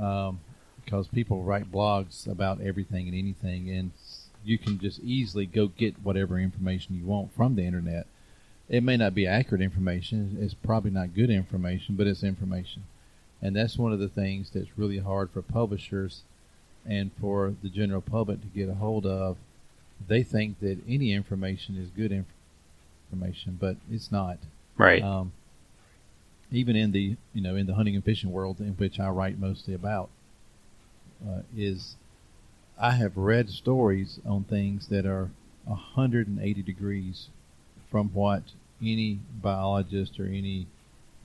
Um, 0.00 0.40
because 0.84 1.08
people 1.08 1.42
write 1.42 1.70
blogs 1.70 2.26
about 2.26 2.60
everything 2.60 3.08
and 3.08 3.16
anything, 3.16 3.70
and 3.70 3.92
you 4.44 4.58
can 4.58 4.78
just 4.78 5.00
easily 5.00 5.46
go 5.46 5.68
get 5.68 6.02
whatever 6.02 6.38
information 6.38 6.96
you 6.96 7.04
want 7.04 7.32
from 7.34 7.54
the 7.54 7.62
internet. 7.62 8.06
It 8.68 8.82
may 8.82 8.96
not 8.96 9.14
be 9.14 9.26
accurate 9.26 9.62
information; 9.62 10.38
it's 10.40 10.54
probably 10.54 10.90
not 10.90 11.14
good 11.14 11.30
information, 11.30 11.96
but 11.96 12.06
it's 12.06 12.22
information, 12.22 12.84
and 13.40 13.54
that's 13.54 13.78
one 13.78 13.92
of 13.92 13.98
the 13.98 14.08
things 14.08 14.50
that's 14.50 14.78
really 14.78 14.98
hard 14.98 15.30
for 15.30 15.42
publishers 15.42 16.22
and 16.86 17.10
for 17.20 17.54
the 17.62 17.68
general 17.68 18.00
public 18.00 18.40
to 18.40 18.46
get 18.48 18.68
a 18.68 18.74
hold 18.74 19.06
of. 19.06 19.36
They 20.08 20.22
think 20.22 20.60
that 20.60 20.78
any 20.88 21.12
information 21.12 21.76
is 21.76 21.88
good 21.90 22.24
information, 23.12 23.56
but 23.60 23.76
it's 23.90 24.10
not. 24.10 24.38
Right. 24.76 25.02
Um, 25.02 25.32
even 26.50 26.76
in 26.76 26.92
the 26.92 27.16
you 27.32 27.42
know 27.42 27.56
in 27.56 27.66
the 27.66 27.74
hunting 27.74 27.94
and 27.94 28.04
fishing 28.04 28.30
world 28.30 28.60
in 28.60 28.72
which 28.72 29.00
I 29.00 29.08
write 29.08 29.38
mostly 29.38 29.74
about, 29.74 30.10
uh, 31.26 31.40
is 31.56 31.96
I 32.78 32.92
have 32.92 33.16
read 33.16 33.48
stories 33.50 34.18
on 34.26 34.44
things 34.44 34.88
that 34.88 35.06
are 35.06 35.30
180 35.64 36.62
degrees 36.62 37.28
from 37.90 38.08
what 38.08 38.42
any 38.80 39.20
biologist 39.40 40.18
or 40.18 40.24
any 40.24 40.66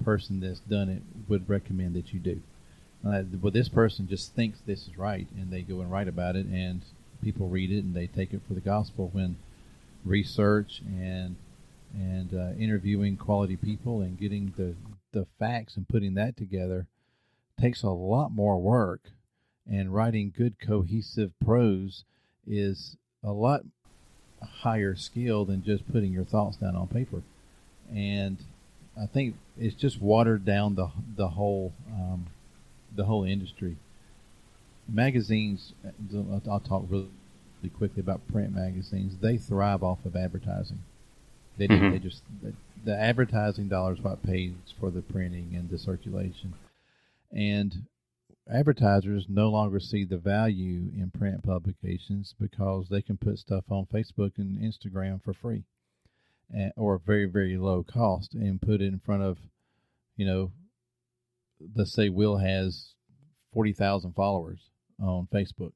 person 0.03 0.39
that's 0.39 0.59
done 0.59 0.89
it 0.89 1.01
would 1.27 1.49
recommend 1.49 1.95
that 1.95 2.13
you 2.13 2.19
do. 2.19 2.41
Uh, 3.07 3.23
well, 3.41 3.51
this 3.51 3.69
person 3.69 4.07
just 4.07 4.33
thinks 4.35 4.59
this 4.59 4.87
is 4.87 4.97
right, 4.97 5.27
and 5.37 5.49
they 5.49 5.61
go 5.61 5.79
and 5.79 5.89
write 5.89 6.07
about 6.07 6.35
it, 6.35 6.45
and 6.47 6.81
people 7.21 7.47
read 7.47 7.71
it 7.71 7.83
and 7.83 7.95
they 7.95 8.07
take 8.07 8.33
it 8.33 8.41
for 8.47 8.53
the 8.53 8.61
gospel. 8.61 9.09
When 9.13 9.37
research 10.03 10.81
and 10.85 11.35
and 11.93 12.33
uh, 12.33 12.51
interviewing 12.59 13.15
quality 13.17 13.55
people 13.55 14.01
and 14.01 14.19
getting 14.19 14.53
the 14.57 14.75
the 15.13 15.25
facts 15.39 15.77
and 15.77 15.87
putting 15.87 16.15
that 16.15 16.35
together 16.35 16.85
takes 17.59 17.81
a 17.81 17.89
lot 17.89 18.31
more 18.31 18.59
work 18.59 19.01
and 19.69 19.93
writing 19.93 20.33
good 20.35 20.59
cohesive 20.59 21.31
prose 21.43 22.03
is 22.45 22.97
a 23.23 23.31
lot 23.31 23.61
higher 24.61 24.95
skill 24.95 25.45
than 25.45 25.63
just 25.63 25.91
putting 25.91 26.11
your 26.11 26.23
thoughts 26.23 26.57
down 26.57 26.75
on 26.75 26.87
paper. 26.87 27.23
And 27.91 28.37
I 29.01 29.05
think 29.05 29.35
it's 29.57 29.75
just 29.75 30.01
watered 30.01 30.45
down 30.45 30.75
the 30.75 30.89
the 31.15 31.29
whole 31.29 31.73
um, 31.91 32.27
the 32.97 33.05
whole 33.05 33.23
industry. 33.23 33.77
Magazines, 34.89 35.73
I'll 36.49 36.59
talk 36.59 36.83
really 36.89 37.07
quickly 37.77 38.01
about 38.01 38.27
print 38.27 38.53
magazines. 38.53 39.17
They 39.21 39.37
thrive 39.37 39.83
off 39.83 40.05
of 40.05 40.15
advertising. 40.15 40.83
They 41.57 41.67
mm-hmm. 41.67 41.91
they 41.91 41.99
just 41.99 42.23
the, 42.43 42.53
the 42.83 42.95
advertising 42.95 43.69
dollars 43.69 44.01
what 44.01 44.23
pays 44.23 44.53
for 44.79 44.91
the 44.91 45.01
printing 45.01 45.53
and 45.55 45.69
the 45.69 45.77
circulation, 45.77 46.53
and 47.31 47.85
advertisers 48.51 49.25
no 49.27 49.49
longer 49.49 49.79
see 49.79 50.03
the 50.03 50.17
value 50.17 50.91
in 50.97 51.11
print 51.17 51.43
publications 51.43 52.35
because 52.39 52.89
they 52.89 53.01
can 53.01 53.17
put 53.17 53.39
stuff 53.39 53.65
on 53.69 53.87
Facebook 53.93 54.33
and 54.37 54.57
Instagram 54.59 55.21
for 55.23 55.33
free 55.33 55.63
at, 56.55 56.73
or 56.77 56.97
very, 56.97 57.25
very 57.25 57.57
low 57.57 57.83
cost 57.83 58.33
and 58.33 58.61
put 58.61 58.81
it 58.81 58.87
in 58.87 58.99
front 58.99 59.23
of, 59.23 59.37
you 60.15 60.25
know, 60.25 60.51
let's 61.75 61.93
say 61.93 62.09
Will 62.09 62.37
has 62.37 62.93
40,000 63.53 64.13
followers 64.13 64.69
on 65.01 65.27
Facebook 65.33 65.71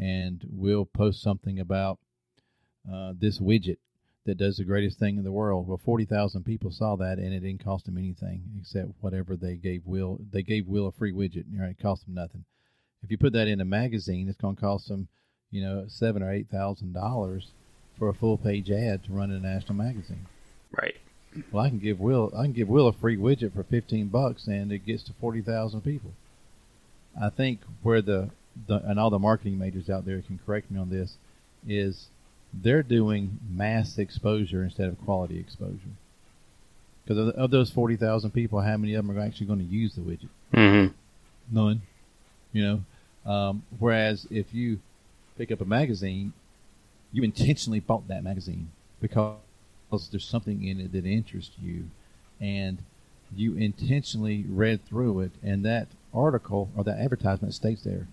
and 0.00 0.44
Will 0.50 0.84
post 0.84 1.22
something 1.22 1.58
about 1.58 1.98
uh, 2.90 3.12
this 3.18 3.38
widget 3.38 3.78
that 4.24 4.38
does 4.38 4.58
the 4.58 4.64
greatest 4.64 4.98
thing 4.98 5.16
in 5.16 5.24
the 5.24 5.32
world. 5.32 5.66
Well, 5.66 5.78
40,000 5.78 6.44
people 6.44 6.70
saw 6.70 6.96
that 6.96 7.18
and 7.18 7.32
it 7.32 7.40
didn't 7.40 7.64
cost 7.64 7.86
them 7.86 7.98
anything 7.98 8.42
except 8.58 8.90
whatever 9.00 9.36
they 9.36 9.56
gave 9.56 9.86
Will. 9.86 10.20
They 10.30 10.42
gave 10.42 10.66
Will 10.66 10.86
a 10.86 10.92
free 10.92 11.12
widget. 11.12 11.44
Right? 11.52 11.70
It 11.70 11.82
cost 11.82 12.04
them 12.04 12.14
nothing. 12.14 12.44
If 13.02 13.10
you 13.10 13.18
put 13.18 13.32
that 13.32 13.48
in 13.48 13.60
a 13.60 13.64
magazine, 13.64 14.28
it's 14.28 14.38
going 14.38 14.56
to 14.56 14.60
cost 14.60 14.88
them, 14.88 15.08
you 15.50 15.62
know, 15.62 15.84
seven 15.88 16.22
or 16.22 16.32
eight 16.32 16.48
thousand 16.50 16.92
dollars 16.92 17.52
for 17.98 18.08
a 18.08 18.14
full 18.14 18.36
page 18.36 18.70
ad 18.70 19.04
to 19.04 19.12
run 19.12 19.30
in 19.30 19.44
a 19.44 19.54
national 19.54 19.74
magazine. 19.74 20.26
Right. 20.70 20.96
Well, 21.52 21.64
I 21.64 21.68
can 21.68 21.78
give 21.78 22.00
Will 22.00 22.32
I 22.36 22.42
can 22.42 22.52
give 22.52 22.68
Will 22.68 22.88
a 22.88 22.92
free 22.92 23.16
widget 23.16 23.54
for 23.54 23.62
15 23.62 24.08
bucks 24.08 24.46
and 24.46 24.72
it 24.72 24.86
gets 24.86 25.02
to 25.04 25.12
40,000 25.20 25.82
people. 25.82 26.12
I 27.20 27.30
think 27.30 27.60
where 27.82 28.02
the, 28.02 28.30
the 28.66 28.76
and 28.76 28.98
all 28.98 29.10
the 29.10 29.18
marketing 29.18 29.58
majors 29.58 29.90
out 29.90 30.04
there 30.06 30.20
can 30.22 30.38
correct 30.44 30.70
me 30.70 30.78
on 30.78 30.90
this 30.90 31.16
is 31.66 32.08
they're 32.52 32.82
doing 32.82 33.38
mass 33.50 33.98
exposure 33.98 34.64
instead 34.64 34.88
of 34.88 35.04
quality 35.04 35.38
exposure. 35.38 35.96
Because 37.04 37.28
of, 37.28 37.34
of, 37.34 37.50
those 37.50 37.70
40,000 37.70 38.30
people, 38.32 38.60
how 38.60 38.76
many 38.76 38.94
of 38.94 39.06
them 39.06 39.16
are 39.16 39.20
actually 39.20 39.46
going 39.46 39.60
to 39.60 39.64
use 39.64 39.94
the 39.94 40.02
widget? 40.02 40.28
Mm-hmm. 40.52 40.94
None. 41.56 41.82
You 42.52 42.62
know? 43.24 43.30
Um, 43.30 43.62
whereas 43.78 44.26
if 44.30 44.52
you 44.52 44.80
pick 45.36 45.50
up 45.50 45.60
a 45.60 45.64
magazine, 45.64 46.32
you 47.12 47.22
intentionally 47.22 47.80
bought 47.80 48.08
that 48.08 48.22
magazine 48.22 48.70
because 49.00 49.36
there's 49.90 50.24
something 50.24 50.64
in 50.64 50.80
it 50.80 50.92
that 50.92 51.06
interests 51.06 51.54
you, 51.60 51.90
and 52.40 52.78
you 53.34 53.54
intentionally 53.54 54.44
read 54.48 54.84
through 54.86 55.20
it, 55.20 55.32
and 55.42 55.64
that 55.64 55.88
article 56.14 56.70
or 56.76 56.84
that 56.84 56.98
advertisement 56.98 57.54
stays 57.54 57.82
there. 57.84 58.06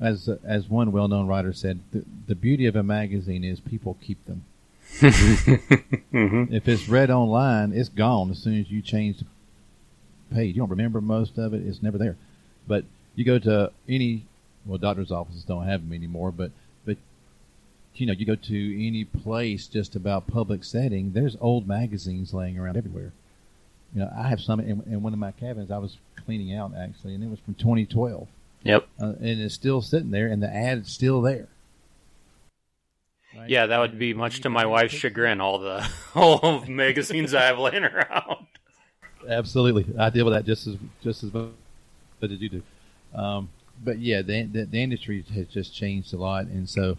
As 0.00 0.28
as 0.44 0.68
one 0.68 0.92
well-known 0.92 1.26
writer 1.26 1.52
said, 1.52 1.80
the, 1.92 2.04
the 2.26 2.34
beauty 2.34 2.66
of 2.66 2.74
a 2.74 2.82
magazine 2.82 3.44
is 3.44 3.60
people 3.60 3.98
keep 4.00 4.24
them. 4.26 4.44
mm-hmm. 5.00 6.52
If 6.52 6.66
it's 6.66 6.88
read 6.88 7.10
online, 7.10 7.72
it's 7.72 7.90
gone 7.90 8.30
as 8.30 8.38
soon 8.38 8.58
as 8.58 8.70
you 8.70 8.82
change 8.82 9.18
the 9.18 9.26
page. 10.34 10.54
You 10.56 10.62
don't 10.62 10.70
remember 10.70 11.00
most 11.00 11.38
of 11.38 11.52
it; 11.54 11.66
it's 11.66 11.82
never 11.82 11.98
there. 11.98 12.16
But 12.66 12.84
you 13.14 13.24
go 13.24 13.38
to 13.40 13.72
any 13.88 14.24
well, 14.66 14.78
doctors' 14.78 15.12
offices 15.12 15.44
don't 15.44 15.66
have 15.66 15.82
them 15.82 15.92
anymore, 15.92 16.30
but 16.30 16.50
you 18.00 18.06
know, 18.06 18.12
you 18.12 18.24
go 18.24 18.34
to 18.34 18.86
any 18.86 19.04
place 19.04 19.66
just 19.66 19.94
about 19.94 20.26
public 20.26 20.64
setting, 20.64 21.12
there's 21.12 21.36
old 21.40 21.68
magazines 21.68 22.32
laying 22.32 22.58
around 22.58 22.76
everywhere. 22.76 23.12
You 23.94 24.02
know, 24.02 24.12
I 24.16 24.28
have 24.28 24.40
some 24.40 24.60
in, 24.60 24.82
in 24.86 25.02
one 25.02 25.12
of 25.12 25.18
my 25.18 25.32
cabins 25.32 25.70
I 25.70 25.78
was 25.78 25.98
cleaning 26.24 26.54
out 26.54 26.72
actually, 26.76 27.14
and 27.14 27.22
it 27.22 27.30
was 27.30 27.40
from 27.40 27.54
2012. 27.54 28.28
Yep. 28.62 28.88
Uh, 29.00 29.06
and 29.06 29.40
it's 29.40 29.54
still 29.54 29.80
sitting 29.80 30.10
there, 30.10 30.28
and 30.28 30.42
the 30.42 30.54
ad 30.54 30.78
is 30.78 30.88
still 30.88 31.22
there. 31.22 31.48
Right? 33.36 33.48
Yeah, 33.48 33.66
that 33.66 33.78
would 33.78 33.98
be 33.98 34.12
much 34.12 34.40
to 34.42 34.50
my 34.50 34.66
wife's 34.66 34.94
chagrin. 34.94 35.40
All 35.40 35.58
the 35.58 35.88
all 36.14 36.64
magazines 36.66 37.34
I 37.34 37.42
have 37.42 37.58
laying 37.58 37.84
around. 37.84 38.46
Absolutely, 39.28 39.86
I 39.98 40.10
deal 40.10 40.24
with 40.24 40.34
that 40.34 40.44
just 40.44 40.66
as 40.66 40.76
just 41.02 41.22
as 41.22 41.32
much 41.32 41.50
as 42.22 42.30
you 42.40 42.48
do. 42.48 42.62
Um, 43.14 43.48
but 43.82 43.98
yeah, 43.98 44.22
the, 44.22 44.42
the, 44.44 44.64
the 44.66 44.82
industry 44.82 45.24
has 45.34 45.46
just 45.46 45.74
changed 45.74 46.12
a 46.12 46.16
lot, 46.16 46.46
and 46.46 46.68
so 46.68 46.98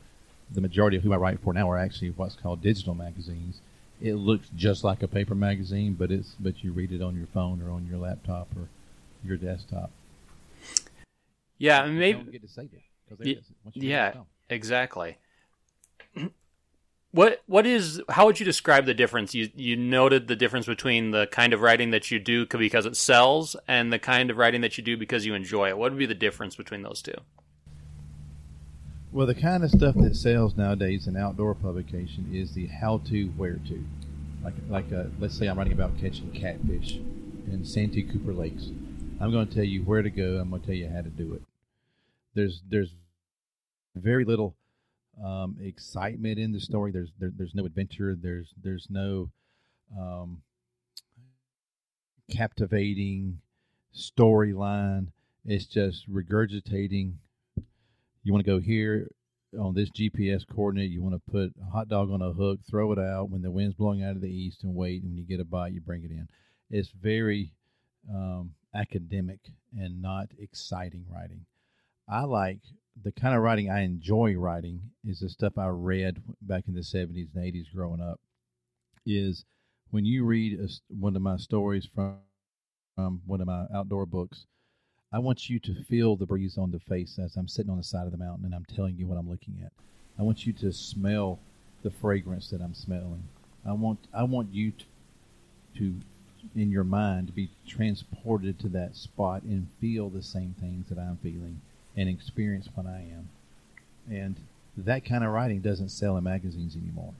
the 0.54 0.62
majority 0.62 0.98
of 0.98 1.04
who 1.04 1.14
I 1.14 1.18
write 1.18 1.40
for 1.40 1.54
now 1.54 1.70
are 1.70 1.78
actually 1.78 2.10
what's 2.10 2.36
called 2.36 2.62
digital 2.62 2.94
magazines. 2.94 3.62
It 4.02 4.16
looks 4.16 4.50
just 4.56 4.84
like 4.84 5.04
a 5.04 5.08
paper 5.08 5.36
magazine, 5.36 5.94
but 5.94 6.12
it's 6.12 6.36
but 6.40 6.64
you 6.64 6.72
read 6.72 6.92
it 6.92 7.02
on 7.02 7.16
your 7.16 7.28
phone 7.28 7.62
or 7.62 7.72
on 7.72 7.88
your 7.88 8.00
laptop 8.00 8.48
or 8.56 8.68
your 9.24 9.38
desktop. 9.38 9.92
Yeah, 11.58 11.86
maybe 11.86 12.18
you 12.18 12.24
don't 12.24 12.32
get 12.32 12.42
to 12.42 12.48
save 12.48 12.70
it. 13.20 13.44
yeah, 13.76 14.14
exactly. 14.50 15.18
What 17.14 17.42
what 17.46 17.66
is 17.66 18.02
how 18.08 18.26
would 18.26 18.40
you 18.40 18.46
describe 18.46 18.86
the 18.86 18.94
difference? 18.94 19.36
You 19.36 19.50
you 19.54 19.76
noted 19.76 20.30
the 20.30 20.36
difference 20.36 20.66
between 20.66 21.12
the 21.12 21.28
kind 21.28 21.52
of 21.52 21.60
writing 21.60 21.92
that 21.92 22.10
you 22.10 22.20
do 22.20 22.46
because 22.46 22.86
it 22.86 22.96
sells 22.96 23.58
and 23.68 23.92
the 23.92 24.00
kind 24.00 24.32
of 24.32 24.38
writing 24.38 24.62
that 24.62 24.78
you 24.78 24.84
do 24.84 24.96
because 24.96 25.26
you 25.26 25.34
enjoy 25.34 25.68
it. 25.68 25.78
What 25.78 25.92
would 25.92 26.00
be 26.00 26.06
the 26.06 26.14
difference 26.14 26.56
between 26.56 26.84
those 26.84 27.02
two? 27.02 27.16
Well, 29.13 29.28
the 29.28 29.36
kind 29.36 29.65
of 29.65 29.71
stuff 29.71 29.95
that 29.95 30.15
sells 30.15 30.56
nowadays 30.56 31.06
in 31.06 31.17
outdoor 31.17 31.54
publication 31.54 32.30
is 32.32 32.54
the 32.54 32.67
how 32.67 33.00
to, 33.10 33.26
where 33.36 33.60
to. 33.67 33.84
Like 34.41 34.54
like 34.69 34.93
uh, 34.93 35.06
let's 35.19 35.38
say 35.38 35.47
I'm 35.47 35.58
writing 35.58 35.74
about 35.74 35.97
catching 36.00 36.32
catfish 36.32 36.95
in 36.95 37.65
Santee 37.65 38.04
Cooper 38.04 38.32
Lakes. 38.32 38.69
I'm 39.19 39.32
going 39.32 39.47
to 39.47 39.54
tell 39.54 39.65
you 39.65 39.84
where 39.84 40.02
to 40.02 40.10
go. 40.10 40.38
I'm 40.38 40.50
going 40.50 40.62
to 40.62 40.67
tell 40.67 40.76
you 40.76 40.89
how 40.89 41.02
to 41.02 41.10
do 41.10 41.34
it. 41.34 41.41
There's 42.36 42.62
there's 42.69 42.95
very 43.95 44.24
little 44.24 44.56
um, 45.21 45.58
excitement 45.62 46.39
in 46.39 46.54
the 46.54 46.62
story. 46.62 46.93
There's 46.93 47.12
there, 47.19 47.34
there's 47.36 47.54
no 47.54 47.65
adventure. 47.65 48.15
There's 48.15 48.54
there's 48.63 48.88
no 48.89 49.30
um, 50.00 50.41
captivating 52.34 53.39
storyline. 53.93 55.08
It's 55.43 55.65
just 55.65 56.10
regurgitating. 56.10 57.15
You 58.24 58.34
want 58.34 58.46
to 58.46 58.52
go 58.52 58.60
here 58.60 59.10
on 59.60 59.74
this 59.74 59.90
GPS 59.90 60.44
coordinate. 60.48 60.92
You 60.92 61.02
want 61.02 61.16
to 61.16 61.32
put 61.32 61.54
a 61.62 61.72
hot 61.72 61.90
dog 61.90 62.12
on 62.12 62.22
a 62.22 62.32
hook, 62.32 62.60
throw 62.70 62.92
it 62.92 63.00
out 63.00 63.30
when 63.30 63.42
the 63.42 63.52
wind's 63.52 63.76
blowing 63.76 64.04
out 64.04 64.16
of 64.16 64.22
the 64.22 64.30
east, 64.30 64.64
and 64.64 64.76
wait. 64.76 65.02
And 65.02 65.12
when 65.12 65.18
you 65.18 65.26
get 65.26 65.40
a 65.40 65.46
bite, 65.46 65.74
you 65.74 65.82
bring 65.82 66.04
it 66.04 66.12
in. 66.12 66.28
It's 66.70 66.92
very 66.92 67.54
um, 68.10 68.52
academic 68.76 69.40
and 69.78 70.02
not 70.02 70.30
exciting 70.40 71.06
writing. 71.10 71.46
I 72.08 72.24
like 72.24 72.60
the 73.02 73.12
kind 73.12 73.36
of 73.36 73.42
writing 73.42 73.70
I 73.70 73.82
enjoy 73.82 74.36
writing 74.36 74.82
is 75.04 75.20
the 75.20 75.30
stuff 75.30 75.58
I 75.58 75.68
read 75.68 76.22
back 76.42 76.66
in 76.68 76.74
the 76.74 76.82
70s 76.82 77.30
and 77.34 77.44
80s 77.44 77.74
growing 77.74 78.02
up. 78.02 78.20
Is 79.06 79.46
when 79.90 80.06
you 80.06 80.26
read 80.26 80.60
a, 80.60 80.68
one 80.90 81.16
of 81.16 81.22
my 81.22 81.38
stories 81.38 81.88
from, 81.94 82.18
from 82.96 83.22
one 83.26 83.42
of 83.42 83.48
my 83.48 83.66
outdoor 83.74 84.06
books, 84.06 84.46
I 85.13 85.19
want 85.19 85.50
you 85.50 85.60
to 85.60 85.76
feel 85.84 86.15
the 86.15 86.26
breeze 86.26 86.58
on 86.58 86.71
the 86.71 86.80
face 86.80 87.19
as 87.19 87.36
I'm 87.36 87.47
sitting 87.47 87.69
on 87.69 87.78
the 87.78 87.84
side 87.84 88.06
of 88.06 88.12
the 88.12 88.17
mountain 88.17 88.45
and 88.45 88.56
I'm 88.56 88.65
telling 88.65 88.95
you 88.97 89.08
what 89.08 89.17
I'm 89.17 89.30
looking 89.30 89.56
at. 89.63 89.71
I 90.17 90.24
want 90.24 90.45
you 90.45 90.54
to 90.54 90.71
smell 90.71 91.39
the 91.84 91.91
fragrance 91.91 92.50
that 92.50 92.62
I'm 92.62 92.74
smelling. 92.74 93.24
I 93.65 93.74
want 93.74 94.00
I 94.13 94.24
want 94.24 94.54
you 94.54 94.71
to, 94.71 94.86
to 95.80 95.95
in 96.56 96.71
your 96.71 96.86
mind 96.86 97.28
to 97.28 97.34
be 97.34 97.50
transported 97.67 98.58
to 98.60 98.69
that 98.69 98.95
spot 98.95 99.43
and 99.43 99.67
feel 99.80 100.10
the 100.10 100.24
same 100.24 100.56
things 100.60 100.88
that 100.88 100.97
I'm 100.97 101.17
feeling 101.17 101.60
and 101.97 102.08
experience 102.08 102.69
what 102.74 102.86
I 102.86 103.06
am. 103.12 103.30
And 104.10 104.38
that 104.78 105.04
kind 105.04 105.26
of 105.26 105.32
writing 105.32 105.60
doesn't 105.60 105.89
sell 105.89 106.15
in 106.15 106.24
magazines 106.24 106.76
anymore. 106.76 107.13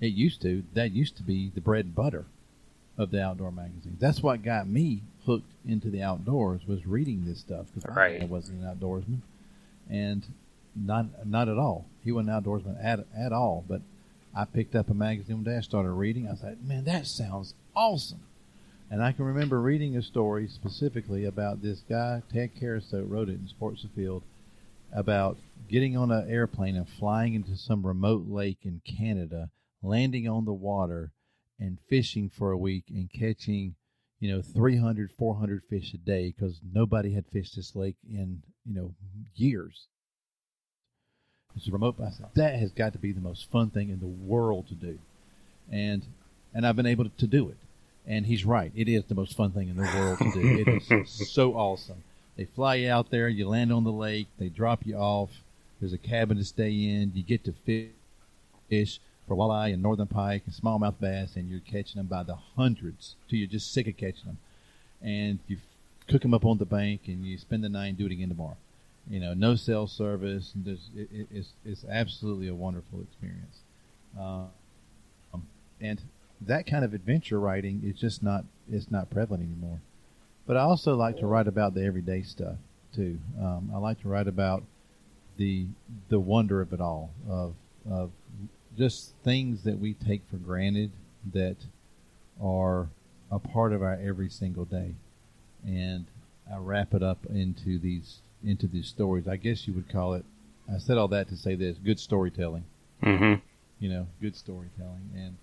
It 0.00 0.14
used 0.14 0.40
to. 0.42 0.64
That 0.72 0.92
used 0.92 1.16
to 1.18 1.22
be 1.22 1.52
the 1.54 1.60
bread 1.60 1.84
and 1.84 1.94
butter 1.94 2.24
of 2.96 3.10
the 3.10 3.22
outdoor 3.22 3.50
magazines. 3.50 3.98
That's 4.00 4.22
what 4.22 4.42
got 4.42 4.68
me 4.68 5.02
hooked 5.26 5.52
into 5.66 5.90
the 5.90 6.02
outdoors 6.02 6.66
was 6.66 6.86
reading 6.86 7.24
this 7.24 7.40
stuff 7.40 7.66
because 7.74 7.94
right. 7.96 8.22
I 8.22 8.26
wasn't 8.26 8.62
an 8.62 8.76
outdoorsman, 8.76 9.20
and 9.90 10.24
not 10.76 11.26
not 11.26 11.48
at 11.48 11.58
all. 11.58 11.86
He 12.04 12.12
wasn't 12.12 12.30
an 12.30 12.42
outdoorsman 12.42 12.84
at 12.84 13.06
at 13.16 13.32
all. 13.32 13.64
But 13.66 13.82
I 14.36 14.44
picked 14.44 14.74
up 14.74 14.90
a 14.90 14.94
magazine 14.94 15.36
one 15.36 15.44
day. 15.44 15.56
I 15.56 15.60
started 15.60 15.90
reading. 15.90 16.28
I 16.28 16.34
said, 16.34 16.66
"Man, 16.66 16.84
that 16.84 17.06
sounds 17.06 17.54
awesome." 17.74 18.20
And 18.90 19.02
I 19.02 19.12
can 19.12 19.24
remember 19.24 19.60
reading 19.60 19.96
a 19.96 20.02
story 20.02 20.46
specifically 20.46 21.24
about 21.24 21.62
this 21.62 21.80
guy, 21.88 22.22
Ted 22.32 22.50
Caruso, 22.60 23.02
wrote 23.02 23.28
it 23.28 23.40
in 23.40 23.48
Sports 23.48 23.82
Afield, 23.82 24.22
about 24.92 25.38
getting 25.68 25.96
on 25.96 26.10
an 26.12 26.30
airplane 26.30 26.76
and 26.76 26.88
flying 26.88 27.34
into 27.34 27.56
some 27.56 27.86
remote 27.86 28.28
lake 28.28 28.58
in 28.62 28.82
Canada, 28.84 29.50
landing 29.82 30.28
on 30.28 30.44
the 30.44 30.52
water, 30.52 31.10
and 31.58 31.78
fishing 31.88 32.30
for 32.30 32.50
a 32.50 32.58
week 32.58 32.84
and 32.88 33.10
catching, 33.12 33.74
you 34.20 34.30
know, 34.30 34.42
300, 34.42 35.10
400 35.12 35.62
fish 35.68 35.94
a 35.94 35.98
day 35.98 36.34
because 36.36 36.60
nobody 36.72 37.14
had 37.14 37.26
fished 37.26 37.56
this 37.56 37.74
lake 37.74 37.96
in, 38.08 38.42
you 38.64 38.74
know, 38.74 38.94
years. 39.34 39.86
It's 41.56 41.68
a 41.68 41.70
remote. 41.70 41.96
I 42.00 42.10
said, 42.10 42.26
that 42.34 42.58
has 42.58 42.72
got 42.72 42.92
to 42.94 42.98
be 42.98 43.12
the 43.12 43.20
most 43.20 43.50
fun 43.50 43.70
thing 43.70 43.90
in 43.90 44.00
the 44.00 44.06
world 44.06 44.66
to 44.68 44.74
do. 44.74 44.98
And, 45.70 46.04
and 46.52 46.66
I've 46.66 46.76
been 46.76 46.86
able 46.86 47.08
to 47.08 47.26
do 47.26 47.48
it. 47.48 47.56
And 48.06 48.26
he's 48.26 48.44
right. 48.44 48.72
It 48.74 48.88
is 48.88 49.04
the 49.04 49.14
most 49.14 49.36
fun 49.36 49.52
thing 49.52 49.68
in 49.68 49.76
the 49.76 49.82
world 49.82 50.18
to 50.18 50.32
do. 50.32 50.64
It 50.66 50.82
is 50.90 51.10
so 51.32 51.54
awesome. 51.54 52.02
They 52.36 52.44
fly 52.44 52.74
you 52.76 52.90
out 52.90 53.10
there. 53.10 53.28
You 53.28 53.48
land 53.48 53.72
on 53.72 53.84
the 53.84 53.92
lake. 53.92 54.26
They 54.38 54.48
drop 54.48 54.84
you 54.84 54.96
off. 54.96 55.30
There's 55.80 55.92
a 55.92 55.98
cabin 55.98 56.36
to 56.36 56.44
stay 56.44 56.70
in. 56.70 57.12
You 57.14 57.22
get 57.22 57.44
to 57.44 57.54
fish 58.68 59.00
for 59.26 59.36
walleye 59.36 59.72
and 59.72 59.82
northern 59.82 60.06
pike 60.06 60.42
and 60.46 60.54
smallmouth 60.54 61.00
bass, 61.00 61.36
and 61.36 61.48
you're 61.48 61.60
catching 61.60 61.98
them 61.98 62.06
by 62.06 62.22
the 62.22 62.36
hundreds 62.56 63.16
till 63.28 63.38
you're 63.38 63.48
just 63.48 63.72
sick 63.72 63.86
of 63.86 63.96
catching 63.96 64.26
them. 64.26 64.38
And 65.02 65.38
you 65.48 65.58
cook 66.08 66.22
them 66.22 66.34
up 66.34 66.44
on 66.44 66.58
the 66.58 66.64
bank, 66.64 67.02
and 67.06 67.24
you 67.24 67.38
spend 67.38 67.64
the 67.64 67.68
night 67.68 67.88
and 67.88 67.98
do 67.98 68.06
it 68.06 68.12
again 68.12 68.28
tomorrow. 68.28 68.56
You 69.08 69.20
know, 69.20 69.34
no 69.34 69.54
cell 69.54 69.86
service. 69.86 70.52
And 70.54 70.66
it, 70.66 70.78
it, 71.12 71.26
it's, 71.30 71.48
it's 71.64 71.84
absolutely 71.90 72.48
a 72.48 72.54
wonderful 72.54 73.00
experience. 73.02 73.58
Uh, 74.18 74.44
and 75.80 76.00
that 76.40 76.66
kind 76.66 76.84
of 76.84 76.94
adventure 76.94 77.38
writing 77.38 77.82
is 77.84 77.98
just 77.98 78.22
not 78.22 78.44
it's 78.70 78.90
not 78.90 79.10
prevalent 79.10 79.42
anymore. 79.42 79.80
But 80.46 80.56
I 80.56 80.60
also 80.60 80.94
like 80.94 81.18
to 81.18 81.26
write 81.26 81.48
about 81.48 81.74
the 81.74 81.84
everyday 81.84 82.22
stuff 82.22 82.56
too. 82.94 83.18
Um, 83.40 83.70
I 83.74 83.78
like 83.78 84.00
to 84.02 84.08
write 84.08 84.28
about 84.28 84.62
the 85.36 85.66
the 86.08 86.20
wonder 86.20 86.60
of 86.60 86.72
it 86.72 86.80
all 86.80 87.10
of 87.28 87.54
of 87.90 88.10
just 88.76 89.12
things 89.22 89.62
that 89.64 89.78
we 89.78 89.94
take 89.94 90.22
for 90.30 90.36
granted 90.36 90.90
that 91.32 91.56
are 92.42 92.88
a 93.30 93.38
part 93.38 93.72
of 93.72 93.82
our 93.82 93.98
every 94.02 94.28
single 94.28 94.64
day, 94.64 94.94
and 95.64 96.06
I 96.52 96.58
wrap 96.58 96.94
it 96.94 97.02
up 97.02 97.26
into 97.26 97.78
these 97.78 98.18
into 98.44 98.66
these 98.66 98.88
stories. 98.88 99.26
I 99.26 99.36
guess 99.36 99.66
you 99.66 99.74
would 99.74 99.88
call 99.88 100.14
it. 100.14 100.24
I 100.72 100.78
said 100.78 100.98
all 100.98 101.08
that 101.08 101.28
to 101.28 101.36
say 101.36 101.54
this: 101.54 101.76
good 101.78 102.00
storytelling. 102.00 102.64
Mm-hmm. 103.02 103.40
You 103.80 103.88
know, 103.88 104.06
good 104.20 104.36
storytelling, 104.36 105.10
and 105.14 105.36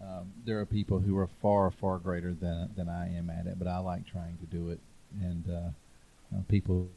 um, 0.00 0.32
there 0.44 0.58
are 0.60 0.66
people 0.66 0.98
who 0.98 1.16
are 1.18 1.28
far, 1.40 1.70
far 1.70 1.98
greater 1.98 2.32
than 2.32 2.70
than 2.76 2.88
I 2.88 3.14
am 3.16 3.30
at 3.30 3.46
it, 3.46 3.58
but 3.58 3.68
I 3.68 3.78
like 3.78 4.06
trying 4.06 4.38
to 4.38 4.46
do 4.46 4.70
it, 4.70 4.80
and 5.20 5.44
uh, 5.48 6.36
uh, 6.36 6.42
people 6.48 6.88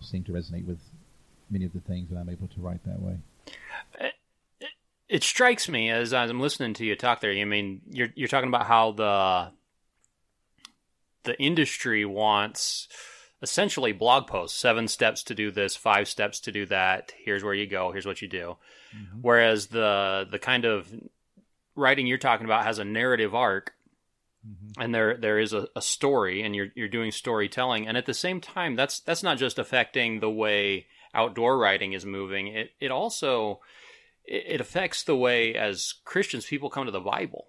seem 0.00 0.24
to 0.24 0.32
resonate 0.32 0.66
with 0.66 0.78
many 1.50 1.64
of 1.64 1.72
the 1.72 1.80
things 1.80 2.10
that 2.10 2.18
I'm 2.18 2.28
able 2.28 2.48
to 2.48 2.60
write 2.60 2.84
that 2.84 3.00
way. 3.00 3.16
It, 5.14 5.22
strikes 5.22 5.68
me 5.68 5.90
as, 5.90 6.12
as 6.12 6.30
I'm 6.30 6.40
listening 6.40 6.74
to 6.74 6.84
you 6.84 6.96
talk 6.96 7.20
there. 7.20 7.32
I 7.32 7.44
mean, 7.44 7.82
you're 7.90 8.08
you're 8.14 8.28
talking 8.28 8.48
about 8.48 8.66
how 8.66 8.92
the 8.92 9.52
the 11.24 11.40
industry 11.40 12.04
wants 12.04 12.88
essentially 13.40 13.92
blog 13.92 14.26
posts 14.26 14.58
seven 14.58 14.88
steps 14.88 15.22
to 15.24 15.34
do 15.34 15.50
this 15.50 15.76
five 15.76 16.08
steps 16.08 16.40
to 16.40 16.52
do 16.52 16.64
that 16.64 17.12
here's 17.24 17.44
where 17.44 17.52
you 17.52 17.66
go 17.66 17.92
here's 17.92 18.06
what 18.06 18.22
you 18.22 18.28
do 18.28 18.56
mm-hmm. 18.96 19.18
whereas 19.20 19.66
the 19.66 20.26
the 20.30 20.38
kind 20.38 20.64
of 20.64 20.90
writing 21.76 22.06
you're 22.06 22.18
talking 22.18 22.44
about 22.44 22.64
has 22.64 22.78
a 22.78 22.84
narrative 22.84 23.34
arc, 23.34 23.74
Mhm. 24.46 24.72
and 24.78 24.94
there 24.94 25.16
there 25.16 25.38
is 25.38 25.52
a, 25.52 25.68
a 25.74 25.80
story, 25.80 26.42
and 26.42 26.54
you're 26.54 26.68
you're 26.74 26.88
doing 26.88 27.10
storytelling, 27.10 27.86
and 27.86 27.96
at 27.96 28.06
the 28.06 28.14
same 28.14 28.40
time, 28.40 28.76
that's 28.76 29.00
that's 29.00 29.22
not 29.22 29.38
just 29.38 29.58
affecting 29.58 30.20
the 30.20 30.30
way 30.30 30.86
outdoor 31.14 31.56
writing 31.56 31.92
is 31.92 32.04
moving. 32.04 32.48
It 32.48 32.72
it 32.78 32.90
also 32.90 33.60
it, 34.24 34.60
affects 34.60 35.02
the 35.02 35.16
way 35.16 35.54
as 35.54 35.94
Christians 36.04 36.46
people 36.46 36.70
come 36.70 36.86
to 36.86 36.92
the 36.92 37.00
Bible. 37.00 37.48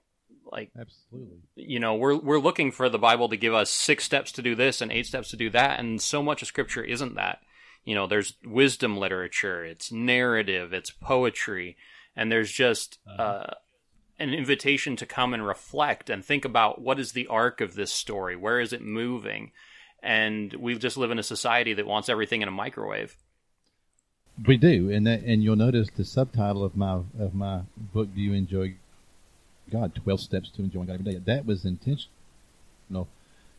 Like 0.52 0.72
Absolutely. 0.80 1.38
you 1.56 1.80
know 1.80 1.96
we're 1.96 2.16
we're 2.16 2.40
looking 2.40 2.72
for 2.72 2.88
the 2.88 3.00
bible 3.00 3.28
to 3.30 3.36
give 3.36 3.54
us 3.54 3.72
six 3.72 4.04
steps 4.04 4.32
to 4.34 4.44
do 4.44 4.54
this 4.54 4.80
and 4.80 4.92
eight 4.92 5.08
steps 5.08 5.32
to 5.32 5.38
do 5.38 5.50
that 5.50 5.80
and 5.80 6.00
so 6.00 6.22
much 6.22 6.44
of 6.44 6.48
scripture 6.48 6.84
isn't 6.84 7.16
that 7.16 7.40
you 7.84 7.96
know 7.96 8.06
there's 8.06 8.36
wisdom 8.46 8.96
literature 8.96 9.66
it's 9.66 9.92
narrative 9.92 10.72
it's 10.72 10.92
poetry 10.92 11.76
and 12.16 12.32
there's 12.32 12.52
just 12.52 13.00
uh, 13.18 13.48
an 14.20 14.34
invitation 14.34 14.96
to 14.96 15.06
come 15.06 15.34
and 15.34 15.46
reflect 15.46 16.12
and 16.12 16.24
think 16.24 16.46
about 16.46 16.80
what 16.80 17.00
is 17.00 17.12
the 17.12 17.28
arc 17.28 17.60
of 17.60 17.74
this 17.74 17.92
story 17.92 18.36
where 18.36 18.60
is 18.60 18.72
it 18.72 18.84
moving 18.84 19.52
and 20.04 20.54
we 20.54 20.78
just 20.78 20.96
live 20.96 21.12
in 21.12 21.20
a 21.20 21.24
society 21.24 21.74
that 21.74 21.88
wants 21.88 22.08
everything 22.08 22.44
in 22.44 22.48
a 22.48 22.52
microwave 22.52 23.18
We 24.44 24.58
do, 24.58 24.92
and 24.92 25.08
that, 25.08 25.22
and 25.24 25.44
you'll 25.44 25.56
notice 25.56 25.90
the 25.96 26.04
subtitle 26.04 26.64
of 26.64 26.76
my 26.76 27.02
of 27.20 27.34
my 27.34 27.62
book. 27.94 28.14
Do 28.14 28.22
you 28.22 28.34
enjoy 28.34 28.76
God? 29.72 29.96
Twelve 29.96 30.20
steps 30.20 30.50
to 30.52 30.64
enjoying 30.64 30.88
God 30.88 31.00
every 31.00 31.14
day. 31.14 31.20
That 31.20 31.46
was 31.46 31.64
intentional 31.64 32.10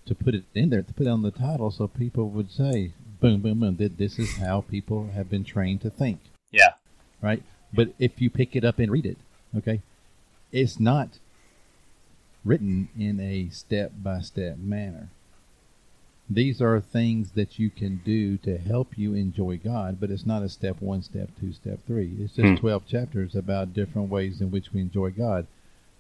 to 0.04 0.14
put 0.14 0.34
it 0.34 0.44
in 0.54 0.70
there, 0.70 0.82
to 0.82 0.92
put 0.92 1.06
it 1.06 1.10
on 1.10 1.22
the 1.22 1.30
title, 1.30 1.70
so 1.70 1.88
people 1.88 2.28
would 2.28 2.50
say, 2.50 2.92
"Boom, 3.20 3.40
boom, 3.40 3.60
boom." 3.60 3.76
that 3.76 3.96
This 3.96 4.18
is 4.18 4.36
how 4.36 4.60
people 4.60 5.08
have 5.08 5.30
been 5.30 5.44
trained 5.44 5.80
to 5.80 5.90
think, 5.90 6.20
yeah 6.52 6.74
right? 7.22 7.42
But 7.72 7.92
if 7.98 8.20
you 8.20 8.30
pick 8.30 8.54
it 8.54 8.64
up 8.64 8.78
and 8.78 8.90
read 8.90 9.06
it, 9.06 9.18
okay, 9.56 9.80
it's 10.52 10.78
not 10.78 11.18
written 12.44 12.88
in 12.98 13.18
a 13.18 13.48
step 13.50 13.92
by 14.02 14.20
step 14.20 14.58
manner. 14.58 15.08
These 16.28 16.60
are 16.60 16.80
things 16.80 17.32
that 17.32 17.58
you 17.58 17.70
can 17.70 18.00
do 18.04 18.36
to 18.38 18.58
help 18.58 18.98
you 18.98 19.14
enjoy 19.14 19.58
God, 19.58 19.98
but 20.00 20.10
it's 20.10 20.26
not 20.26 20.42
a 20.42 20.48
step 20.48 20.80
one, 20.80 21.02
step 21.02 21.30
two, 21.38 21.52
step 21.52 21.78
three. 21.86 22.16
It's 22.18 22.34
just 22.34 22.54
Hmm. 22.54 22.56
12 22.56 22.86
chapters 22.86 23.36
about 23.36 23.72
different 23.72 24.08
ways 24.10 24.40
in 24.40 24.50
which 24.50 24.72
we 24.72 24.80
enjoy 24.80 25.10
God. 25.10 25.46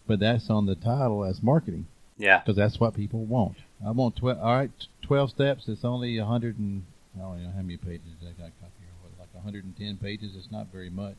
But 0.06 0.18
that's 0.18 0.50
on 0.50 0.66
the 0.66 0.74
title 0.74 1.24
as 1.24 1.42
marketing 1.42 1.86
yeah 2.18 2.38
because 2.38 2.56
that's 2.56 2.80
what 2.80 2.94
people 2.94 3.24
want. 3.24 3.58
I 3.86 3.90
want 3.92 4.16
12, 4.16 4.38
all 4.38 4.56
right, 4.56 4.70
12 5.02 5.30
steps. 5.30 5.68
It's 5.68 5.84
only 5.84 6.18
100 6.18 6.58
and, 6.58 6.84
I 7.16 7.20
don't 7.20 7.44
know 7.44 7.50
how 7.50 7.62
many 7.62 7.76
pages 7.76 8.16
I 8.20 8.32
got 8.40 8.50
copy 8.60 8.72
here. 8.80 8.94
What, 9.02 9.12
like 9.18 9.32
110 9.34 9.96
pages? 9.98 10.34
It's 10.36 10.50
not 10.50 10.72
very 10.72 10.90
much. 10.90 11.16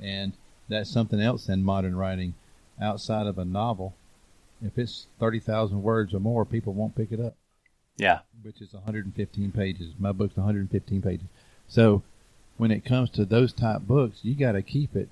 And 0.00 0.34
that's 0.68 0.90
something 0.90 1.20
else 1.20 1.48
in 1.48 1.64
modern 1.64 1.96
writing 1.96 2.34
outside 2.80 3.26
of 3.26 3.38
a 3.38 3.44
novel. 3.44 3.94
If 4.62 4.78
it's 4.78 5.06
30,000 5.18 5.82
words 5.82 6.12
or 6.12 6.20
more, 6.20 6.44
people 6.44 6.74
won't 6.74 6.94
pick 6.94 7.10
it 7.10 7.20
up 7.20 7.36
yeah 7.96 8.20
which 8.44 8.60
is 8.60 8.72
115 8.72 9.52
pages. 9.52 9.94
My 9.98 10.12
book's 10.12 10.36
115 10.36 11.02
pages. 11.02 11.26
So 11.66 12.02
when 12.56 12.70
it 12.70 12.84
comes 12.84 13.10
to 13.10 13.24
those 13.24 13.52
type 13.52 13.82
books, 13.82 14.18
you 14.22 14.34
got 14.34 14.52
to 14.52 14.62
keep 14.62 14.94
it 14.94 15.08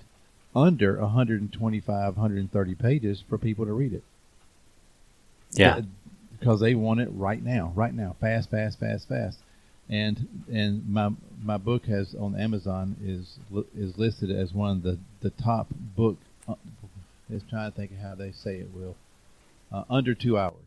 under 0.55 0.99
125, 0.99 2.15
130 2.15 2.75
pages 2.75 3.23
for 3.27 3.37
people 3.37 3.65
to 3.65 3.73
read 3.73 3.93
it. 3.93 4.03
yeah 5.51 5.81
Because 6.39 6.59
they 6.59 6.75
want 6.75 6.99
it 6.99 7.09
right 7.11 7.43
now, 7.43 7.71
right 7.75 7.93
now, 7.93 8.15
fast, 8.21 8.51
fast, 8.51 8.79
fast, 8.79 9.07
fast. 9.09 9.39
And 9.89 10.45
and 10.51 10.87
my 10.87 11.09
my 11.41 11.57
book 11.57 11.85
has 11.85 12.15
on 12.15 12.39
Amazon 12.39 12.95
is 13.03 13.37
is 13.75 13.97
listed 13.97 14.31
as 14.31 14.53
one 14.53 14.77
of 14.77 14.83
the 14.83 14.99
the 15.21 15.31
top 15.31 15.67
book. 15.69 16.17
Uh, 16.47 16.55
is 17.29 17.41
trying 17.49 17.71
to 17.71 17.75
think 17.75 17.91
of 17.91 17.97
how 17.97 18.15
they 18.15 18.31
say 18.31 18.57
it. 18.57 18.69
Will 18.73 18.95
uh, 19.71 19.83
under 19.89 20.13
two 20.13 20.37
hours 20.37 20.63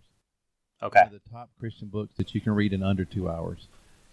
okay 0.83 1.01
one 1.01 1.15
of 1.15 1.21
the 1.25 1.31
top 1.33 1.49
Christian 1.59 1.89
books 1.89 2.13
that 2.17 2.35
you 2.35 2.41
can 2.41 2.55
read 2.55 2.73
in 2.73 2.83
under 2.83 3.05
two 3.05 3.29
hours. 3.29 3.67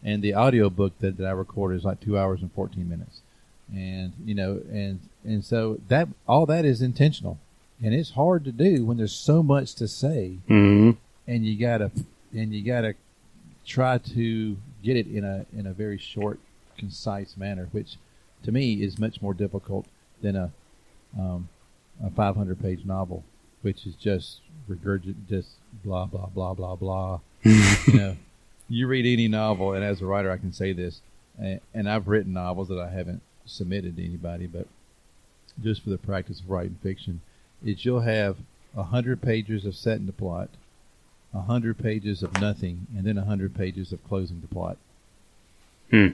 And 0.05 0.21
the 0.21 0.33
audio 0.33 0.69
book 0.69 0.93
that, 0.99 1.17
that 1.17 1.25
I 1.25 1.31
record 1.31 1.75
is 1.75 1.85
like 1.85 2.01
two 2.01 2.17
hours 2.17 2.41
and 2.41 2.51
fourteen 2.51 2.89
minutes. 2.89 3.21
And 3.73 4.13
you 4.25 4.35
know, 4.35 4.61
and 4.71 4.99
and 5.23 5.43
so 5.43 5.79
that 5.87 6.09
all 6.27 6.45
that 6.47 6.65
is 6.65 6.81
intentional. 6.81 7.39
And 7.81 7.93
it's 7.93 8.11
hard 8.11 8.45
to 8.45 8.51
do 8.51 8.85
when 8.85 8.97
there's 8.97 9.13
so 9.13 9.43
much 9.43 9.75
to 9.75 9.87
say 9.87 10.37
mm-hmm. 10.49 10.91
and 11.27 11.45
you 11.45 11.59
gotta 11.59 11.91
and 12.33 12.53
you 12.53 12.63
gotta 12.63 12.95
try 13.65 13.97
to 13.97 14.57
get 14.83 14.97
it 14.97 15.07
in 15.07 15.23
a 15.23 15.45
in 15.57 15.65
a 15.65 15.73
very 15.73 15.97
short, 15.97 16.39
concise 16.77 17.37
manner, 17.37 17.69
which 17.71 17.97
to 18.43 18.51
me 18.51 18.81
is 18.83 18.99
much 18.99 19.21
more 19.21 19.33
difficult 19.33 19.85
than 20.21 20.35
a 20.35 20.51
um, 21.17 21.47
a 22.03 22.09
500 22.09 22.61
page 22.61 22.85
novel, 22.85 23.23
which 23.63 23.87
is 23.87 23.95
just 23.95 24.41
regurgit, 24.69 25.15
just 25.27 25.49
blah 25.83 26.05
blah 26.05 26.27
blah 26.27 26.53
blah 26.53 26.75
blah. 26.75 27.19
you 27.43 27.93
know, 27.93 28.17
you 28.69 28.87
read 28.87 29.05
any 29.05 29.27
novel, 29.27 29.73
and 29.73 29.83
as 29.83 30.01
a 30.01 30.05
writer, 30.05 30.31
I 30.31 30.37
can 30.37 30.53
say 30.53 30.71
this, 30.73 31.01
and, 31.39 31.59
and 31.73 31.89
I've 31.89 32.07
written 32.07 32.33
novels 32.33 32.67
that 32.67 32.79
I 32.79 32.89
haven't 32.89 33.21
submitted 33.45 33.97
to 33.97 34.05
anybody, 34.05 34.47
but 34.47 34.67
just 35.61 35.83
for 35.83 35.89
the 35.89 35.97
practice 35.97 36.39
of 36.39 36.49
writing 36.49 36.77
fiction, 36.81 37.21
is 37.65 37.83
you'll 37.83 38.01
have 38.01 38.37
a 38.75 38.83
hundred 38.83 39.21
pages 39.21 39.65
of 39.65 39.75
setting 39.75 40.05
the 40.05 40.13
plot, 40.13 40.49
a 41.33 41.41
hundred 41.41 41.77
pages 41.77 42.23
of 42.23 42.39
nothing, 42.39 42.87
and 42.95 43.05
then 43.05 43.17
a 43.17 43.25
hundred 43.25 43.55
pages 43.55 43.91
of 43.91 44.07
closing 44.07 44.41
the 44.41 44.47
plot. 44.47 44.77
Hmm. 45.89 46.09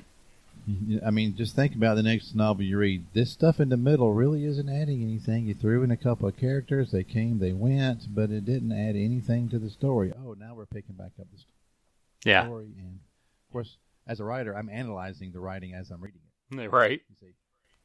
I 1.05 1.10
mean, 1.12 1.36
just 1.36 1.55
think 1.55 1.75
about 1.75 1.95
the 1.95 2.03
next 2.03 2.36
novel 2.36 2.63
you 2.63 2.77
read. 2.77 3.05
This 3.13 3.32
stuff 3.32 3.60
in 3.60 3.69
the 3.69 3.77
middle 3.77 4.13
really 4.13 4.45
isn't 4.45 4.69
adding 4.69 5.01
anything. 5.01 5.45
You 5.45 5.53
threw 5.53 5.84
in 5.84 5.91
a 5.91 5.97
couple 5.97 6.27
of 6.27 6.38
characters, 6.38 6.91
they 6.91 7.03
came, 7.03 7.39
they 7.39 7.53
went, 7.53 8.13
but 8.13 8.29
it 8.29 8.45
didn't 8.45 8.71
add 8.71 8.95
anything 8.95 9.49
to 9.49 9.60
the 9.60 9.69
story. 9.69 10.13
Oh, 10.25 10.34
now 10.34 10.53
we're 10.55 10.65
picking 10.65 10.95
back 10.95 11.12
up 11.19 11.27
the 11.32 12.29
yeah 12.29 12.45
story, 12.45 12.73
and 12.77 12.99
of 13.47 13.51
course, 13.51 13.77
as 14.08 14.19
a 14.19 14.23
writer, 14.23 14.55
I'm 14.55 14.69
analyzing 14.69 15.32
the 15.32 15.39
writing 15.39 15.73
as 15.73 15.89
I'm 15.91 16.01
reading 16.01 16.21
it. 16.51 16.67
right 16.71 17.01
You 17.10 17.15
see, 17.19 17.34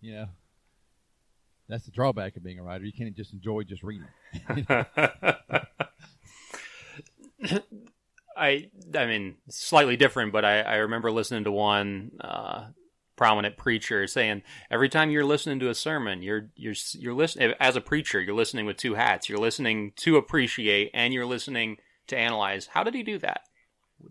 you 0.01 0.15
know, 0.15 0.27
that's 1.69 1.85
the 1.85 1.93
drawback 1.93 2.37
of 2.37 2.43
being 2.43 2.59
a 2.59 2.63
writer. 2.63 2.85
You 2.85 2.93
can't 2.93 3.17
just 3.17 3.33
enjoy 3.33 3.63
just 3.63 3.83
reading. 3.83 4.09
I 8.37 8.71
I 8.95 9.07
mean 9.07 9.37
slightly 9.49 9.97
different, 9.97 10.33
but 10.33 10.45
I, 10.45 10.61
I 10.61 10.75
remember 10.77 11.11
listening 11.11 11.45
to 11.45 11.53
one 11.53 12.13
uh, 12.21 12.67
prominent 13.17 13.57
preacher 13.57 14.07
saying 14.07 14.43
every 14.71 14.89
time 14.89 15.11
you're 15.11 15.25
listening 15.25 15.61
to 15.61 15.69
a 15.69 15.75
sermon, 15.75 16.23
you're 16.23 16.51
you're 16.57 16.75
you're 16.95 17.15
listening 17.15 17.55
as 17.61 17.77
a 17.77 17.81
preacher, 17.81 18.21
you're 18.21 18.35
listening 18.35 18.67
with 18.67 18.77
two 18.77 18.95
hats. 18.95 19.29
You're 19.29 19.39
listening 19.39 19.93
to 19.97 20.17
appreciate 20.17 20.91
and 20.95 21.13
you're 21.15 21.27
listening 21.27 21.77
to 22.09 22.17
analyze. 22.17 22.67
How 22.67 22.83
did 22.83 22.95
he 22.95 23.03
do 23.03 23.19
that? 23.19 23.43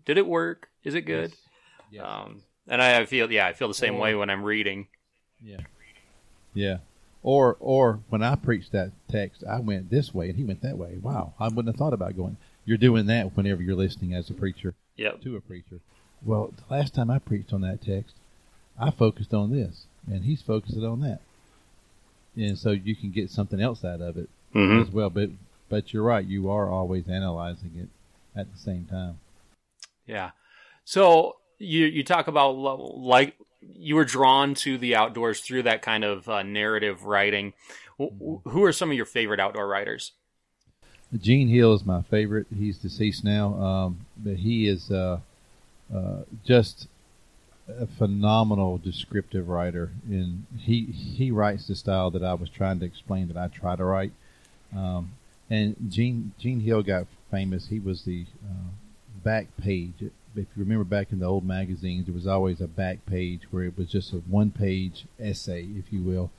Did 0.04 0.18
it 0.18 0.26
work? 0.26 0.68
Is 0.82 0.94
it 0.94 1.02
good? 1.02 1.32
Yes. 1.90 2.04
Um, 2.06 2.42
and 2.66 2.82
I, 2.82 3.00
I 3.00 3.06
feel 3.06 3.30
yeah, 3.30 3.46
I 3.46 3.52
feel 3.52 3.68
the 3.68 3.74
same 3.74 3.96
Or- 3.96 4.00
way 4.00 4.14
when 4.14 4.30
I'm 4.30 4.42
reading. 4.42 4.88
Yeah. 5.42 5.60
Yeah. 6.54 6.78
Or 7.22 7.56
or 7.58 8.00
when 8.10 8.22
I 8.22 8.34
preached 8.34 8.72
that 8.72 8.92
text, 9.08 9.44
I 9.48 9.60
went 9.60 9.90
this 9.90 10.12
way 10.12 10.28
and 10.28 10.36
he 10.36 10.44
went 10.44 10.62
that 10.62 10.76
way. 10.76 10.98
Wow, 11.00 11.34
I 11.40 11.48
wouldn't 11.48 11.68
have 11.68 11.76
thought 11.76 11.94
about 11.94 12.16
going. 12.16 12.36
You're 12.64 12.78
doing 12.78 13.06
that 13.06 13.36
whenever 13.36 13.62
you're 13.62 13.74
listening 13.74 14.14
as 14.14 14.30
a 14.30 14.34
preacher 14.34 14.74
Yep. 14.96 15.22
to 15.22 15.36
a 15.36 15.40
preacher. 15.40 15.80
Well, 16.24 16.52
the 16.56 16.74
last 16.74 16.94
time 16.94 17.10
I 17.10 17.18
preached 17.18 17.52
on 17.52 17.60
that 17.62 17.82
text, 17.82 18.14
I 18.78 18.90
focused 18.90 19.34
on 19.34 19.50
this, 19.52 19.86
and 20.06 20.24
he's 20.24 20.40
focused 20.42 20.78
on 20.78 21.00
that, 21.00 21.20
and 22.36 22.58
so 22.58 22.70
you 22.70 22.96
can 22.96 23.10
get 23.10 23.30
something 23.30 23.60
else 23.60 23.84
out 23.84 24.00
of 24.00 24.16
it 24.16 24.28
hmm 24.52 24.80
as 24.80 24.90
well. 24.90 25.10
But 25.10 25.30
but 25.68 25.92
you're 25.92 26.02
right, 26.02 26.24
you 26.24 26.50
are 26.50 26.68
always 26.68 27.08
analyzing 27.08 27.72
it 27.76 27.88
at 28.38 28.52
the 28.52 28.58
same 28.58 28.86
time. 28.86 29.18
Yeah. 30.06 30.30
So 30.84 31.36
you 31.58 31.86
you 31.86 32.02
talk 32.04 32.26
about 32.28 32.52
like 32.52 33.36
you 33.60 33.94
were 33.96 34.04
drawn 34.04 34.54
to 34.54 34.76
the 34.78 34.94
outdoors 34.96 35.40
through 35.40 35.62
that 35.64 35.82
kind 35.82 36.04
of 36.04 36.28
uh, 36.28 36.42
narrative 36.42 37.04
writing. 37.04 37.52
W- 37.98 38.40
Who 38.44 38.64
are 38.64 38.72
some 38.72 38.90
of 38.90 38.96
your 38.96 39.06
favorite 39.06 39.40
outdoor 39.40 39.66
writers? 39.68 40.12
Gene 41.16 41.48
Hill 41.48 41.74
is 41.74 41.84
my 41.84 42.02
favorite. 42.02 42.46
He's 42.56 42.78
deceased 42.78 43.24
now, 43.24 43.54
um, 43.54 44.06
but 44.16 44.36
he 44.36 44.66
is 44.66 44.90
uh, 44.90 45.20
uh, 45.94 46.22
just 46.44 46.88
a 47.68 47.86
phenomenal 47.86 48.78
descriptive 48.78 49.48
writer. 49.48 49.90
And 50.08 50.46
he 50.58 50.82
he 50.84 51.30
writes 51.30 51.66
the 51.66 51.76
style 51.76 52.10
that 52.10 52.24
I 52.24 52.34
was 52.34 52.50
trying 52.50 52.80
to 52.80 52.86
explain 52.86 53.28
that 53.28 53.36
I 53.36 53.48
try 53.48 53.76
to 53.76 53.84
write. 53.84 54.12
Um, 54.76 55.12
and 55.48 55.76
Gene 55.88 56.32
Gene 56.38 56.60
Hill 56.60 56.82
got 56.82 57.06
famous. 57.30 57.68
He 57.68 57.78
was 57.78 58.02
the 58.02 58.26
uh, 58.44 58.70
back 59.22 59.56
page. 59.56 59.94
If 60.00 60.10
you 60.36 60.46
remember 60.56 60.84
back 60.84 61.12
in 61.12 61.20
the 61.20 61.26
old 61.26 61.44
magazines, 61.44 62.06
there 62.06 62.14
was 62.14 62.26
always 62.26 62.60
a 62.60 62.66
back 62.66 63.06
page 63.06 63.42
where 63.52 63.64
it 63.64 63.78
was 63.78 63.88
just 63.88 64.12
a 64.12 64.16
one 64.16 64.50
page 64.50 65.06
essay, 65.20 65.62
if 65.76 65.92
you 65.92 66.02
will. 66.02 66.30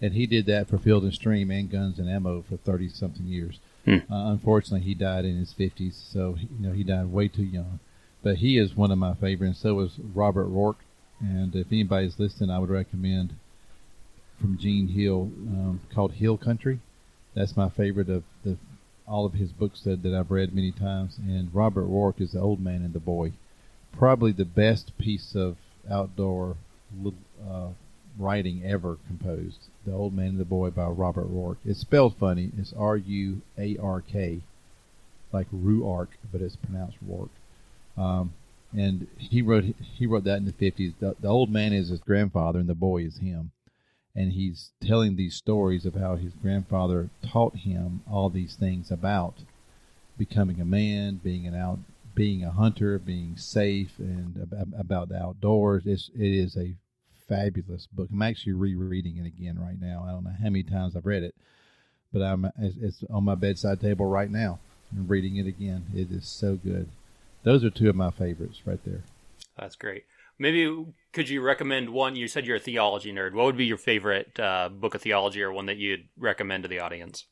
And 0.00 0.14
he 0.14 0.26
did 0.26 0.46
that 0.46 0.68
for 0.68 0.78
Field 0.78 1.02
and 1.04 1.12
Stream 1.12 1.50
and 1.50 1.70
Guns 1.70 1.98
and 1.98 2.08
Ammo 2.08 2.42
for 2.42 2.56
thirty 2.56 2.88
something 2.88 3.26
years. 3.26 3.60
Hmm. 3.84 4.12
Uh, 4.12 4.30
unfortunately, 4.30 4.86
he 4.86 4.94
died 4.94 5.24
in 5.24 5.36
his 5.36 5.52
fifties, 5.52 6.00
so 6.12 6.36
you 6.38 6.66
know 6.66 6.72
he 6.72 6.84
died 6.84 7.06
way 7.06 7.28
too 7.28 7.42
young. 7.42 7.80
But 8.22 8.36
he 8.36 8.56
is 8.56 8.76
one 8.76 8.92
of 8.92 8.98
my 8.98 9.14
favorites. 9.14 9.58
So 9.60 9.80
is 9.80 9.98
Robert 10.14 10.48
Ruark. 10.48 10.76
And 11.20 11.54
if 11.54 11.68
anybody's 11.72 12.18
listening, 12.18 12.50
I 12.50 12.58
would 12.58 12.70
recommend 12.70 13.34
from 14.40 14.58
Gene 14.58 14.88
Hill 14.88 15.30
um, 15.48 15.80
called 15.94 16.12
Hill 16.12 16.36
Country. 16.36 16.80
that's 17.34 17.56
my 17.56 17.68
favorite 17.68 18.08
of 18.08 18.24
the 18.44 18.56
all 19.06 19.26
of 19.26 19.34
his 19.34 19.50
books 19.50 19.82
that, 19.82 20.02
that 20.02 20.14
I've 20.14 20.30
read 20.30 20.54
many 20.54 20.72
times. 20.72 21.18
And 21.18 21.52
Robert 21.54 21.86
Ruark 21.88 22.20
is 22.20 22.32
the 22.32 22.40
old 22.40 22.60
man 22.60 22.82
and 22.82 22.92
the 22.92 23.00
boy, 23.00 23.32
probably 23.92 24.32
the 24.32 24.44
best 24.44 24.96
piece 24.98 25.34
of 25.34 25.56
outdoor 25.90 26.56
uh, 27.48 27.68
writing 28.18 28.62
ever 28.64 28.98
composed. 29.06 29.68
The 29.86 29.92
Old 29.92 30.14
Man 30.14 30.28
and 30.28 30.40
the 30.40 30.44
Boy 30.44 30.70
by 30.70 30.86
Robert 30.86 31.32
Ruark. 31.32 31.56
It's 31.64 31.80
spelled 31.80 32.16
funny. 32.16 32.50
It's 32.58 32.72
R 32.72 32.96
U 32.96 33.42
A 33.58 33.76
R 33.78 34.00
K, 34.00 34.40
like 35.32 35.50
Ruark, 35.50 36.08
but 36.30 36.40
it's 36.40 36.56
pronounced 36.56 36.98
Rourke. 37.06 37.30
Um, 37.96 38.32
and 38.76 39.06
he 39.18 39.42
wrote 39.42 39.64
he 39.78 40.06
wrote 40.06 40.24
that 40.24 40.38
in 40.38 40.46
the 40.46 40.52
fifties. 40.52 40.92
The, 40.98 41.16
the 41.20 41.28
old 41.28 41.50
man 41.50 41.72
is 41.72 41.88
his 41.88 42.00
grandfather, 42.00 42.58
and 42.58 42.68
the 42.68 42.74
boy 42.74 43.02
is 43.02 43.18
him. 43.18 43.50
And 44.14 44.32
he's 44.32 44.72
telling 44.80 45.16
these 45.16 45.36
stories 45.36 45.86
of 45.86 45.94
how 45.94 46.16
his 46.16 46.34
grandfather 46.34 47.08
taught 47.26 47.56
him 47.56 48.02
all 48.10 48.28
these 48.28 48.56
things 48.56 48.90
about 48.90 49.36
becoming 50.18 50.60
a 50.60 50.66
man, 50.66 51.20
being 51.22 51.46
an 51.46 51.54
out, 51.54 51.78
being 52.14 52.44
a 52.44 52.50
hunter, 52.50 52.98
being 52.98 53.36
safe, 53.38 53.98
and 53.98 54.48
about 54.78 55.08
the 55.08 55.16
outdoors. 55.16 55.84
It's, 55.86 56.10
it 56.14 56.30
is 56.30 56.56
a 56.56 56.74
fabulous 57.32 57.86
book. 57.86 58.08
I'm 58.12 58.22
actually 58.22 58.52
rereading 58.52 59.16
it 59.16 59.26
again 59.26 59.58
right 59.58 59.80
now. 59.80 60.04
I 60.06 60.12
don't 60.12 60.24
know 60.24 60.34
how 60.38 60.50
many 60.50 60.62
times 60.62 60.96
I've 60.96 61.06
read 61.06 61.22
it, 61.22 61.34
but 62.12 62.22
I'm 62.22 62.50
it's, 62.58 63.02
on 63.10 63.24
my 63.24 63.34
bedside 63.34 63.80
table 63.80 64.06
right 64.06 64.30
now. 64.30 64.58
I'm 64.94 65.08
reading 65.08 65.36
it 65.36 65.46
again. 65.46 65.86
It 65.94 66.10
is 66.10 66.26
so 66.26 66.56
good. 66.56 66.88
Those 67.42 67.64
are 67.64 67.70
two 67.70 67.88
of 67.88 67.96
my 67.96 68.10
favorites 68.10 68.62
right 68.66 68.80
there. 68.84 69.02
That's 69.58 69.76
great. 69.76 70.04
Maybe 70.38 70.84
could 71.12 71.28
you 71.28 71.40
recommend 71.40 71.90
one? 71.90 72.16
You 72.16 72.28
said 72.28 72.46
you're 72.46 72.56
a 72.56 72.60
theology 72.60 73.12
nerd. 73.12 73.32
What 73.32 73.46
would 73.46 73.56
be 73.56 73.66
your 73.66 73.78
favorite 73.78 74.38
uh, 74.38 74.68
book 74.68 74.94
of 74.94 75.02
theology, 75.02 75.42
or 75.42 75.52
one 75.52 75.66
that 75.66 75.76
you'd 75.76 76.08
recommend 76.18 76.64
to 76.64 76.68
the 76.68 76.80
audience? 76.80 77.26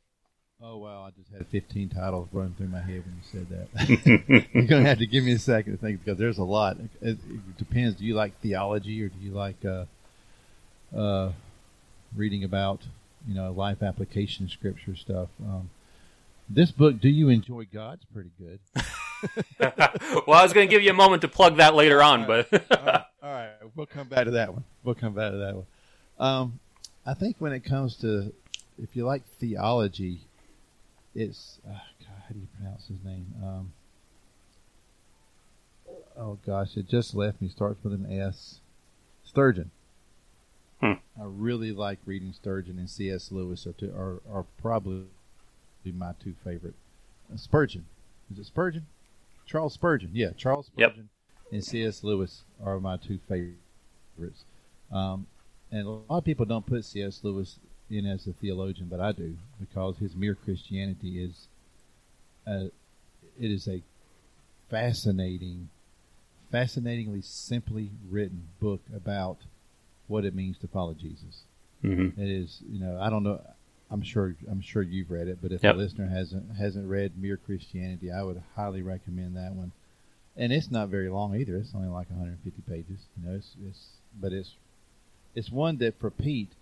Oh 0.62 0.76
wow! 0.76 1.06
I 1.06 1.11
just 1.18 1.32
had 1.32 1.46
15 1.46 1.88
titles 1.88 2.28
running 2.32 2.54
through 2.54 2.68
my 2.68 2.80
head 2.80 3.02
when 3.06 3.16
you 3.16 3.22
said 3.32 3.46
that. 3.48 4.48
You're 4.52 4.66
gonna 4.66 4.86
have 4.86 4.98
to 4.98 5.06
give 5.06 5.24
me 5.24 5.32
a 5.32 5.38
second 5.38 5.72
to 5.72 5.78
think 5.78 6.04
because 6.04 6.18
there's 6.18 6.36
a 6.36 6.44
lot. 6.44 6.76
It, 7.00 7.18
it 7.18 7.56
depends. 7.56 7.96
Do 7.96 8.04
you 8.04 8.14
like 8.14 8.38
theology 8.40 9.02
or 9.02 9.08
do 9.08 9.18
you 9.18 9.30
like 9.30 9.64
uh, 9.64 9.86
uh, 10.94 11.32
reading 12.14 12.44
about 12.44 12.82
you 13.26 13.34
know 13.34 13.52
life 13.52 13.82
application 13.82 14.50
scripture 14.50 14.94
stuff? 14.96 15.28
Um, 15.42 15.70
this 16.48 16.72
book, 16.72 17.00
Do 17.00 17.08
You 17.08 17.30
Enjoy 17.30 17.66
God's 17.72 18.04
pretty 18.12 18.30
good. 18.38 18.58
well, 19.61 20.38
I 20.38 20.42
was 20.42 20.52
going 20.52 20.66
to 20.66 20.70
give 20.70 20.82
you 20.82 20.90
a 20.90 20.94
moment 20.94 21.22
to 21.22 21.28
plug 21.28 21.58
that 21.58 21.74
later 21.74 22.02
on, 22.02 22.22
all 22.22 22.28
right. 22.28 22.46
but 22.50 22.78
all, 22.78 22.86
right. 22.86 23.04
all 23.22 23.30
right, 23.30 23.50
we'll 23.76 23.86
come 23.86 24.08
back 24.08 24.24
to 24.24 24.30
that 24.32 24.52
one. 24.52 24.64
We'll 24.82 24.94
come 24.94 25.12
back 25.12 25.32
to 25.32 25.36
that 25.36 25.54
one. 25.56 25.66
Um, 26.18 26.61
I 27.06 27.14
think 27.14 27.36
when 27.38 27.52
it 27.52 27.61
comes 27.61 27.96
to 27.96 28.32
if 28.82 28.96
you 28.96 29.04
like 29.04 29.22
theology 29.38 30.22
it's 31.14 31.58
uh, 31.66 31.72
God, 31.72 32.22
how 32.26 32.34
do 32.34 32.38
you 32.38 32.48
pronounce 32.56 32.86
his 32.86 33.02
name? 33.04 33.26
Um, 33.42 33.72
oh 36.16 36.38
gosh, 36.46 36.76
it 36.76 36.88
just 36.88 37.14
left 37.14 37.40
me. 37.40 37.48
Starts 37.48 37.82
with 37.82 37.92
an 37.92 38.06
S. 38.11 38.61
Sturgeon. 39.24 39.70
Hmm. 40.80 40.94
I 41.20 41.24
really 41.24 41.72
like 41.72 41.98
reading 42.06 42.32
Sturgeon 42.32 42.78
and 42.78 42.88
C.S. 42.88 43.30
Lewis 43.30 43.66
are, 43.66 43.72
two, 43.72 43.92
are, 43.94 44.20
are 44.32 44.46
probably 44.61 45.04
my 45.84 46.12
two 46.22 46.34
favorite. 46.42 46.74
Uh, 47.32 47.36
Spurgeon, 47.36 47.84
is 48.32 48.38
it 48.38 48.46
Spurgeon? 48.46 48.86
Charles 49.46 49.74
Spurgeon, 49.74 50.11
yeah, 50.14 50.30
Charles 50.36 50.66
Spurgeon 50.66 51.08
yep. 51.42 51.52
and 51.52 51.64
C.S. 51.64 52.02
Lewis 52.02 52.44
are 52.64 52.80
my 52.80 52.96
two 52.96 53.18
favorites. 53.28 54.44
Um, 54.90 55.26
and 55.70 55.86
a 55.86 55.90
lot 55.90 56.18
of 56.18 56.24
people 56.24 56.46
don't 56.46 56.66
put 56.66 56.84
C.S. 56.84 57.20
Lewis 57.22 57.58
in 57.91 58.07
as 58.07 58.26
a 58.26 58.32
theologian, 58.32 58.88
but 58.88 59.01
I 59.01 59.12
do 59.12 59.36
because 59.59 59.99
his 59.99 60.14
mere 60.14 60.34
Christianity 60.34 61.22
is 61.22 61.49
a, 62.47 62.66
it 63.38 63.51
is 63.51 63.68
a 63.68 63.82
fascinating, 64.68 65.68
fascinatingly 66.51 67.22
simply 67.22 67.91
written 68.09 68.49
book 68.61 68.82
about 68.95 69.38
what 70.07 70.24
it 70.24 70.34
means 70.34 70.59
to 70.59 70.68
follow 70.68 70.95
Jesus. 70.95 71.43
Mm-hmm. 71.84 72.20
It 72.20 72.28
is, 72.28 72.62
you 72.68 72.80
know, 72.80 72.99
I 73.01 73.11
don't 73.11 73.22
know. 73.22 73.41
I'm 73.91 74.03
sure 74.03 74.36
I'm 74.49 74.61
sure 74.61 74.82
you've 74.82 75.11
read 75.11 75.26
it, 75.26 75.38
but 75.43 75.51
if 75.51 75.64
yep. 75.64 75.74
a 75.74 75.78
listener 75.78 76.09
hasn't 76.09 76.57
hasn't 76.57 76.88
read 76.88 77.20
Mere 77.20 77.36
Christianity, 77.36 78.11
I 78.12 78.22
would 78.22 78.41
highly 78.55 78.82
recommend 78.82 79.36
that 79.36 79.53
one. 79.53 79.72
And 80.36 80.53
it's 80.53 80.70
not 80.70 80.88
very 80.88 81.09
long 81.09 81.34
either. 81.34 81.57
It's 81.57 81.74
only 81.74 81.88
like 81.88 82.09
150 82.09 82.62
pages. 82.62 83.01
You 83.16 83.28
know, 83.28 83.36
it's, 83.36 83.57
it's 83.66 83.88
but 84.20 84.32
it's 84.32 84.55
it's 85.34 85.51
one 85.51 85.78
that 85.78 85.99
for 85.99 86.11
Pete 86.11 86.53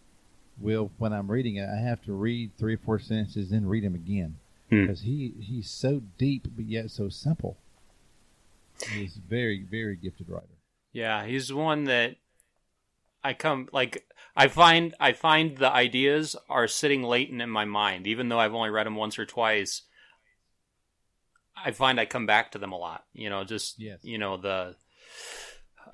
will 0.60 0.90
when 0.98 1.12
I'm 1.12 1.30
reading 1.30 1.56
it, 1.56 1.68
I 1.68 1.80
have 1.80 2.02
to 2.04 2.12
read 2.12 2.52
three 2.58 2.74
or 2.74 2.78
four 2.78 2.98
sentences, 2.98 3.50
then 3.50 3.66
read 3.66 3.84
him 3.84 3.94
again 3.94 4.36
because 4.68 5.00
hmm. 5.00 5.06
he 5.06 5.34
he's 5.40 5.70
so 5.70 6.02
deep 6.18 6.48
but 6.54 6.66
yet 6.66 6.90
so 6.90 7.08
simple. 7.08 7.56
He's 8.92 9.16
very 9.16 9.62
very 9.62 9.96
gifted 9.96 10.28
writer. 10.28 10.46
Yeah, 10.92 11.26
he's 11.26 11.52
one 11.52 11.84
that 11.84 12.16
I 13.22 13.34
come 13.34 13.68
like 13.72 14.06
I 14.36 14.48
find 14.48 14.94
I 15.00 15.12
find 15.12 15.56
the 15.56 15.70
ideas 15.70 16.36
are 16.48 16.68
sitting 16.68 17.02
latent 17.02 17.42
in 17.42 17.50
my 17.50 17.64
mind, 17.64 18.06
even 18.06 18.28
though 18.28 18.38
I've 18.38 18.54
only 18.54 18.70
read 18.70 18.86
them 18.86 18.96
once 18.96 19.18
or 19.18 19.26
twice. 19.26 19.82
I 21.56 21.72
find 21.72 21.98
I 21.98 22.06
come 22.06 22.26
back 22.26 22.52
to 22.52 22.58
them 22.58 22.70
a 22.70 22.78
lot. 22.78 23.04
You 23.12 23.30
know, 23.30 23.42
just 23.42 23.80
yes. 23.80 23.98
you 24.02 24.16
know 24.16 24.36
the 24.36 24.76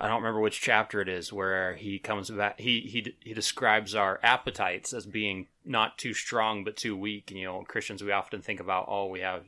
I 0.00 0.08
don't 0.08 0.22
remember 0.22 0.40
which 0.40 0.60
chapter 0.60 1.00
it 1.00 1.08
is 1.08 1.32
where 1.32 1.74
he 1.74 1.98
comes 1.98 2.30
back. 2.30 2.58
He 2.60 2.80
he 2.80 3.14
he 3.20 3.34
describes 3.34 3.94
our 3.94 4.20
appetites 4.22 4.92
as 4.92 5.06
being 5.06 5.48
not 5.64 5.98
too 5.98 6.14
strong 6.14 6.64
but 6.64 6.76
too 6.76 6.96
weak. 6.96 7.30
And, 7.30 7.38
you 7.38 7.46
know, 7.46 7.64
Christians 7.66 8.02
we 8.02 8.12
often 8.12 8.42
think 8.42 8.60
about 8.60 8.86
oh 8.88 9.06
we 9.06 9.20
have 9.20 9.44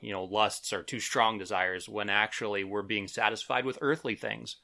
you 0.00 0.12
know 0.12 0.24
lusts 0.24 0.72
or 0.72 0.82
too 0.82 1.00
strong 1.00 1.38
desires 1.38 1.88
when 1.88 2.08
actually 2.10 2.64
we're 2.64 2.82
being 2.82 3.08
satisfied 3.08 3.64
with 3.64 3.78
earthly 3.80 4.14
things 4.14 4.56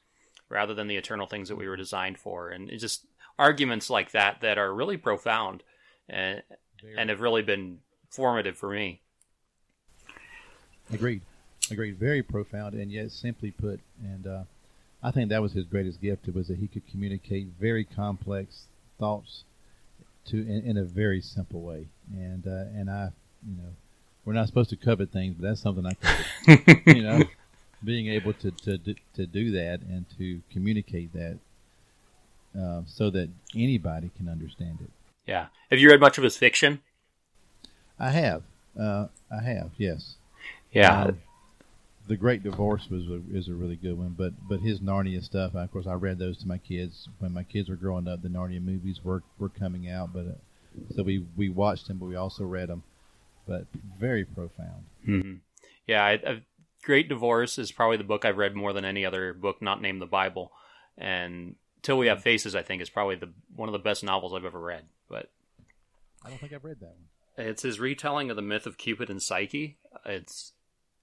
rather 0.48 0.74
than 0.74 0.86
the 0.86 0.96
eternal 0.96 1.26
things 1.26 1.48
that 1.48 1.56
we 1.56 1.68
were 1.68 1.76
designed 1.76 2.18
for. 2.18 2.48
And 2.48 2.70
it's 2.70 2.82
just 2.82 3.06
arguments 3.38 3.90
like 3.90 4.12
that 4.12 4.40
that 4.40 4.58
are 4.58 4.74
really 4.74 4.96
profound 4.96 5.62
and 6.08 6.42
and 6.96 7.10
have 7.10 7.20
really 7.20 7.42
been 7.42 7.78
formative 8.10 8.56
for 8.56 8.70
me. 8.70 9.02
Agreed. 10.92 11.22
Agreed. 11.70 11.96
Very 11.96 12.22
profound 12.22 12.74
and 12.74 12.90
yet 12.90 13.10
simply 13.10 13.50
put 13.50 13.80
and. 14.02 14.26
uh 14.26 14.42
I 15.02 15.10
think 15.10 15.28
that 15.30 15.42
was 15.42 15.52
his 15.52 15.64
greatest 15.64 16.00
gift. 16.00 16.28
It 16.28 16.34
was 16.34 16.48
that 16.48 16.58
he 16.58 16.66
could 16.66 16.86
communicate 16.90 17.48
very 17.60 17.84
complex 17.84 18.64
thoughts 18.98 19.44
to 20.26 20.38
in, 20.38 20.62
in 20.64 20.76
a 20.76 20.84
very 20.84 21.20
simple 21.20 21.60
way. 21.60 21.86
And 22.12 22.46
uh, 22.46 22.78
and 22.78 22.90
I, 22.90 23.10
you 23.46 23.56
know, 23.56 23.70
we're 24.24 24.32
not 24.32 24.48
supposed 24.48 24.70
to 24.70 24.76
covet 24.76 25.10
things, 25.10 25.36
but 25.38 25.48
that's 25.48 25.60
something 25.60 25.86
I 25.86 25.96
you 26.92 27.02
know, 27.02 27.22
being 27.84 28.08
able 28.08 28.32
to, 28.34 28.50
to 28.50 28.78
to 29.14 29.26
do 29.26 29.52
that 29.52 29.80
and 29.82 30.04
to 30.18 30.40
communicate 30.52 31.12
that 31.12 31.38
uh, 32.58 32.82
so 32.86 33.10
that 33.10 33.28
anybody 33.54 34.10
can 34.16 34.28
understand 34.28 34.78
it. 34.82 34.90
Yeah. 35.26 35.46
Have 35.70 35.78
you 35.78 35.90
read 35.90 36.00
much 36.00 36.18
of 36.18 36.24
his 36.24 36.36
fiction? 36.36 36.80
I 37.98 38.10
have. 38.10 38.42
Uh, 38.78 39.06
I 39.30 39.42
have. 39.42 39.70
Yes. 39.76 40.16
Yeah. 40.72 41.02
Um, 41.02 41.18
the 42.08 42.16
Great 42.16 42.42
Divorce 42.42 42.88
was 42.90 43.06
a, 43.06 43.20
is 43.32 43.48
a 43.48 43.54
really 43.54 43.76
good 43.76 43.96
one, 43.96 44.14
but 44.16 44.32
but 44.48 44.60
his 44.60 44.80
Narnia 44.80 45.22
stuff, 45.22 45.54
of 45.54 45.70
course, 45.70 45.86
I 45.86 45.92
read 45.92 46.18
those 46.18 46.38
to 46.38 46.48
my 46.48 46.58
kids 46.58 47.08
when 47.18 47.32
my 47.32 47.42
kids 47.42 47.68
were 47.68 47.76
growing 47.76 48.08
up. 48.08 48.22
The 48.22 48.28
Narnia 48.28 48.62
movies 48.62 49.04
were 49.04 49.22
were 49.38 49.50
coming 49.50 49.90
out, 49.90 50.12
but 50.12 50.26
uh, 50.26 50.94
so 50.96 51.02
we 51.02 51.26
we 51.36 51.50
watched 51.50 51.86
them, 51.86 51.98
but 51.98 52.06
we 52.06 52.16
also 52.16 52.44
read 52.44 52.70
them. 52.70 52.82
But 53.46 53.66
very 53.98 54.24
profound. 54.24 54.84
Mm-hmm. 55.06 55.34
Yeah, 55.86 56.04
I, 56.04 56.12
I, 56.12 56.42
Great 56.82 57.08
Divorce 57.08 57.58
is 57.58 57.72
probably 57.72 57.96
the 57.98 58.04
book 58.04 58.24
I've 58.24 58.36
read 58.36 58.54
more 58.54 58.72
than 58.72 58.84
any 58.84 59.04
other 59.04 59.32
book 59.34 59.60
not 59.60 59.80
named 59.82 60.00
the 60.00 60.06
Bible, 60.06 60.50
and 60.96 61.56
Till 61.82 61.98
We 61.98 62.08
Have 62.08 62.22
Faces, 62.22 62.54
I 62.54 62.62
think, 62.62 62.80
is 62.82 62.90
probably 62.90 63.16
the 63.16 63.32
one 63.54 63.68
of 63.68 63.74
the 63.74 63.78
best 63.78 64.02
novels 64.02 64.32
I've 64.34 64.44
ever 64.44 64.60
read. 64.60 64.84
But 65.10 65.30
I 66.24 66.30
don't 66.30 66.40
think 66.40 66.52
I've 66.52 66.64
read 66.64 66.80
that 66.80 66.94
one. 67.36 67.46
It's 67.46 67.62
his 67.62 67.78
retelling 67.78 68.30
of 68.30 68.36
the 68.36 68.42
myth 68.42 68.66
of 68.66 68.78
Cupid 68.78 69.10
and 69.10 69.22
Psyche. 69.22 69.76
It's 70.04 70.52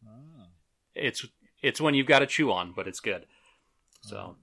ah 0.05 0.34
it's 0.95 1.25
it's 1.61 1.81
one 1.81 1.93
you've 1.93 2.07
got 2.07 2.19
to 2.19 2.27
chew 2.27 2.51
on, 2.51 2.73
but 2.75 2.87
it's 2.87 2.99
good. 2.99 3.25
So 4.01 4.35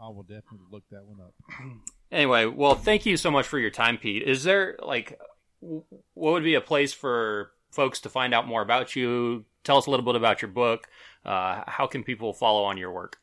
I 0.00 0.08
will 0.08 0.22
definitely 0.22 0.66
look 0.70 0.84
that 0.90 1.04
one 1.04 1.20
up. 1.20 1.34
Anyway, 2.12 2.46
well, 2.46 2.76
thank 2.76 3.04
you 3.04 3.16
so 3.16 3.32
much 3.32 3.48
for 3.48 3.58
your 3.58 3.68
time, 3.68 3.98
Pete. 3.98 4.22
Is 4.22 4.44
there 4.44 4.76
like 4.80 5.18
what 5.58 6.32
would 6.32 6.44
be 6.44 6.54
a 6.54 6.60
place 6.60 6.92
for 6.92 7.50
folks 7.72 7.98
to 7.98 8.08
find 8.08 8.32
out 8.32 8.46
more 8.46 8.62
about 8.62 8.94
you? 8.94 9.44
Tell 9.64 9.76
us 9.76 9.86
a 9.86 9.90
little 9.90 10.06
bit 10.06 10.14
about 10.14 10.40
your 10.40 10.50
book. 10.50 10.86
Uh, 11.24 11.64
how 11.66 11.88
can 11.88 12.04
people 12.04 12.32
follow 12.32 12.62
on 12.62 12.78
your 12.78 12.92
work? 12.92 13.18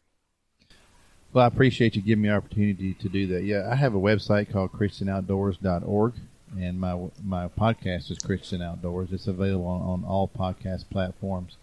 Well, 1.32 1.46
I 1.46 1.48
appreciate 1.48 1.96
you 1.96 2.02
giving 2.02 2.24
me 2.24 2.28
the 2.28 2.36
opportunity 2.36 2.94
to 2.96 3.08
do 3.08 3.26
that. 3.28 3.46
Yeah, 3.46 3.70
I 3.72 3.76
have 3.76 3.96
a 3.96 4.00
website 4.00 4.52
called 4.52 4.74
ChristianOutdoors.org, 4.74 6.14
and 6.60 6.78
my 6.78 7.08
my 7.24 7.48
podcast 7.48 8.12
is 8.12 8.20
Christian 8.20 8.62
Outdoors. 8.62 9.14
It's 9.14 9.28
available 9.28 9.66
on, 9.66 9.82
on 9.82 10.04
all 10.04 10.28
podcast 10.28 10.90
platforms 10.90 11.56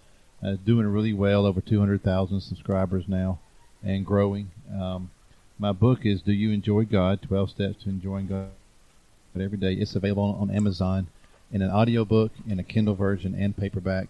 uh, 0.42 0.56
doing 0.64 0.86
really 0.86 1.12
well, 1.12 1.46
over 1.46 1.60
200,000 1.60 2.40
subscribers 2.40 3.04
now, 3.06 3.38
and 3.82 4.04
growing. 4.06 4.50
Um, 4.72 5.10
my 5.58 5.72
book 5.72 6.00
is 6.04 6.22
"Do 6.22 6.32
You 6.32 6.50
Enjoy 6.50 6.84
God? 6.84 7.20
12 7.22 7.50
Steps 7.50 7.82
to 7.82 7.90
Enjoying 7.90 8.26
God 8.26 8.48
Every 9.38 9.58
Day." 9.58 9.74
It's 9.74 9.94
available 9.94 10.38
on 10.40 10.50
Amazon, 10.50 11.08
in 11.52 11.62
an 11.62 11.70
audiobook, 11.70 12.32
in 12.48 12.58
a 12.58 12.64
Kindle 12.64 12.94
version, 12.94 13.34
and 13.34 13.56
paperback. 13.56 14.08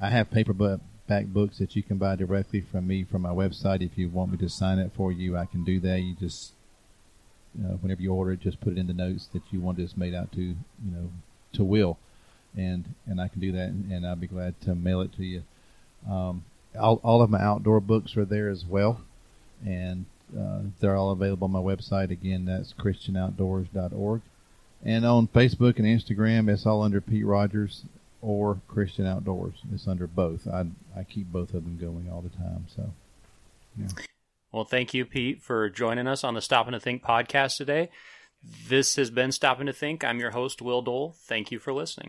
I 0.00 0.10
have 0.10 0.30
paperback 0.30 0.80
books 1.26 1.58
that 1.58 1.76
you 1.76 1.82
can 1.82 1.98
buy 1.98 2.16
directly 2.16 2.60
from 2.60 2.86
me 2.86 3.04
from 3.04 3.22
my 3.22 3.30
website. 3.30 3.82
If 3.82 3.96
you 3.96 4.08
want 4.08 4.32
me 4.32 4.38
to 4.38 4.48
sign 4.48 4.78
it 4.78 4.92
for 4.94 5.10
you, 5.10 5.36
I 5.36 5.46
can 5.46 5.64
do 5.64 5.80
that. 5.80 6.00
You 6.00 6.14
just, 6.14 6.52
whenever 7.54 8.02
you 8.02 8.12
order 8.12 8.32
it, 8.32 8.40
just 8.40 8.60
put 8.60 8.74
it 8.74 8.78
in 8.78 8.86
the 8.86 8.94
notes 8.94 9.26
that 9.32 9.42
you 9.50 9.60
want 9.60 9.78
this 9.78 9.96
made 9.96 10.14
out 10.14 10.32
to, 10.32 10.42
you 10.42 10.56
know, 10.84 11.10
to 11.54 11.64
Will, 11.64 11.98
and 12.56 12.94
and 13.06 13.20
I 13.20 13.28
can 13.28 13.40
do 13.40 13.52
that, 13.52 13.68
and, 13.68 13.90
and 13.90 14.06
I'll 14.06 14.16
be 14.16 14.26
glad 14.26 14.60
to 14.62 14.74
mail 14.74 15.00
it 15.00 15.14
to 15.14 15.24
you. 15.24 15.42
Um, 16.08 16.44
all 16.78 17.00
all 17.02 17.22
of 17.22 17.30
my 17.30 17.40
outdoor 17.40 17.80
books 17.80 18.16
are 18.16 18.24
there 18.24 18.48
as 18.48 18.64
well, 18.64 19.00
and 19.64 20.06
uh, 20.38 20.60
they're 20.80 20.96
all 20.96 21.10
available 21.10 21.46
on 21.46 21.52
my 21.52 21.58
website. 21.58 22.10
Again, 22.10 22.44
that's 22.44 22.72
ChristianOutdoors.org. 22.74 24.22
And 24.82 25.04
on 25.04 25.28
Facebook 25.28 25.78
and 25.78 25.86
Instagram, 25.86 26.48
it's 26.48 26.64
all 26.64 26.82
under 26.82 27.00
Pete 27.00 27.26
Rogers 27.26 27.84
or 28.22 28.60
Christian 28.68 29.06
Outdoors. 29.06 29.54
It's 29.72 29.86
under 29.86 30.06
both. 30.06 30.46
I 30.46 30.66
I 30.96 31.04
keep 31.04 31.30
both 31.30 31.54
of 31.54 31.64
them 31.64 31.78
going 31.78 32.08
all 32.10 32.22
the 32.22 32.30
time. 32.30 32.66
So, 32.74 32.92
yeah. 33.78 33.88
Well, 34.52 34.64
thank 34.64 34.94
you, 34.94 35.04
Pete, 35.04 35.42
for 35.42 35.68
joining 35.70 36.08
us 36.08 36.24
on 36.24 36.34
the 36.34 36.40
Stopping 36.40 36.72
to 36.72 36.80
Think 36.80 37.04
podcast 37.04 37.56
today. 37.56 37.90
This 38.68 38.96
has 38.96 39.10
been 39.10 39.32
Stopping 39.32 39.66
to 39.66 39.72
Think. 39.72 40.02
I'm 40.02 40.18
your 40.18 40.30
host, 40.30 40.62
Will 40.62 40.82
Dole. 40.82 41.14
Thank 41.18 41.52
you 41.52 41.58
for 41.58 41.72
listening. 41.72 42.08